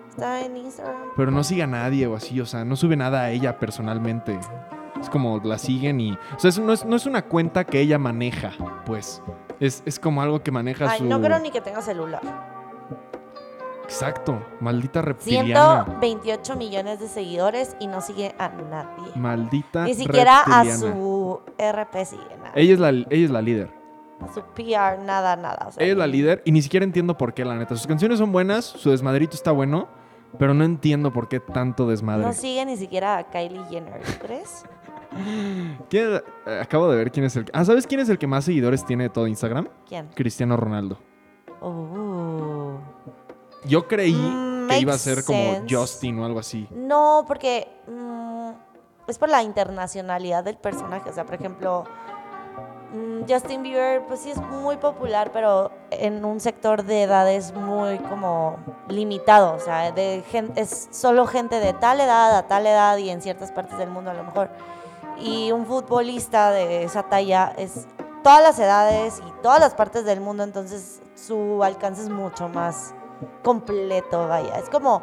está 0.10 0.45
en 0.45 0.58
Instagram. 0.58 1.12
Pero 1.16 1.32
no 1.32 1.43
sigue 1.43 1.64
a 1.64 1.68
nadie 1.68 2.08
o 2.08 2.16
así, 2.16 2.41
o 2.41 2.45
sea, 2.45 2.66
no 2.66 2.76
sube 2.76 2.95
nada 2.95 3.22
a 3.22 3.30
ella 3.32 3.60
personalmente. 3.60 4.39
Es 5.00 5.10
como 5.10 5.39
la 5.44 5.58
siguen 5.58 6.00
y... 6.00 6.14
O 6.14 6.39
sea, 6.39 6.50
eso 6.50 6.62
no 6.62 6.74
es, 6.74 6.86
no 6.86 6.96
es 6.96 7.06
una 7.06 7.24
cuenta 7.24 7.66
que 7.66 7.80
ella 7.80 7.98
maneja, 7.98 8.52
pues. 8.86 9.22
Es, 9.60 9.84
es 9.86 10.00
como 10.00 10.22
algo 10.22 10.41
que 10.44 10.52
maneja 10.52 10.89
Ay, 10.89 11.00
su... 11.00 11.06
no 11.06 11.22
creo 11.22 11.39
ni 11.39 11.52
que 11.52 11.62
tenga 11.62 11.82
celular. 11.82 12.22
Exacto, 13.84 14.41
maldita 14.60 15.02
reptiliana. 15.02 15.86
128 15.86 16.56
millones 16.56 17.00
de 17.00 17.08
seguidores 17.08 17.76
y 17.80 17.88
no 17.88 18.02
sigue 18.02 18.34
a 18.39 18.50
nadie. 18.50 19.12
Maldita 19.16 19.84
Ni 19.84 19.94
siquiera 19.94 20.39
a 20.39 20.66
su 20.66 21.41
RP 21.58 22.06
sigue 22.06 22.38
nada. 22.38 22.54
Ella 22.56 22.74
es 22.74 22.80
la, 22.80 22.89
ella 22.89 23.06
es 23.10 23.30
la 23.30 23.41
líder. 23.41 23.70
A 24.22 24.34
su 24.34 24.41
PR, 24.41 25.00
nada, 25.04 25.36
nada. 25.36 25.68
o 25.68 25.72
sea, 25.72 25.84
Ella 25.84 25.94
es 25.94 25.98
la 25.98 26.08
líder 26.08 26.41
y 26.46 26.52
ni 26.52 26.62
siquiera 26.62 26.86
entiendo 26.86 27.18
por 27.18 27.34
qué, 27.34 27.44
la 27.44 27.56
neta. 27.56 27.76
Sus 27.76 27.88
canciones 27.88 28.20
son 28.20 28.32
buenas, 28.32 28.66
su 28.66 28.89
desmadrito 28.89 29.36
está 29.36 29.52
bueno, 29.52 29.89
pero 30.40 30.54
no 30.54 30.64
entiendo 30.64 31.12
por 31.14 31.28
qué 31.28 31.40
tanto 31.40 31.88
desmadre. 31.88 32.26
No 32.26 32.34
sigue 32.34 32.66
ni 32.66 32.78
siquiera 32.78 33.18
a 33.18 33.24
Kylie 33.30 33.64
Jenner, 33.70 34.02
¿tú 34.02 34.12
crees? 34.22 34.66
¿Quién- 35.90 36.22
eh, 36.46 36.60
acabo 36.62 36.90
de 36.90 36.98
ver 36.98 37.12
quién 37.12 37.26
es 37.26 37.36
el... 37.36 37.46
Ah, 37.54 37.64
¿sabes 37.66 37.86
quién 37.88 38.00
es 38.02 38.10
el 38.10 38.18
que 38.18 38.28
más 38.28 38.46
seguidores 38.46 38.86
tiene 38.86 39.04
de 39.06 39.10
todo 39.10 39.28
Instagram? 39.28 39.68
¿Quién? 39.88 40.08
Cristiano 40.16 40.58
Ronaldo. 40.58 40.98
Oh. 41.62 42.78
Yo 43.66 43.88
creí 43.88 44.14
Mm, 44.14 44.68
que 44.70 44.80
iba 44.80 44.94
a 44.94 44.98
ser 44.98 45.24
como. 45.24 45.64
Justin 45.70 46.20
o 46.20 46.26
algo 46.26 46.40
así. 46.40 46.68
No, 46.72 47.24
porque 47.28 47.68
mm, 47.88 48.50
es 49.10 49.18
por 49.18 49.30
la 49.30 49.44
internacionalidad 49.44 50.44
del 50.44 50.58
personaje. 50.58 51.10
O 51.10 51.14
sea, 51.14 51.26
por 51.26 51.36
ejemplo, 51.36 51.84
Justin 53.28 53.64
Bieber, 53.64 54.06
pues 54.06 54.20
sí 54.20 54.30
es 54.30 54.38
muy 54.38 54.78
popular, 54.78 55.32
pero 55.34 55.72
en 55.89 56.24
un 56.24 56.39
sector 56.39 56.84
de 56.84 57.04
edades 57.04 57.54
muy 57.54 57.98
como 57.98 58.58
limitado. 58.88 59.56
O 59.56 59.60
sea, 59.60 59.91
de 59.91 60.24
gente, 60.30 60.62
es 60.62 60.89
solo 60.91 61.26
gente 61.26 61.60
de 61.60 61.74
tal 61.74 62.00
edad 62.00 62.38
a 62.38 62.48
tal 62.48 62.68
edad 62.68 62.98
y 62.98 63.10
en 63.10 63.22
ciertas 63.22 63.52
partes 63.52 63.78
del 63.78 63.89
mundo 63.89 64.12
a 64.12 64.14
lo 64.14 64.24
mejor. 64.24 64.50
Y 65.20 65.52
un 65.52 65.66
futbolista 65.66 66.52
de 66.52 66.84
esa 66.84 67.04
talla 67.04 67.54
es 67.58 67.88
todas 68.24 68.44
las 68.44 68.60
edades 68.60 69.22
y 69.28 69.41
todas 69.41 69.60
las 69.60 69.74
partes 69.74 70.06
del 70.06 70.22
mundo, 70.22 70.44
entonces 70.44 71.02
su 71.16 71.64
alcance 71.64 72.04
es 72.04 72.10
mucho 72.10 72.48
más 72.48 72.94
completo, 73.44 74.28
vaya. 74.28 74.58
Es 74.60 74.70
como... 74.70 75.02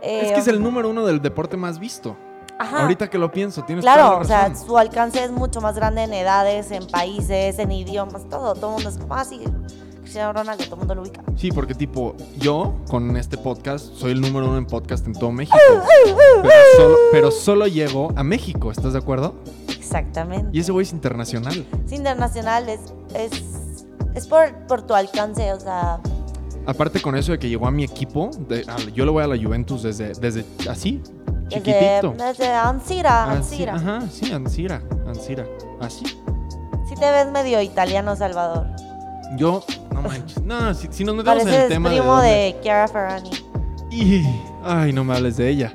es 0.00 0.30
eh, 0.30 0.32
que 0.32 0.40
es 0.40 0.48
el 0.48 0.62
número 0.62 0.88
uno 0.88 1.04
del 1.04 1.20
deporte 1.20 1.56
más 1.56 1.78
visto. 1.78 2.16
Ajá. 2.58 2.82
Ahorita 2.82 3.08
que 3.10 3.18
lo 3.18 3.30
pienso, 3.30 3.62
tienes 3.64 3.84
toda 3.84 3.94
Claro, 3.94 4.10
la 4.16 4.20
o 4.20 4.24
sea, 4.24 4.54
su 4.54 4.78
alcance 4.78 5.22
es 5.22 5.30
mucho 5.30 5.60
más 5.60 5.74
grande 5.76 6.02
en 6.04 6.12
edades, 6.14 6.70
en 6.70 6.86
países, 6.86 7.58
en 7.58 7.70
idiomas, 7.70 8.28
todo. 8.28 8.54
Todo 8.54 8.68
el 8.68 8.72
mundo 8.74 8.88
es 8.88 8.96
como, 8.98 9.14
ah, 9.14 9.24
sí, 9.24 9.40
Cristiano 10.00 10.32
Ronaldo, 10.32 10.64
todo 10.64 10.74
el 10.76 10.78
mundo 10.78 10.94
lo 10.94 11.02
ubica. 11.02 11.22
Sí, 11.36 11.50
porque 11.52 11.74
tipo, 11.74 12.14
yo 12.38 12.74
con 12.88 13.16
este 13.16 13.36
podcast 13.36 13.92
soy 13.94 14.12
el 14.12 14.20
número 14.20 14.46
uno 14.46 14.56
en 14.56 14.64
podcast 14.66 15.06
en 15.06 15.12
todo 15.12 15.32
México. 15.32 15.58
Pero 16.42 16.52
solo, 16.76 16.96
pero 17.12 17.30
solo 17.30 17.66
llego 17.66 18.12
a 18.16 18.22
México, 18.22 18.70
¿estás 18.70 18.92
de 18.94 19.00
acuerdo? 19.00 19.34
Exactamente. 19.68 20.48
Y 20.52 20.60
ese 20.60 20.72
güey 20.72 20.84
es 20.86 20.92
internacional. 20.92 21.66
Es 21.84 21.92
internacional, 21.92 22.68
es, 22.68 22.80
es, 23.14 23.84
es 24.14 24.26
por, 24.26 24.54
por 24.66 24.82
tu 24.82 24.94
alcance, 24.94 25.52
o 25.52 25.60
sea, 25.60 26.00
Aparte 26.68 27.00
con 27.00 27.14
eso 27.16 27.30
de 27.30 27.38
que 27.38 27.48
llegó 27.48 27.68
a 27.68 27.70
mi 27.70 27.84
equipo, 27.84 28.30
de- 28.48 28.64
a- 28.68 28.76
yo 28.92 29.04
le 29.04 29.12
voy 29.12 29.22
a 29.22 29.28
la 29.28 29.36
Juventus 29.40 29.84
desde, 29.84 30.14
desde 30.14 30.44
así, 30.68 31.00
chiquitito. 31.48 32.14
desde 32.16 32.48
Ansira, 32.52 33.24
Así, 33.24 33.36
Ansira. 33.66 33.74
ajá, 33.74 34.00
sí, 34.10 34.32
Ansira, 34.32 34.82
Ansira, 35.06 35.46
así. 35.80 36.04
Sí 36.88 36.94
te 36.98 37.10
ves 37.10 37.30
medio 37.32 37.60
italiano, 37.62 38.14
Salvador. 38.16 38.66
Yo, 39.36 39.64
no 39.92 40.02
manches, 40.02 40.42
no, 40.42 40.72
si, 40.74 40.88
si 40.90 41.04
nos 41.04 41.16
metemos 41.16 41.42
en 41.42 41.48
el 41.54 41.68
tema 41.68 41.90
primo 41.90 42.20
de... 42.20 42.28
de, 42.28 42.56
Chiara 42.62 42.86
Ferrani. 42.88 43.30
Y- 43.90 44.24
ay, 44.64 44.92
no 44.92 45.04
me 45.04 45.14
hables 45.14 45.36
de 45.36 45.48
ella. 45.48 45.74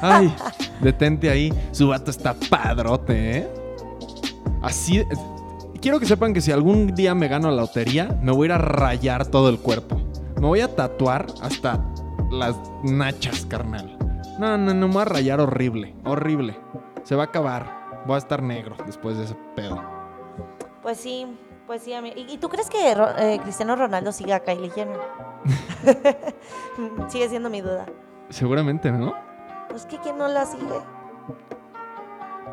Ay, 0.00 0.34
detente 0.80 1.30
ahí. 1.30 1.52
Su 1.72 1.88
vato 1.88 2.10
está 2.10 2.34
padrote, 2.34 3.38
¿eh? 3.38 3.48
Así... 4.62 5.04
Quiero 5.80 5.98
que 5.98 6.04
sepan 6.04 6.34
que 6.34 6.42
si 6.42 6.52
algún 6.52 6.94
día 6.94 7.14
me 7.14 7.26
gano 7.26 7.50
la 7.50 7.62
lotería, 7.62 8.18
me 8.22 8.32
voy 8.32 8.44
a 8.44 8.46
ir 8.46 8.52
a 8.52 8.58
rayar 8.58 9.26
todo 9.26 9.48
el 9.48 9.58
cuerpo. 9.58 9.96
Me 10.38 10.46
voy 10.46 10.60
a 10.60 10.68
tatuar 10.76 11.26
hasta 11.40 11.82
las 12.30 12.54
nachas, 12.82 13.46
carnal. 13.46 13.96
No, 14.40 14.56
no, 14.56 14.72
no, 14.72 14.88
me 14.88 14.94
voy 14.94 15.02
a 15.02 15.04
rayar 15.04 15.38
horrible, 15.38 15.94
horrible. 16.02 16.58
Se 17.02 17.14
va 17.14 17.24
a 17.24 17.26
acabar. 17.26 18.02
Voy 18.06 18.14
a 18.14 18.18
estar 18.18 18.42
negro 18.42 18.74
después 18.86 19.18
de 19.18 19.24
ese 19.24 19.34
pedo. 19.54 19.78
Pues 20.80 20.96
sí, 20.96 21.26
pues 21.66 21.82
sí, 21.82 21.92
amigo. 21.92 22.14
¿Y, 22.16 22.38
tú 22.38 22.48
crees 22.48 22.70
que 22.70 22.90
eh, 22.90 23.38
Cristiano 23.42 23.76
Ronaldo 23.76 24.12
siga 24.12 24.36
a 24.36 24.40
Kylie 24.40 24.70
Jenner? 24.70 24.98
Sigue 27.08 27.28
siendo 27.28 27.50
mi 27.50 27.60
duda. 27.60 27.84
Seguramente, 28.30 28.90
¿no? 28.90 29.12
Pues 29.68 29.84
que 29.84 29.98
quién 29.98 30.16
no 30.16 30.26
la 30.26 30.46
sigue. 30.46 30.80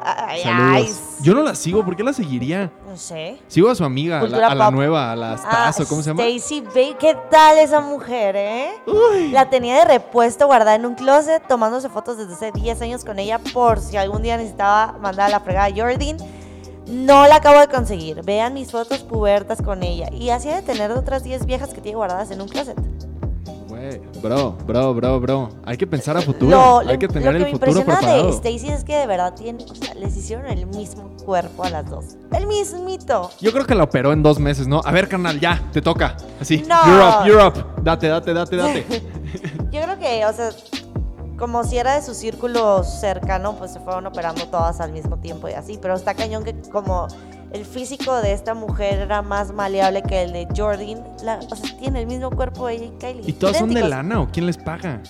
Ay, 0.02 0.42
ay, 0.46 0.94
Yo 1.22 1.34
no 1.34 1.42
la 1.44 1.56
sigo, 1.56 1.84
¿por 1.84 1.96
qué 1.96 2.04
la 2.04 2.14
seguiría? 2.14 2.72
no 2.88 2.96
sé. 2.98 3.40
Sigo 3.48 3.70
a 3.70 3.76
su 3.76 3.84
amiga, 3.84 4.20
a 4.20 4.28
la, 4.28 4.48
a 4.48 4.56
la 4.56 4.72
nueva, 4.72 5.12
a 5.12 5.16
la 5.16 5.34
Ah, 5.34 5.72
Stazo, 5.72 5.88
¿cómo 5.90 6.02
se 6.02 6.10
llama? 6.10 6.24
Stacy 6.26 6.62
Bay, 6.62 6.96
¿qué 7.00 7.16
tal 7.30 7.58
esa 7.60 7.80
mujer, 7.82 8.36
eh? 8.36 8.70
Uy. 8.86 9.32
La 9.32 9.50
tenía 9.50 9.76
de 9.80 9.86
repuesto 9.86 10.46
guardada 10.48 10.76
en 10.76 10.86
un 10.86 10.96
closet, 10.96 11.46
tomándose 11.48 11.90
fotos 11.90 12.18
desde 12.18 12.34
hace 12.34 12.52
10 12.52 12.82
años 12.82 13.04
con 13.06 13.20
ella 13.20 13.40
por 13.54 13.80
si 13.80 13.98
algún 13.98 14.22
día 14.22 14.38
necesitaba 14.38 14.94
mandar 15.02 15.28
a 15.28 15.30
la 15.30 15.40
fregada 15.40 15.66
a 15.68 15.72
Jordan. 15.76 16.18
No 16.88 17.28
la 17.28 17.36
acabo 17.36 17.60
de 17.60 17.68
conseguir. 17.68 18.24
Vean 18.24 18.54
mis 18.54 18.72
fotos 18.72 19.00
pubertas 19.00 19.62
con 19.62 19.84
ella. 19.84 20.08
Y 20.14 20.30
así 20.30 20.48
de 20.48 20.62
tener 20.62 20.92
otras 20.92 21.24
10 21.24 21.46
viejas 21.46 21.74
que 21.74 21.82
tiene 21.82 21.98
guardadas 21.98 22.32
en 22.32 22.40
un 22.42 22.48
closet. 22.48 22.78
Güey, 23.88 24.22
bro, 24.22 24.52
bro, 24.66 24.94
bro, 24.94 25.20
bro. 25.20 25.50
Hay 25.66 25.78
que 25.78 25.88
pensar 25.88 26.18
a 26.18 26.22
futuro. 26.22 26.52
Lo, 26.52 26.80
Hay 26.80 26.88
lo- 26.94 27.00
que 27.00 27.08
lo 27.08 27.14
tener 27.14 27.32
que 27.32 27.38
el 27.38 27.44
me 27.46 27.52
futuro 27.52 27.72
impresiona 27.80 28.00
de 28.00 28.06
preparado. 28.06 28.30
Stacy 28.30 28.70
es 28.70 28.84
que 28.84 28.96
de 28.98 29.08
verdad 29.08 29.34
tiene, 29.36 29.64
o 29.64 29.76
sea, 29.76 29.94
les 29.96 30.16
hicieron 30.18 30.46
el 30.48 30.66
mismo 30.68 31.10
cuerpo 31.26 31.64
a 31.64 31.70
las 31.70 31.90
dos. 31.90 32.06
El 32.32 32.48
mismito. 32.48 33.30
Yo 33.40 33.52
creo 33.52 33.66
que 33.66 33.76
la 33.76 33.84
operó 33.84 34.14
en 34.14 34.24
dos 34.24 34.40
meses, 34.40 34.68
¿no? 34.68 34.82
A 34.84 34.92
ver, 34.92 35.08
carnal, 35.08 35.40
ya, 35.40 35.62
te 35.72 35.82
toca. 35.82 36.18
Así. 36.40 36.64
No. 36.68 37.26
You're 37.26 37.46
up. 37.46 37.82
Date, 37.84 38.08
date, 38.08 38.34
date, 38.34 38.56
date. 38.56 38.86
Yo 39.72 39.82
creo 39.82 40.00
que, 40.00 40.26
o 40.26 40.34
sea, 40.34 40.50
como 41.38 41.64
si 41.64 41.78
era 41.78 41.96
de 41.96 42.02
su 42.02 42.14
círculo 42.14 42.84
cercano, 42.84 43.56
pues 43.58 43.72
se 43.72 43.80
fueron 43.80 44.06
operando 44.08 44.46
todas 44.48 44.80
al 44.82 44.92
mismo 44.92 45.18
tiempo 45.18 45.48
y 45.50 45.54
así. 45.54 45.78
Pero 45.82 45.96
está 45.96 46.14
cañón 46.14 46.44
que 46.44 46.56
como 46.72 47.08
el 47.54 47.66
físico 47.66 48.16
de 48.18 48.34
esta 48.34 48.54
mujer 48.54 49.00
era 49.00 49.22
más 49.22 49.52
maleable 49.54 50.02
que 50.04 50.24
el 50.24 50.34
de 50.34 50.48
Jordan, 50.56 51.04
la- 51.24 51.40
o 51.50 51.56
sea, 51.56 51.78
tiene 51.78 52.02
el 52.02 52.08
mismo 52.08 52.30
cuerpo 52.32 52.68
ella 52.70 52.86
y 52.86 52.90
Kylie. 53.00 53.24
¿Y 53.30 53.34
todas 53.34 53.58
son 53.58 53.74
de 53.74 53.88
lana 53.88 54.22
o 54.22 54.28
quién 54.30 54.46
les 54.46 54.58
paga? 54.58 55.02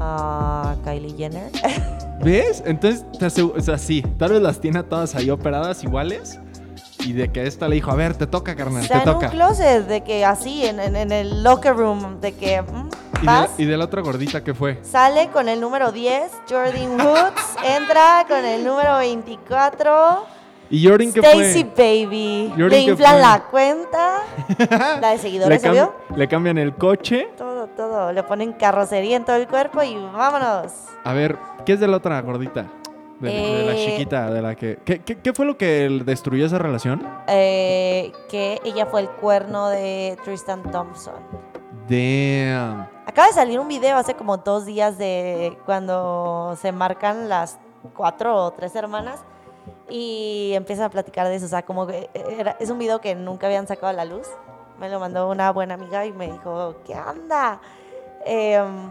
Ah, 0.00 0.74
Kylie 0.84 1.14
Jenner. 1.16 1.50
¿Ves? 2.20 2.62
Entonces, 2.66 3.04
te 3.18 3.26
asegu- 3.26 3.52
o 3.56 3.60
sea, 3.60 3.78
sí, 3.78 4.02
tal 4.18 4.32
vez 4.32 4.42
las 4.42 4.60
tiene 4.60 4.78
a 4.78 4.82
todas 4.84 5.14
ahí 5.14 5.30
operadas 5.30 5.82
iguales. 5.84 6.38
Y 7.04 7.14
de 7.14 7.32
que 7.32 7.44
esta 7.48 7.66
le 7.66 7.74
dijo, 7.74 7.90
a 7.90 7.96
ver, 7.96 8.14
te 8.14 8.28
toca, 8.28 8.54
carnal, 8.54 8.84
Está 8.84 8.98
te 8.98 9.02
en 9.02 9.08
un 9.08 9.14
toca. 9.16 9.30
closet 9.30 9.86
de 9.88 10.02
que 10.04 10.24
así, 10.24 10.64
en, 10.64 10.78
en- 10.78 10.94
en 10.94 11.10
el 11.10 11.42
locker 11.42 11.74
room, 11.74 12.20
de 12.20 12.32
que 12.32 12.62
mm, 12.62 12.88
¿Y 13.22 13.26
de, 13.26 13.48
y 13.58 13.64
de 13.66 13.76
la 13.76 13.84
otra 13.86 14.02
gordita 14.02 14.42
qué 14.44 14.54
fue? 14.54 14.78
sale 14.84 15.28
con 15.30 15.48
el 15.48 15.60
número 15.60 15.90
10, 15.90 16.30
Jordan 16.48 16.92
Woods, 17.00 17.56
entra 17.64 18.24
con 18.28 18.44
el 18.44 18.64
número 18.64 18.98
24. 18.98 20.24
¿Y 20.70 20.86
Jordan 20.88 21.12
qué 21.12 21.20
Stacy 21.20 21.64
fue? 21.74 22.04
Baby. 22.06 22.48
Jordan, 22.50 22.68
Le 22.70 22.76
¿qué 22.84 22.90
inflan 22.92 23.20
la 23.20 23.44
cuenta. 23.50 24.20
La 25.00 25.10
de 25.10 25.16
Le, 25.16 25.18
seguidores, 25.18 25.62
cam- 25.62 25.70
obvio. 25.72 25.94
le 26.16 26.28
cambian 26.28 26.58
el 26.58 26.74
coche. 26.74 27.28
Todo, 27.36 27.66
todo. 27.68 28.12
Le 28.12 28.22
ponen 28.22 28.52
carrocería 28.54 29.16
en 29.16 29.24
todo 29.24 29.36
el 29.36 29.46
cuerpo 29.48 29.82
y 29.82 29.94
vámonos. 29.96 30.72
A 31.04 31.12
ver, 31.12 31.36
¿qué 31.66 31.74
es 31.74 31.80
de 31.80 31.88
la 31.88 31.98
otra 31.98 32.20
gordita? 32.22 32.66
De, 33.20 33.28
de 33.30 33.64
la 33.66 33.72
Eh, 33.74 33.86
chiquita, 33.90 34.30
de 34.30 34.42
la 34.42 34.54
que... 34.56 34.78
¿qué, 34.84 35.00
qué, 35.00 35.16
qué 35.20 35.32
fue 35.32 35.46
lo 35.46 35.56
que 35.56 35.88
destruyó 36.04 36.46
esa 36.46 36.58
relación? 36.58 37.06
Eh, 37.28 38.10
que 38.28 38.60
ella 38.64 38.86
fue 38.86 39.02
el 39.02 39.08
cuerno 39.10 39.68
de 39.68 40.16
Tristan 40.24 40.62
Thompson. 40.72 41.14
Damn. 41.88 42.88
Acaba 43.06 43.28
de 43.28 43.34
salir 43.34 43.60
un 43.60 43.68
video 43.68 43.96
hace 43.96 44.14
como 44.14 44.38
dos 44.38 44.64
días 44.64 44.96
de 44.98 45.56
cuando 45.66 46.56
se 46.60 46.72
marcan 46.72 47.28
las 47.28 47.58
cuatro 47.94 48.34
o 48.36 48.50
tres 48.52 48.74
hermanas 48.74 49.24
y 49.94 50.52
empiezan 50.54 50.86
a 50.86 50.90
platicar 50.90 51.28
de 51.28 51.34
eso. 51.34 51.44
O 51.44 51.48
sea, 51.48 51.62
como 51.66 51.86
que 51.86 52.08
era- 52.14 52.56
es 52.58 52.70
un 52.70 52.78
video 52.78 53.00
que 53.02 53.14
nunca 53.14 53.46
habían 53.46 53.66
sacado 53.66 53.88
a 53.88 53.92
la 53.92 54.06
luz. 54.06 54.26
Me 54.78 54.88
lo 54.88 54.98
mandó 54.98 55.28
una 55.28 55.52
buena 55.52 55.74
amiga 55.74 56.06
y 56.06 56.12
me 56.12 56.32
dijo, 56.32 56.76
¿qué 56.86 56.94
onda? 56.98 57.60
Em, 58.24 58.90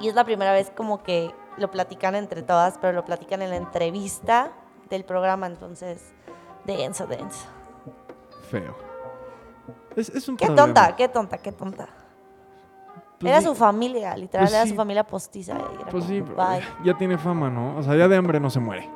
y 0.00 0.08
es 0.08 0.14
la 0.16 0.24
primera 0.24 0.52
vez 0.52 0.72
como 0.76 1.02
que 1.04 1.30
lo 1.58 1.70
platican 1.70 2.16
entre 2.16 2.42
todas, 2.42 2.76
pero 2.78 2.92
lo 2.92 3.04
platican 3.04 3.40
en 3.42 3.50
la 3.50 3.56
entrevista 3.56 4.50
del 4.90 5.04
programa. 5.04 5.46
Entonces, 5.46 6.12
denso, 6.64 7.06
denso. 7.06 7.46
Feo. 8.50 8.74
Es, 9.94 10.08
es 10.08 10.28
un 10.28 10.36
Qué 10.36 10.46
problema. 10.46 10.66
tonta, 10.74 10.96
qué 10.96 11.08
tonta, 11.08 11.38
qué 11.38 11.52
tonta. 11.52 11.88
Pues 13.20 13.30
era 13.30 13.40
sí, 13.40 13.46
su 13.46 13.54
familia, 13.54 14.16
literal, 14.16 14.46
Pues 14.46 14.54
era 14.54 14.64
sí. 14.64 14.70
su 14.70 14.74
familia 14.74 15.04
postiza. 15.06 15.52
y 15.52 15.82
era 15.82 15.90
Pues 15.90 16.04
sí, 16.04 16.20
pero 16.20 16.36
ya 16.84 16.98
tiene 16.98 17.16
fama, 17.16 17.48
¿no? 17.48 17.76
O 17.78 17.82
sea, 17.84 17.94
ya 17.94 18.08
de 18.08 18.16
hambre 18.16 18.40
no 18.40 18.50
se 18.50 18.58
muere. 18.58 18.90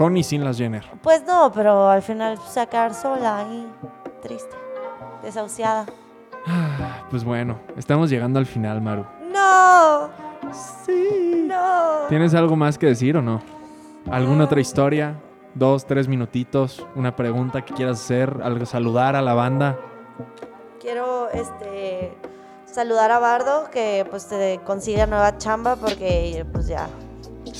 Con 0.00 0.16
y 0.16 0.22
sin 0.22 0.42
las 0.42 0.56
Jenner. 0.56 0.82
Pues 1.02 1.26
no, 1.26 1.52
pero 1.52 1.90
al 1.90 2.00
final 2.00 2.38
a 2.56 2.64
quedar 2.64 2.94
sola 2.94 3.40
ahí, 3.40 3.70
triste, 4.22 4.56
desahuciada. 5.22 5.84
Pues 7.10 7.22
bueno, 7.22 7.58
estamos 7.76 8.08
llegando 8.08 8.38
al 8.38 8.46
final, 8.46 8.80
Maru. 8.80 9.04
¡No! 9.30 10.08
Sí. 10.86 11.44
¡No! 11.46 12.06
¿Tienes 12.08 12.32
algo 12.34 12.56
más 12.56 12.78
que 12.78 12.86
decir 12.86 13.18
o 13.18 13.20
no? 13.20 13.42
¿Alguna 14.10 14.44
otra 14.44 14.62
historia? 14.62 15.20
Dos, 15.54 15.84
tres 15.84 16.08
minutitos, 16.08 16.86
una 16.94 17.14
pregunta 17.14 17.62
que 17.62 17.74
quieras 17.74 18.00
hacer, 18.00 18.40
algo 18.42 18.64
saludar 18.64 19.16
a 19.16 19.20
la 19.20 19.34
banda. 19.34 19.78
Quiero 20.80 21.28
este, 21.28 22.16
saludar 22.64 23.10
a 23.10 23.18
Bardo, 23.18 23.68
que 23.70 24.06
pues 24.08 24.28
te 24.28 24.60
consiga 24.64 25.04
nueva 25.04 25.36
chamba 25.36 25.76
porque 25.76 26.46
pues 26.54 26.68
ya. 26.68 26.88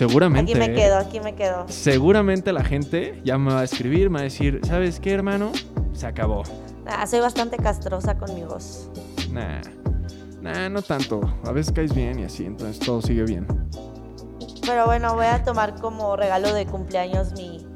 Seguramente. 0.01 0.53
Aquí 0.53 0.59
me 0.59 0.65
¿eh? 0.65 0.75
quedo, 0.75 0.97
aquí 0.97 1.21
me 1.21 1.35
quedo. 1.35 1.67
Seguramente 1.69 2.55
la 2.55 2.65
gente 2.65 3.21
ya 3.23 3.37
me 3.37 3.53
va 3.53 3.61
a 3.61 3.65
escribir, 3.65 4.09
me 4.09 4.15
va 4.15 4.21
a 4.21 4.23
decir, 4.23 4.59
¿sabes 4.65 4.99
qué, 4.99 5.13
hermano? 5.13 5.53
Se 5.93 6.07
acabó. 6.07 6.43
Ah, 6.87 7.07
soy 7.07 7.21
bastante 7.21 7.59
castrosa 7.59 8.17
con 8.17 8.35
mi 8.35 8.43
voz. 8.43 8.89
Nah. 9.31 9.61
Nah, 10.41 10.71
no 10.71 10.81
tanto. 10.81 11.21
A 11.45 11.53
veces 11.53 11.75
caes 11.75 11.95
bien 11.95 12.19
y 12.19 12.25
así, 12.25 12.47
entonces 12.47 12.79
todo 12.79 13.03
sigue 13.03 13.25
bien. 13.25 13.47
Pero 14.65 14.87
bueno, 14.87 15.15
voy 15.15 15.27
a 15.27 15.45
tomar 15.45 15.75
como 15.79 16.17
regalo 16.17 16.55
de 16.55 16.65
cumpleaños 16.65 17.33
mi, 17.33 17.67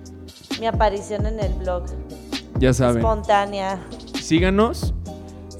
mi 0.58 0.66
aparición 0.66 1.26
en 1.26 1.40
el 1.40 1.52
blog. 1.52 1.84
Ya 2.58 2.72
saben. 2.72 3.00
Espontánea. 3.00 3.78
Síganos. 4.18 4.94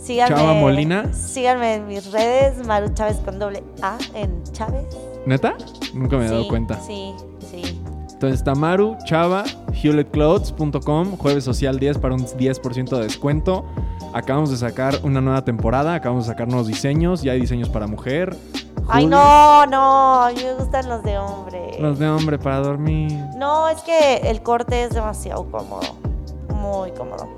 Síganme, 0.03 0.35
Chava 0.35 0.55
Molina. 0.55 1.13
Síganme 1.13 1.75
en 1.75 1.89
mis 1.89 2.11
redes, 2.11 2.67
Maru 2.67 2.89
Chávez 2.95 3.19
con 3.19 3.39
doble 3.39 3.63
A 3.83 3.99
en 4.15 4.43
Chávez. 4.45 4.87
¿Neta? 5.27 5.55
Nunca 5.95 6.17
me 6.17 6.27
he 6.27 6.29
dado 6.29 6.43
Sí, 6.43 6.49
cuenta. 6.49 6.81
Sí, 6.81 7.15
sí. 7.51 7.81
Entonces, 8.13 8.45
Tamaru, 8.45 8.97
Chava, 9.05 9.45
hewlettclothes.com, 9.83 11.17
jueves 11.17 11.45
social 11.45 11.79
10 11.79 11.99
para 11.99 12.15
un 12.15 12.25
10% 12.27 12.97
de 12.97 13.03
descuento. 13.03 13.65
Acabamos 14.13 14.51
de 14.51 14.57
sacar 14.57 14.95
una 15.03 15.21
nueva 15.21 15.45
temporada, 15.45 15.95
acabamos 15.95 16.27
de 16.27 16.33
sacar 16.33 16.47
nuevos 16.49 16.67
diseños, 16.69 17.23
ya 17.23 17.33
hay 17.33 17.41
diseños 17.41 17.69
para 17.69 17.87
mujer. 17.87 18.37
Ay, 18.89 19.07
no, 19.07 19.67
no, 19.67 20.23
a 20.23 20.31
mí 20.31 20.41
me 20.43 20.55
gustan 20.55 20.89
los 20.89 21.03
de 21.03 21.19
hombre. 21.19 21.77
Los 21.81 21.99
de 21.99 22.09
hombre 22.09 22.39
para 22.39 22.61
dormir. 22.61 23.13
No, 23.37 23.69
es 23.69 23.81
que 23.83 24.17
el 24.25 24.43
corte 24.43 24.85
es 24.85 24.91
demasiado 24.91 25.51
cómodo. 25.51 25.97
Muy 26.55 26.93
cómodo. 26.93 27.29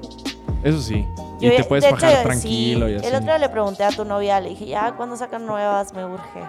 Eso 0.62 0.80
sí. 0.80 1.05
Y 1.41 1.51
te 1.51 1.64
puedes 1.64 1.84
de 1.84 1.93
bajar 1.93 2.12
hecho, 2.12 2.22
tranquilo 2.22 2.87
sí, 2.87 2.93
y 2.93 2.97
así. 2.97 3.07
El 3.07 3.14
otro 3.14 3.26
día 3.26 3.39
le 3.39 3.49
pregunté 3.49 3.84
a 3.84 3.91
tu 3.91 4.05
novia, 4.05 4.41
le 4.41 4.51
dije, 4.51 4.66
ya, 4.66 4.93
¿cuándo 4.97 5.16
sacan 5.16 5.45
nuevas? 5.47 5.93
Me 5.93 6.05
urge. 6.05 6.41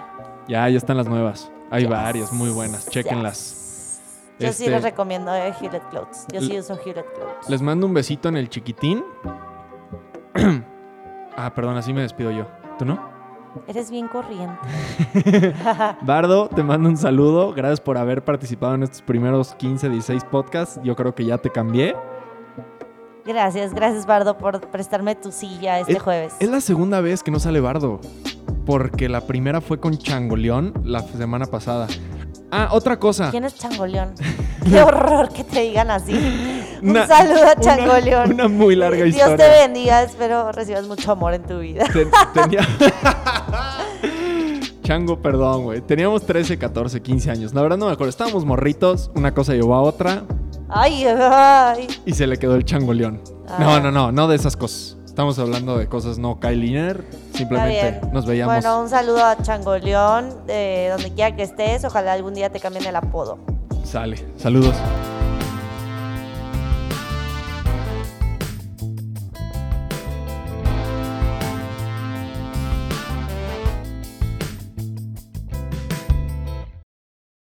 Ya, 0.48 0.68
ya 0.68 0.76
están 0.78 0.96
las 0.96 1.06
nuevas. 1.06 1.50
Hay 1.70 1.82
Yes, 1.82 1.90
varias 1.90 2.32
muy 2.32 2.50
buenas. 2.50 2.88
Chequenlas. 2.88 3.38
yes. 3.38 4.00
Yo 4.38 4.46
sí 4.52 4.64
Este- 4.64 4.70
les 4.70 4.82
recomiendo 4.82 5.34
eh, 5.34 5.52
Hewlett 5.60 5.82
Clothes. 5.90 6.26
Yo 6.32 6.40
sí 6.40 6.58
uso 6.58 6.74
Hewlett 6.82 7.06
Clothes. 7.14 7.48
Les 7.50 7.60
mando 7.60 7.86
un 7.86 7.92
besito 7.92 8.28
en 8.30 8.36
el 8.38 8.48
chiquitín. 8.48 9.04
ah, 11.36 11.52
perdón, 11.54 11.76
así 11.76 11.92
me 11.92 12.02
despido 12.02 12.30
yo. 12.30 12.46
¿Tú 12.78 12.84
no? 12.84 12.98
Eres 13.66 13.90
bien 13.90 14.08
corriente. 14.08 14.56
Bardo, 16.02 16.48
te 16.48 16.62
mando 16.62 16.88
un 16.88 16.96
saludo. 16.96 17.52
Gracias 17.52 17.80
por 17.80 17.98
haber 17.98 18.22
participado 18.24 18.74
en 18.74 18.84
estos 18.84 19.02
primeros 19.02 19.54
15, 19.56 19.88
16 19.88 20.24
podcasts. 20.24 20.80
Yo 20.84 20.94
creo 20.94 21.14
que 21.14 21.24
ya 21.24 21.38
te 21.38 21.50
cambié. 21.50 21.96
Gracias, 23.28 23.74
gracias 23.74 24.06
Bardo 24.06 24.38
por 24.38 24.58
prestarme 24.70 25.14
tu 25.14 25.30
silla 25.30 25.80
este 25.80 25.92
Es- 25.92 26.02
jueves. 26.02 26.32
Es 26.40 26.48
la 26.48 26.62
segunda 26.62 27.02
vez 27.02 27.22
que 27.22 27.30
no 27.30 27.38
sale 27.38 27.60
Bardo. 27.60 28.00
Porque 28.64 29.10
la 29.10 29.20
primera 29.20 29.60
fue 29.60 29.78
con 29.78 29.98
Changoleón 29.98 30.72
la 30.82 31.00
semana 31.02 31.44
pasada. 31.44 31.88
Ah, 32.50 32.68
otra 32.72 32.98
cosa. 32.98 33.30
¿Quién 33.30 33.44
es 33.44 33.54
Changoleón? 33.56 34.14
Qué 34.64 34.82
horror 34.82 35.28
que 35.30 35.44
te 35.44 35.60
digan 35.60 35.90
así. 35.90 36.14
Un 36.82 36.90
Una- 36.90 37.06
saludo 37.06 37.40
a 37.40 37.52
una- 37.52 37.56
Changoleón. 37.60 38.32
Una, 38.32 38.48
muy 38.48 38.74
larga 38.76 39.04
Dios 39.04 39.16
historia. 39.16 39.36
te 39.36 39.48
bendiga, 39.66 40.02
espero 40.02 40.50
recibas 40.52 40.86
mucho 40.86 41.12
amor 41.12 41.34
en 41.34 41.42
tu 41.42 41.58
vida. 41.58 41.84
Ten- 41.92 42.10
tenía... 42.32 42.60
Chango, 44.82 45.20
perdón, 45.20 45.64
güey. 45.64 45.82
Teníamos 45.82 46.24
13, 46.24 46.56
14, 46.58 47.02
15 47.02 47.30
años. 47.30 47.52
La 47.52 47.60
verdad 47.60 47.76
no 47.76 47.86
me 47.86 47.92
acuerdo. 47.92 48.08
Estábamos 48.08 48.46
morritos, 48.46 49.10
una 49.14 49.34
cosa 49.34 49.52
llevó 49.52 49.74
a 49.74 49.82
otra 49.82 50.22
Ay, 50.68 51.04
ay. 51.04 51.88
y 52.04 52.12
se 52.12 52.26
le 52.26 52.36
quedó 52.36 52.54
el 52.54 52.64
changoleón. 52.64 53.22
Ah. 53.48 53.56
No, 53.58 53.80
no, 53.80 53.90
no, 53.90 54.12
no 54.12 54.28
de 54.28 54.36
esas 54.36 54.56
cosas. 54.56 54.96
Estamos 55.18 55.38
hablando 55.40 55.76
de 55.76 55.88
cosas 55.88 56.16
no 56.18 56.38
Kylie 56.38 56.94
Simplemente 57.34 58.00
nos 58.12 58.24
veíamos. 58.24 58.54
Bueno, 58.54 58.80
un 58.80 58.88
saludo 58.88 59.24
a 59.24 59.36
Changoleón, 59.42 60.46
de 60.46 60.90
donde 60.92 61.12
quiera 61.12 61.34
que 61.34 61.42
estés. 61.42 61.84
Ojalá 61.84 62.12
algún 62.12 62.34
día 62.34 62.50
te 62.50 62.60
cambien 62.60 62.86
el 62.86 62.94
apodo. 62.94 63.38
Sale. 63.82 64.24
Saludos. 64.36 64.76